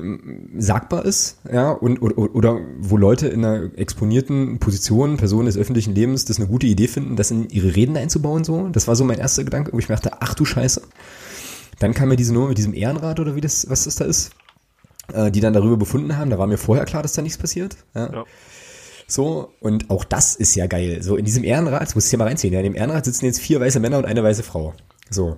[0.58, 5.96] sagbar ist, ja, und oder, oder wo Leute in einer exponierten Position, Personen des öffentlichen
[5.96, 8.68] Lebens, das eine gute Idee finden, das in ihre Reden einzubauen, so.
[8.68, 10.82] Das war so mein erster Gedanke, wo ich mir dachte, ach du Scheiße.
[11.80, 14.32] Dann kam mir diese Nummer mit diesem Ehrenrat oder wie das, was das da ist,
[15.14, 16.30] äh, die dann darüber befunden haben.
[16.30, 17.78] Da war mir vorher klar, dass da nichts passiert.
[17.96, 18.12] Ja.
[18.12, 18.26] ja.
[19.08, 21.02] So, und auch das ist ja geil.
[21.02, 23.26] So, in diesem Ehrenrat, das muss ich ja mal reinziehen, ja, in dem Ehrenrat sitzen
[23.26, 24.76] jetzt vier weiße Männer und eine weiße Frau.
[25.10, 25.38] So.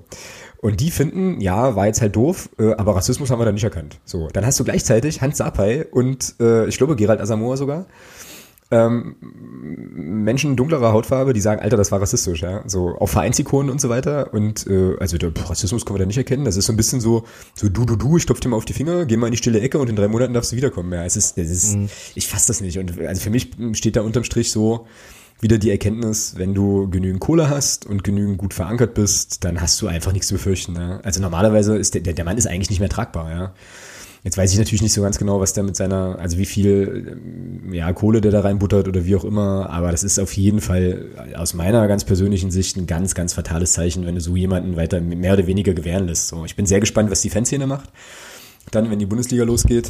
[0.62, 3.64] Und die finden, ja, war jetzt halt doof, äh, aber Rassismus haben wir da nicht
[3.64, 4.00] erkannt.
[4.06, 7.88] So, dann hast du gleichzeitig Hans Sapai und äh, ich glaube Gerald Asamoah sogar,
[8.70, 13.82] ähm, Menschen dunklerer Hautfarbe, die sagen, Alter, das war rassistisch, ja, so auch Vereinsikonen und
[13.82, 16.74] so weiter und äh, also der Rassismus können wir da nicht erkennen, das ist so
[16.74, 19.18] ein bisschen so, so du, du, du, ich klopf dir mal auf die Finger, geh
[19.18, 21.38] mal in die stille Ecke und in drei Monaten darfst du wiederkommen, ja, es ist,
[21.38, 21.90] es ist, mhm.
[22.16, 24.86] ich fass das nicht und also für mich steht da unterm Strich so,
[25.42, 29.82] wieder die Erkenntnis, wenn du genügend Kohle hast und genügend gut verankert bist, dann hast
[29.82, 30.76] du einfach nichts zu befürchten.
[30.76, 31.00] Ja?
[31.04, 33.54] Also normalerweise ist der, der Mann ist eigentlich nicht mehr tragbar, ja.
[34.24, 37.18] Jetzt weiß ich natürlich nicht so ganz genau, was der mit seiner, also wie viel
[37.72, 41.06] ja, Kohle der da reinbuttert oder wie auch immer, aber das ist auf jeden Fall
[41.36, 45.02] aus meiner ganz persönlichen Sicht ein ganz, ganz fatales Zeichen, wenn du so jemanden weiter
[45.02, 46.28] mehr oder weniger gewähren lässt.
[46.28, 47.90] So, ich bin sehr gespannt, was die Fanszene macht.
[48.70, 49.90] Dann, wenn die Bundesliga losgeht,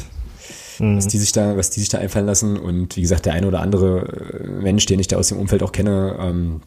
[0.81, 0.97] mhm.
[0.97, 2.57] was die sich da, was die sich da einfallen lassen.
[2.57, 5.63] Und wie gesagt, der eine oder andere äh, Mensch, den ich da aus dem Umfeld
[5.63, 6.61] auch kenne, ähm,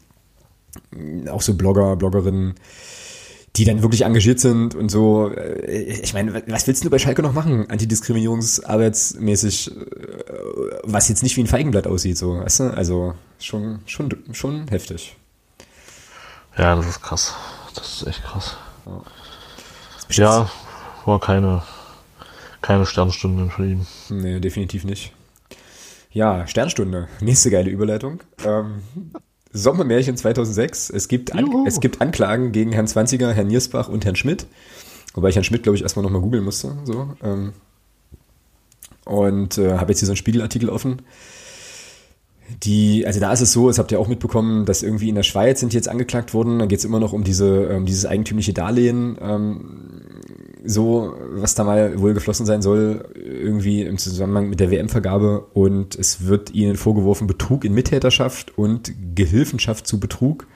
[1.29, 2.55] auch so Blogger, Bloggerinnen,
[3.55, 5.31] die dann wirklich engagiert sind und so.
[5.31, 9.75] Äh, ich meine, was willst du bei Schalke noch machen, antidiskriminierungsarbeitsmäßig, äh,
[10.83, 12.63] was jetzt nicht wie ein Feigenblatt aussieht, so, weißt du?
[12.71, 15.15] Also schon, schon, schon heftig.
[16.57, 17.33] Ja, das ist krass.
[17.75, 18.57] Das ist echt krass.
[20.09, 20.49] Ja, ja
[21.05, 21.61] war keine,
[22.65, 23.85] keine Sternstunde für ihn.
[24.09, 25.13] Nee, definitiv nicht.
[26.09, 27.07] Ja, Sternstunde.
[27.21, 28.21] Nächste geile Überleitung.
[28.43, 28.81] Ähm,
[29.53, 30.89] Sommermärchen 2006.
[30.89, 34.47] Es gibt, An es gibt Anklagen gegen Herrn Zwanziger, Herrn Niersbach und Herrn Schmidt.
[35.13, 36.75] Wobei ich Herrn Schmidt, glaube ich, erstmal nochmal googeln musste.
[36.85, 37.53] So, ähm,
[39.05, 41.03] und äh, habe jetzt hier so einen Spiegelartikel offen.
[42.63, 45.23] Die, also da ist es so, das habt ihr auch mitbekommen, dass irgendwie in der
[45.23, 46.57] Schweiz sind die jetzt angeklagt worden.
[46.57, 49.17] Da geht es immer noch um diese, um dieses eigentümliche Darlehen.
[49.21, 50.21] Ähm,
[50.65, 55.47] so, was da mal wohl geflossen sein soll, irgendwie im Zusammenhang mit der WM-Vergabe.
[55.53, 60.47] Und es wird ihnen vorgeworfen, Betrug in Mittäterschaft und Gehilfenschaft zu Betrug.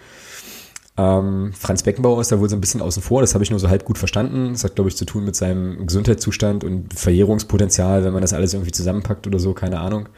[0.98, 3.60] Ähm, Franz Beckenbauer ist da wohl so ein bisschen außen vor, das habe ich nur
[3.60, 4.49] so halb gut verstanden.
[4.52, 8.53] Das hat, glaube ich, zu tun mit seinem Gesundheitszustand und Verjährungspotenzial, wenn man das alles
[8.53, 10.10] irgendwie zusammenpackt oder so, keine Ahnung.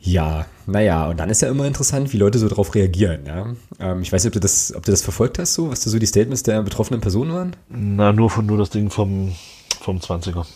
[0.00, 3.26] Ja, naja, und dann ist ja immer interessant, wie Leute so drauf reagieren.
[3.26, 3.54] Ja?
[3.80, 5.90] Ähm, ich weiß nicht, ob du, das, ob du das verfolgt hast, so, was da
[5.90, 7.56] so die Statements der betroffenen Personen waren?
[7.68, 9.34] Na, nur von nur das Ding vom,
[9.80, 10.46] vom 20er.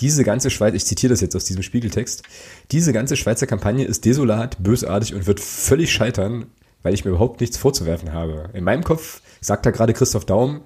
[0.00, 2.22] Diese ganze Schweiz, ich zitiere das jetzt aus diesem Spiegeltext,
[2.70, 6.46] diese ganze Schweizer Kampagne ist desolat, bösartig und wird völlig scheitern,
[6.82, 8.50] weil ich mir überhaupt nichts vorzuwerfen habe.
[8.52, 10.60] In meinem Kopf sagt da gerade Christoph Daum,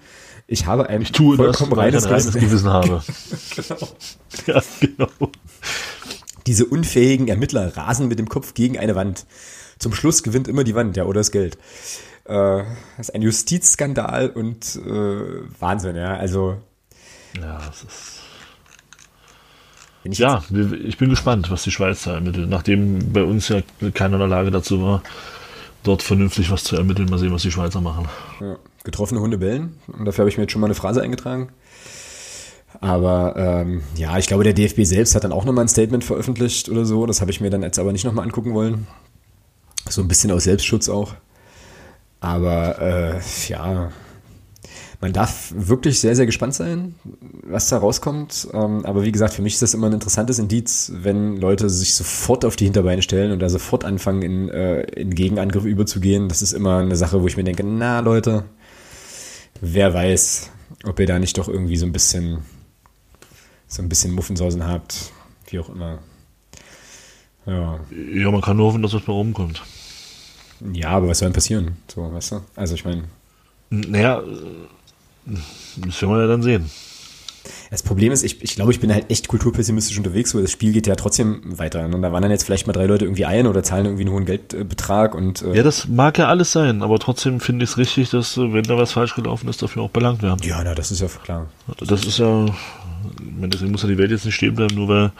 [0.49, 3.03] ich habe ein ich tue vollkommen das, reines, reines Gewissen habe.
[3.55, 3.89] genau.
[4.47, 5.31] Ja, genau.
[6.47, 9.27] Diese unfähigen Ermittler rasen mit dem Kopf gegen eine Wand.
[9.79, 11.57] Zum Schluss gewinnt immer die Wand, ja, oder das Geld.
[12.25, 12.65] Äh,
[12.97, 16.17] das ist ein Justizskandal und äh, Wahnsinn, ja.
[16.17, 16.59] Also.
[17.41, 18.21] Ja, es ist.
[20.03, 20.43] Ich ja,
[20.83, 22.49] ich bin gespannt, was die Schweiz da ermittelt.
[22.49, 23.61] Nachdem bei uns ja
[23.93, 25.03] keiner in der Lage dazu war,
[25.83, 27.11] dort vernünftig was zu ermitteln.
[27.11, 28.09] Mal sehen, was die Schweizer machen.
[28.41, 29.77] Ja, getroffene Hunde bellen.
[29.89, 31.51] Und dafür habe ich mir jetzt schon mal eine Phrase eingetragen.
[32.81, 36.69] Aber ähm, ja, ich glaube, der DFB selbst hat dann auch nochmal ein Statement veröffentlicht
[36.69, 37.07] oder so.
[37.07, 38.87] Das habe ich mir dann jetzt aber nicht nochmal angucken wollen.
[39.89, 41.15] So ein bisschen aus Selbstschutz auch.
[42.21, 43.91] Aber äh, ja,
[45.01, 46.95] man darf wirklich sehr, sehr gespannt sein,
[47.43, 48.49] was da rauskommt.
[48.53, 51.95] Ähm, aber wie gesagt, für mich ist das immer ein interessantes Indiz, wenn Leute sich
[51.95, 56.29] sofort auf die Hinterbeine stellen und da sofort anfangen, in, äh, in Gegenangriff überzugehen.
[56.29, 58.45] Das ist immer eine Sache, wo ich mir denke, na Leute,
[59.63, 60.51] wer weiß,
[60.85, 62.41] ob ihr da nicht doch irgendwie so ein bisschen
[63.71, 65.13] so ein bisschen Muffensausen habt,
[65.47, 66.01] wie auch immer.
[67.47, 67.81] Ja.
[67.91, 69.63] Ja, man kann nur hoffen, dass was mal rumkommt.
[70.73, 71.77] Ja, aber was soll denn passieren?
[71.89, 72.41] So, weißt du?
[72.57, 73.05] Also ich meine.
[73.71, 74.23] Naja,
[75.77, 76.69] das werden wir ja dann sehen.
[77.71, 80.73] Das Problem ist, ich, ich glaube, ich bin halt echt kulturpessimistisch unterwegs, weil das Spiel
[80.73, 81.85] geht ja trotzdem weiter.
[81.85, 84.25] Und da wandern jetzt vielleicht mal drei Leute irgendwie ein oder zahlen irgendwie einen hohen
[84.27, 85.43] Geldbetrag und.
[85.43, 88.53] Äh ja, das mag ja alles sein, aber trotzdem finde ich es richtig, dass, äh,
[88.53, 90.41] wenn da was falsch gelaufen ist, dafür auch belangt werden.
[90.43, 91.49] Ja, na, das ist ja klar.
[91.79, 92.47] Das ist ja,
[93.21, 95.13] deswegen muss ja die Welt jetzt nicht stehen bleiben, nur weil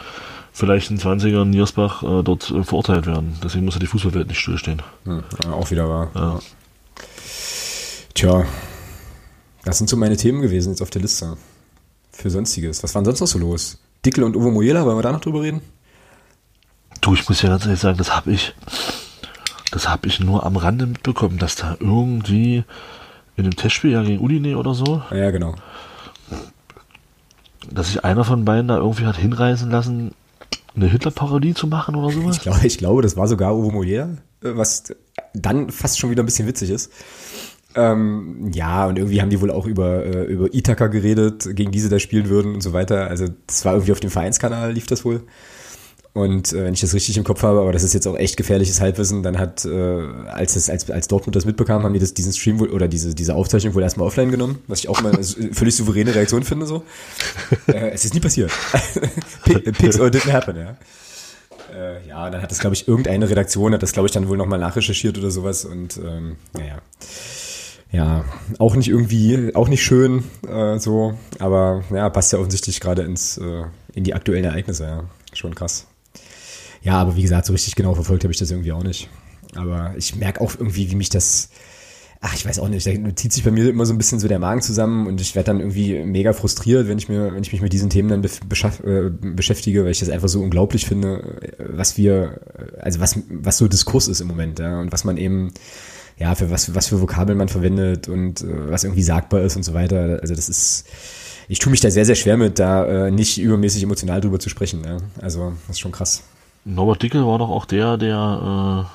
[0.53, 3.37] vielleicht ein 20er Niersbach äh, dort äh, verurteilt werden.
[3.43, 4.81] Deswegen muss ja die Fußballwelt nicht stillstehen.
[5.05, 6.11] Hm, auch wieder wahr.
[6.13, 6.39] Ja.
[8.13, 8.45] Tja,
[9.63, 11.37] das sind so meine Themen gewesen jetzt auf der Liste.
[12.21, 12.83] Für Sonstiges.
[12.83, 13.79] Was war denn sonst noch so los?
[14.05, 15.61] Dickel und Uwe Mojela, wollen wir da noch drüber reden?
[17.01, 18.53] Du, ich muss ja ganz ehrlich sagen, das habe ich,
[19.71, 22.63] das habe ich nur am Rande mitbekommen, dass da irgendwie
[23.35, 25.01] in dem Testspiel ja gegen Udine oder so.
[25.11, 25.55] Ja, genau
[27.69, 30.11] dass sich einer von beiden da irgendwie hat hinreißen lassen,
[30.75, 32.37] eine Hitler-Parodie zu machen oder sowas?
[32.37, 34.95] Ich glaube, ich glaube, das war sogar Uwe Molière, äh, was
[35.33, 36.91] dann fast schon wieder ein bisschen witzig ist.
[37.75, 41.89] Ähm, ja, und irgendwie haben die wohl auch über, äh, über Ithaka geredet, gegen diese
[41.89, 43.07] da spielen würden und so weiter.
[43.07, 45.23] Also das war irgendwie auf dem Vereinskanal, lief das wohl.
[46.13, 48.35] Und äh, wenn ich das richtig im Kopf habe, aber das ist jetzt auch echt
[48.35, 49.69] gefährliches Halbwissen, dann hat, äh,
[50.27, 53.15] als, das, als, als Dortmund das mitbekam, haben die das, diesen Stream wohl, oder diese,
[53.15, 56.65] diese Aufzeichnung wohl erstmal offline genommen, was ich auch mal eine völlig souveräne Reaktion finde.
[56.65, 56.83] so.
[57.67, 58.51] Äh, es ist nie passiert.
[59.77, 60.77] Pigs or didn't happen, ja.
[61.73, 64.35] Äh, ja, dann hat das, glaube ich, irgendeine Redaktion, hat das, glaube ich, dann wohl
[64.35, 66.81] nochmal nachrecherchiert oder sowas und ähm, naja.
[67.91, 68.23] Ja,
[68.57, 73.37] auch nicht irgendwie, auch nicht schön äh, so, aber ja, passt ja offensichtlich gerade ins
[73.37, 73.63] äh,
[73.93, 75.03] in die aktuellen Ereignisse, ja.
[75.33, 75.87] Schon krass.
[76.81, 79.09] Ja, aber wie gesagt, so richtig genau verfolgt habe ich das irgendwie auch nicht.
[79.55, 81.49] Aber ich merke auch irgendwie, wie mich das,
[82.21, 84.27] ach, ich weiß auch nicht, da zieht sich bei mir immer so ein bisschen so
[84.27, 87.51] der Magen zusammen und ich werde dann irgendwie mega frustriert, wenn ich mir, wenn ich
[87.51, 91.97] mich mit diesen Themen dann äh, beschäftige, weil ich das einfach so unglaublich finde, was
[91.97, 92.39] wir,
[92.79, 95.53] also was, was so Diskurs ist im Moment, ja, und was man eben,
[96.21, 99.63] ja, für was, was für Vokabeln man verwendet und äh, was irgendwie sagbar ist und
[99.63, 100.19] so weiter.
[100.21, 100.85] Also das ist,
[101.47, 104.49] ich tue mich da sehr, sehr schwer mit, da äh, nicht übermäßig emotional drüber zu
[104.49, 104.83] sprechen.
[104.85, 104.97] Ja.
[105.21, 106.23] Also das ist schon krass.
[106.63, 108.87] Norbert Dickel war doch auch der, der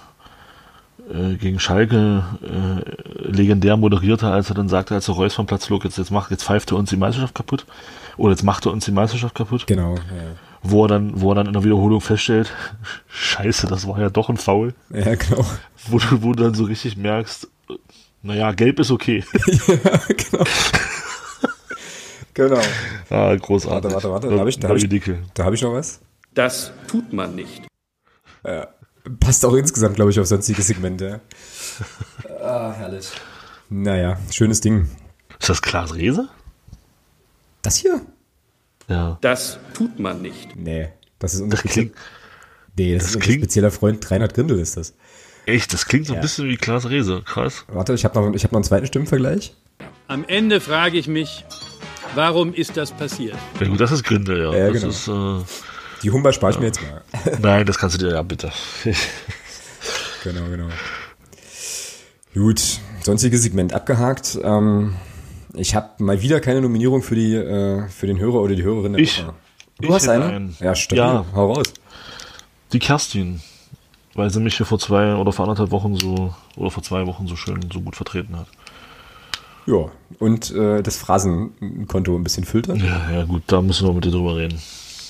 [1.11, 5.47] äh, äh, gegen Schalke äh, legendär moderierte, als er dann sagte, als er Reus vom
[5.47, 7.67] Platz flog, jetzt, jetzt, macht, jetzt pfeift er uns die Meisterschaft kaputt.
[8.17, 9.67] Oder jetzt macht er uns die Meisterschaft kaputt.
[9.67, 9.97] Genau.
[9.97, 10.03] Ja.
[10.69, 12.53] Wo er dann, wo er dann in der Wiederholung feststellt,
[13.09, 14.75] scheiße, das war ja doch ein Foul.
[14.91, 15.45] Ja, genau.
[15.89, 17.49] Wo du, wo du dann so richtig merkst,
[18.23, 19.25] naja, gelb ist okay.
[19.67, 20.45] ja, genau.
[22.35, 22.61] genau.
[23.11, 23.93] Ah, großartig.
[23.93, 24.29] Warte, warte, warte.
[24.29, 24.89] Da habe ich, da hab ich,
[25.35, 26.01] da hab ich noch was.
[26.35, 27.63] Das tut man nicht.
[28.45, 28.69] Ja,
[29.21, 31.21] passt auch insgesamt, glaube ich, auf sonstige Segmente.
[32.43, 33.11] ah, herrlich.
[33.69, 34.89] Naja, schönes Ding.
[35.39, 36.29] Ist das Klaas Rehse?
[37.63, 38.01] Das hier?
[38.89, 39.19] Ja.
[39.21, 40.57] Das tut man nicht.
[40.57, 40.89] Nee,
[41.19, 41.95] das ist unser, das klingt,
[42.77, 44.95] nee, das, das ist unser klingt, spezieller Freund Reinhard Grindel ist das.
[45.47, 47.23] Echt, das klingt so ein bisschen wie Klaas Rehse.
[47.25, 47.65] Krass.
[47.69, 49.55] Warte, ich habe noch, hab noch einen zweiten Stimmenvergleich.
[50.09, 51.45] Am Ende frage ich mich,
[52.15, 53.37] warum ist das passiert?
[53.61, 54.53] Ja gut, das ist Grindel, ja.
[54.53, 55.41] ja das genau.
[55.41, 55.47] ist, äh,
[56.03, 56.61] die Humber spare ich ja.
[56.61, 57.03] mir jetzt mal.
[57.41, 58.53] Nein, das kannst du dir, ja, bitte.
[60.25, 60.69] genau, genau.
[62.35, 64.39] Gut, sonstiges Segment abgehakt.
[64.43, 64.95] Ähm,
[65.57, 68.93] ich habe mal wieder keine Nominierung für die äh, für den Hörer oder die Hörerin
[68.93, 69.25] der ich.
[69.79, 70.25] Du ich hast eine?
[70.27, 70.57] Einen.
[70.61, 70.99] Ja, stimmt.
[70.99, 71.25] Ja.
[71.35, 71.73] Hau raus.
[72.73, 73.41] Die Kerstin,
[74.15, 77.27] weil sie mich hier vor zwei oder vor anderthalb Wochen so oder vor zwei Wochen
[77.27, 78.49] so schön so gut vertreten hat.
[79.67, 82.77] Ja, und äh, das Phrasenkonto ein bisschen filtern.
[82.77, 84.61] Ja, ja, gut, da müssen wir mit dir drüber reden.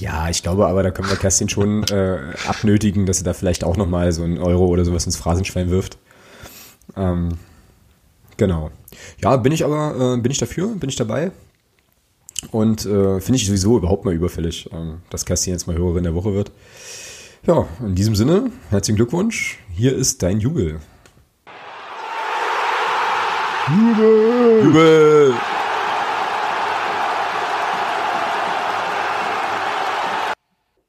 [0.01, 3.65] Ja, ich glaube aber, da können wir Kerstin schon äh, abnötigen, dass sie da vielleicht
[3.65, 5.99] auch nochmal so einen Euro oder sowas ins Phrasenschwein wirft.
[6.97, 7.39] Ähm,
[8.37, 8.71] genau.
[9.23, 11.33] Ja, bin ich aber, äh, bin ich dafür, bin ich dabei.
[12.51, 16.15] Und äh, finde ich sowieso überhaupt mal überfällig, ähm, dass Kerstin jetzt mal Hörerin der
[16.15, 16.53] Woche wird.
[17.47, 19.59] Ja, in diesem Sinne, herzlichen Glückwunsch.
[19.73, 20.81] Hier ist dein Jubel.
[23.69, 24.65] Jubel!
[24.65, 25.35] Jubel!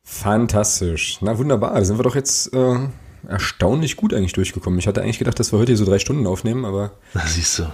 [0.04, 1.20] Fantastisch.
[1.22, 2.88] Na wunderbar, da sind wir doch jetzt äh,
[3.28, 4.80] erstaunlich gut eigentlich durchgekommen.
[4.80, 6.92] Ich hatte eigentlich gedacht, dass wir heute hier so drei Stunden aufnehmen, aber.
[7.14, 7.68] Na siehst du.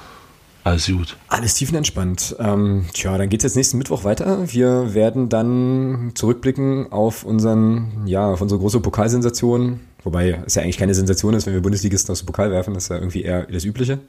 [0.65, 1.17] Alles gut.
[1.27, 2.37] Alles tiefenentspannt.
[2.39, 4.51] Ähm, tja, dann geht's jetzt nächsten Mittwoch weiter.
[4.53, 9.81] Wir werden dann zurückblicken auf unseren, ja, auf unsere große Pokalsensation.
[10.03, 12.73] Wobei es ja eigentlich keine Sensation ist, wenn wir Bundesligisten aus dem Pokal werfen.
[12.73, 13.99] Das ist ja irgendwie eher das Übliche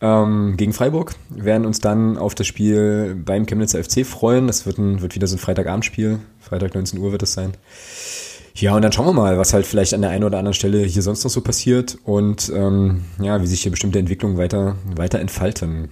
[0.00, 1.14] ähm, gegen Freiburg.
[1.30, 4.46] Wir werden uns dann auf das Spiel beim Chemnitzer FC freuen.
[4.46, 6.20] Das wird, ein, wird wieder so ein Freitagabendspiel.
[6.40, 7.54] Freitag 19 Uhr wird es sein.
[8.58, 10.82] Ja, und dann schauen wir mal, was halt vielleicht an der einen oder anderen Stelle
[10.82, 15.20] hier sonst noch so passiert und ähm, ja, wie sich hier bestimmte Entwicklungen weiter, weiter
[15.20, 15.90] entfalten.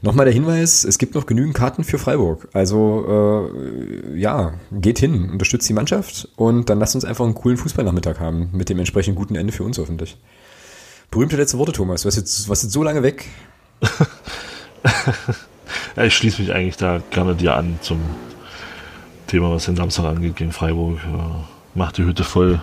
[0.00, 2.46] Nochmal der Hinweis, es gibt noch genügend Karten für Freiburg.
[2.52, 7.56] Also äh, ja, geht hin, unterstützt die Mannschaft und dann lasst uns einfach einen coolen
[7.56, 10.16] Fußballnachmittag haben, mit dem entsprechend guten Ende für uns hoffentlich.
[11.10, 12.04] Berühmte letzte Worte, Thomas.
[12.04, 13.26] Warst jetzt, warst jetzt so lange weg.
[15.96, 17.98] ja, ich schließe mich eigentlich da gerne dir an zum
[19.26, 21.00] Thema, was den Samstag angeht gegen Freiburg.
[21.78, 22.60] Macht die Hütte voll.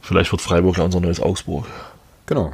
[0.00, 1.66] Vielleicht wird Freiburg ja unser neues Augsburg.
[2.26, 2.52] Genau.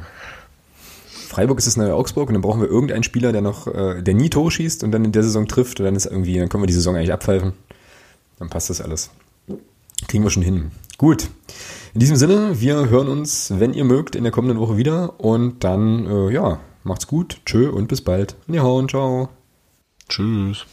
[1.27, 4.15] Freiburg ist das neue Augsburg und dann brauchen wir irgendeinen Spieler, der noch, äh, der
[4.15, 6.63] nie Tor schießt und dann in der Saison trifft und dann ist irgendwie, dann können
[6.63, 7.53] wir die Saison eigentlich abpfeifen.
[8.39, 9.11] Dann passt das alles.
[10.07, 10.71] Kriegen wir schon hin.
[10.97, 11.29] Gut.
[11.93, 15.19] In diesem Sinne, wir hören uns, wenn ihr mögt, in der kommenden Woche wieder.
[15.19, 17.41] Und dann, äh, ja, macht's gut.
[17.45, 18.35] Tschö und bis bald.
[18.51, 19.29] Hauen, ciao.
[20.07, 20.65] Tschüss.